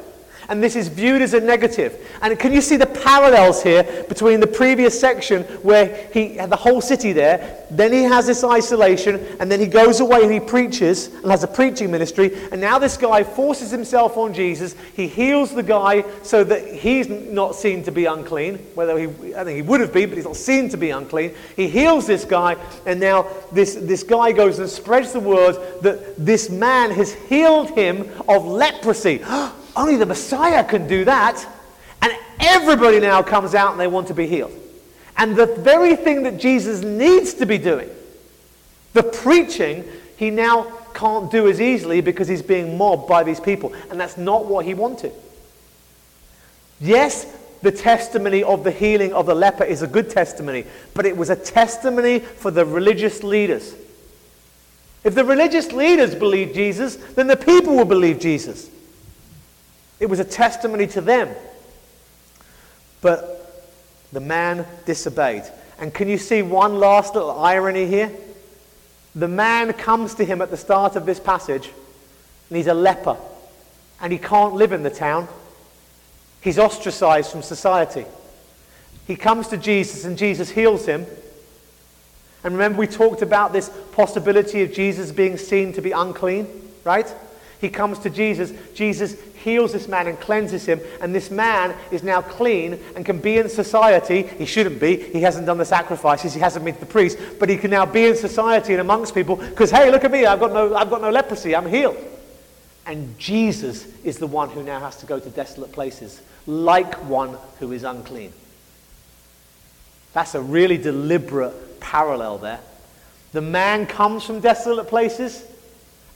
and 0.50 0.62
this 0.62 0.76
is 0.76 0.88
viewed 0.88 1.22
as 1.22 1.34
a 1.34 1.40
negative. 1.40 2.00
And 2.22 2.38
can 2.40 2.54
you 2.54 2.62
see 2.62 2.78
the 2.78 2.86
parallels 2.86 3.64
here 3.64 4.06
between 4.08 4.40
the 4.40 4.48
previous 4.48 5.00
section 5.00 5.44
where 5.64 6.08
he 6.14 6.36
had 6.36 6.50
the 6.50 6.56
whole 6.56 6.82
city 6.82 7.14
there, 7.14 7.66
then 7.72 7.92
he 7.92 8.04
has 8.04 8.28
this 8.28 8.44
isolation, 8.44 9.26
and 9.40 9.52
then 9.52 9.60
he 9.60 9.68
goes 9.68 10.00
away 10.00 10.22
and 10.22 10.32
he 10.32 10.40
preaches 10.40 11.08
and 11.08 11.32
has 11.32 11.44
a 11.44 11.48
preaching 11.48 11.92
ministry, 11.92 12.32
and 12.52 12.62
now 12.62 12.80
this 12.80 12.98
guy 12.98 13.24
forces 13.24 13.72
himself 13.72 14.18
on 14.18 14.34
Jesus. 14.34 14.76
He 14.96 15.08
heals 15.08 15.54
the 15.54 15.64
guy 15.64 16.04
so 16.24 16.44
that 16.44 16.74
he's 16.74 17.10
not 17.10 17.56
seen 17.56 17.84
to 17.84 17.92
be 17.92 18.06
unclean, 18.06 18.58
whether 18.76 18.98
he, 18.98 19.36
I 19.36 19.44
think 19.44 19.56
he 19.56 19.62
would 19.62 19.82
have 19.82 19.94
been, 19.94 20.10
but 20.10 20.18
he's 20.18 20.26
not 20.26 20.36
seen 20.36 20.70
to 20.70 20.78
be 20.78 20.92
unclean. 20.92 21.34
He 21.56 21.68
heals 21.68 22.08
this 22.08 22.26
guy, 22.26 22.58
and 22.86 23.00
now 23.00 23.28
this, 23.52 23.76
this 23.76 24.04
guy 24.04 24.32
goes 24.32 24.60
and 24.60 24.70
spreads 24.70 25.14
the 25.14 25.20
word 25.20 25.56
that 25.82 26.16
this 26.18 26.50
man 26.50 26.92
has 26.92 27.14
healed 27.14 27.72
him 27.72 28.10
of 28.28 28.46
leprosy. 28.46 29.24
Only 29.76 29.98
the 29.98 30.06
Messiah 30.06 30.64
can 30.64 30.88
do 30.88 31.06
that. 31.06 31.46
And 32.02 32.14
everybody 32.40 33.00
now 33.00 33.22
comes 33.22 33.56
out 33.56 33.72
and 33.72 33.80
they 33.80 33.88
want 33.88 34.08
to 34.08 34.14
be 34.14 34.28
healed. 34.28 34.54
And 35.18 35.36
the 35.36 35.46
very 35.46 35.96
thing 35.96 36.24
that 36.24 36.40
Jesus 36.40 36.82
needs 36.82 37.34
to 37.36 37.46
be 37.46 37.58
doing, 37.58 37.90
the 38.94 39.04
preaching, 39.04 39.86
he 40.18 40.30
now 40.30 40.72
can't 40.94 41.30
do 41.30 41.48
as 41.48 41.62
easily 41.62 42.02
because 42.02 42.28
he's 42.28 42.42
being 42.42 42.78
mobbed 42.78 43.08
by 43.08 43.24
these 43.24 43.40
people. 43.40 43.74
And 43.90 44.00
that's 44.00 44.18
not 44.18 44.46
what 44.46 44.66
he 44.66 44.74
wanted. 44.74 45.12
Yes, 46.80 47.26
the 47.62 47.72
testimony 47.72 48.44
of 48.44 48.64
the 48.64 48.72
healing 48.72 49.14
of 49.14 49.26
the 49.26 49.36
leper 49.36 49.64
is 49.64 49.82
a 49.82 49.88
good 49.88 50.10
testimony, 50.10 50.66
but 50.94 51.06
it 51.06 51.16
was 51.16 51.30
a 51.30 51.36
testimony 51.36 52.20
for 52.20 52.52
the 52.52 52.66
religious 52.66 53.24
leaders. 53.24 53.74
If 55.04 55.16
the 55.16 55.24
religious 55.24 55.72
leaders 55.72 56.16
believed 56.16 56.56
Jesus, 56.56 56.96
then 56.96 57.28
the 57.28 57.38
people 57.38 57.76
will 57.76 57.86
believe 57.86 58.20
Jesus. 58.20 58.70
It 60.00 60.08
was 60.08 60.20
a 60.20 60.26
testimony 60.26 60.88
to 60.88 61.02
them. 61.02 61.30
But 63.02 63.64
the 64.12 64.20
man 64.20 64.66
disobeyed. 64.86 65.44
And 65.80 65.94
can 65.94 66.08
you 66.08 66.18
see 66.18 66.42
one 66.42 66.80
last 66.80 67.16
little 67.16 67.32
irony 67.32 67.86
here? 67.86 68.12
The 69.14 69.28
man 69.28 69.72
comes 69.74 70.16
to 70.16 70.26
him 70.26 70.42
at 70.42 70.52
the 70.52 70.58
start 70.58 70.96
of 70.96 71.06
this 71.06 71.20
passage, 71.20 71.70
and 72.50 72.58
he's 72.58 72.68
a 72.68 72.74
leper, 72.74 73.18
and 74.02 74.12
he 74.12 74.20
can't 74.20 74.56
live 74.56 74.74
in 74.74 74.84
the 74.84 74.90
town. 74.90 75.28
He's 76.42 76.60
ostracized 76.60 77.32
from 77.32 77.42
society. 77.42 78.06
He 79.08 79.16
comes 79.16 79.48
to 79.50 79.58
Jesus, 79.58 80.06
and 80.06 80.18
Jesus 80.18 80.50
heals 80.50 80.86
him. 80.86 81.06
And 82.44 82.54
remember, 82.54 82.80
we 82.80 82.88
talked 82.88 83.22
about 83.22 83.54
this 83.54 83.70
possibility 83.94 84.62
of 84.64 84.74
Jesus 84.74 85.12
being 85.12 85.38
seen 85.38 85.74
to 85.74 85.82
be 85.82 85.92
unclean, 85.92 86.48
right? 86.84 87.12
He 87.60 87.70
comes 87.70 88.00
to 88.00 88.10
Jesus. 88.10 88.52
Jesus 88.74 89.16
heals 89.46 89.72
this 89.72 89.88
man 89.88 90.08
and 90.08 90.20
cleanses 90.20 90.66
him, 90.66 90.82
and 91.02 91.14
this 91.14 91.30
man 91.30 91.76
is 91.92 92.02
now 92.02 92.20
clean 92.20 92.80
and 92.96 93.06
can 93.06 93.20
be 93.20 93.38
in 93.38 93.48
society. 93.48 94.24
He 94.24 94.46
shouldn't 94.48 94.80
be. 94.80 94.98
He 94.98 95.22
hasn't 95.22 95.46
done 95.46 95.60
the 95.60 95.66
sacrifices. 95.66 96.34
He 96.34 96.40
hasn't 96.40 96.66
been 96.66 96.74
to 96.74 96.80
the 96.80 96.88
priest, 96.88 97.20
but 97.40 97.48
he 97.48 97.56
can 97.56 97.70
now 97.70 97.86
be 97.86 98.08
in 98.08 98.16
society 98.16 98.74
and 98.74 98.82
amongst 98.82 99.14
people 99.14 99.36
because 99.36 99.70
hey, 99.70 99.92
look 99.92 100.04
at 100.04 100.10
me. 100.10 100.26
I've 100.26 100.40
got 100.40 100.52
no, 100.52 100.76
I've 100.76 100.90
got 100.90 101.00
no 101.00 101.12
leprosy. 101.12 101.56
I'm 101.56 101.70
healed. 101.70 101.96
And 102.88 103.18
Jesus 103.20 103.86
is 104.04 104.18
the 104.18 104.26
one 104.26 104.50
who 104.50 104.64
now 104.64 104.80
has 104.80 104.98
to 104.98 105.06
go 105.06 105.20
to 105.20 105.30
desolate 105.30 105.72
places, 105.72 106.22
like 106.48 106.96
one 107.08 107.38
who 107.60 107.72
is 107.72 107.84
unclean. 107.84 108.34
That's 110.14 110.34
a 110.34 110.42
really 110.42 110.80
deliberate 110.80 111.80
parallel 111.80 112.40
there. 112.40 112.62
The 113.32 113.42
man 113.42 113.86
comes 113.86 114.24
from 114.24 114.40
desolate 114.40 114.88
places, 114.88 115.46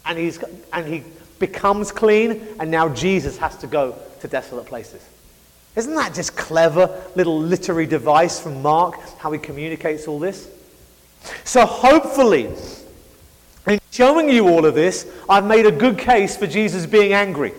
and 0.04 0.18
he's 0.18 0.40
and 0.74 0.88
he 0.88 1.04
becomes 1.40 1.92
clean, 1.92 2.46
and 2.60 2.70
now 2.70 2.90
Jesus 2.90 3.38
has 3.38 3.56
to 3.58 3.68
go 3.68 3.96
to 4.22 4.28
desolate 4.28 4.66
places. 4.66 5.02
Isn't 5.76 5.96
that 5.96 6.14
just 6.14 6.36
clever 6.36 7.02
little 7.16 7.40
literary 7.40 7.86
device 7.86 8.40
from 8.40 8.62
Mark, 8.62 9.00
how 9.18 9.32
he 9.32 9.40
communicates 9.40 10.08
all 10.08 10.20
this? 10.20 10.50
So 11.44 11.66
hopefully, 11.66 12.50
in 13.68 13.80
showing 13.92 14.30
you 14.30 14.48
all 14.50 14.66
of 14.66 14.76
this, 14.76 15.10
I've 15.30 15.46
made 15.46 15.66
a 15.66 15.72
good 15.72 15.98
case 15.98 16.36
for 16.36 16.48
Jesus 16.48 16.86
being 16.86 17.14
angry. 17.14 17.54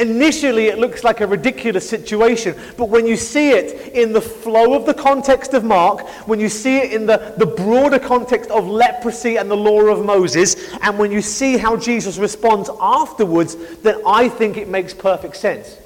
Initially, 0.00 0.68
it 0.68 0.78
looks 0.78 1.04
like 1.04 1.20
a 1.20 1.26
ridiculous 1.26 1.86
situation, 1.86 2.56
but 2.78 2.88
when 2.88 3.06
you 3.06 3.16
see 3.16 3.50
it 3.50 3.92
in 3.92 4.14
the 4.14 4.20
flow 4.20 4.72
of 4.72 4.86
the 4.86 4.94
context 4.94 5.52
of 5.52 5.62
Mark, 5.62 6.08
when 6.26 6.40
you 6.40 6.48
see 6.48 6.78
it 6.78 6.94
in 6.94 7.04
the, 7.04 7.34
the 7.36 7.44
broader 7.44 7.98
context 7.98 8.50
of 8.50 8.66
leprosy 8.66 9.36
and 9.36 9.50
the 9.50 9.56
law 9.56 9.82
of 9.82 10.02
Moses, 10.02 10.74
and 10.80 10.98
when 10.98 11.12
you 11.12 11.20
see 11.20 11.58
how 11.58 11.76
Jesus 11.76 12.16
responds 12.16 12.70
afterwards, 12.80 13.56
then 13.82 14.00
I 14.06 14.30
think 14.30 14.56
it 14.56 14.68
makes 14.68 14.94
perfect 14.94 15.36
sense. 15.36 15.76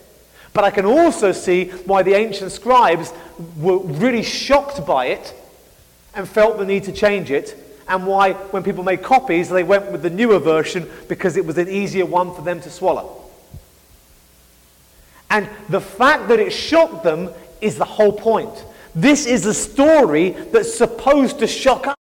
But 0.53 0.63
I 0.63 0.71
can 0.71 0.85
also 0.85 1.33
see 1.33 1.71
why 1.71 2.05
the 2.05 2.15
ancient 2.15 2.53
scribes 2.53 3.13
were 3.59 3.79
really 3.79 4.23
shocked 4.23 4.87
by 4.87 5.07
it 5.07 5.35
and 6.15 6.29
felt 6.29 6.59
the 6.59 6.65
need 6.65 6.85
to 6.85 6.93
change 6.93 7.33
it, 7.33 7.57
and 7.89 8.07
why, 8.07 8.35
when 8.35 8.63
people 8.63 8.85
made 8.85 9.03
copies, 9.03 9.49
they 9.49 9.65
went 9.65 9.91
with 9.91 10.03
the 10.03 10.11
newer 10.11 10.39
version 10.39 10.89
because 11.09 11.37
it 11.37 11.45
was 11.45 11.59
an 11.59 11.69
easier 11.69 12.07
one 12.07 12.33
for 12.33 12.43
them 12.43 12.61
to 12.61 12.71
swallow. 12.71 13.23
And 15.35 15.49
the 15.69 15.81
fact 15.81 16.29
that 16.29 16.39
it 16.39 16.53
shocked 16.53 17.03
them 17.03 17.29
is 17.61 17.77
the 17.77 17.85
whole 17.85 18.13
point. 18.13 18.65
This 18.95 19.27
is 19.27 19.47
a 19.47 19.53
story 19.53 20.31
that's 20.31 20.73
supposed 20.73 21.41
to 21.41 21.49
shock 21.49 21.89
us. 21.89 21.97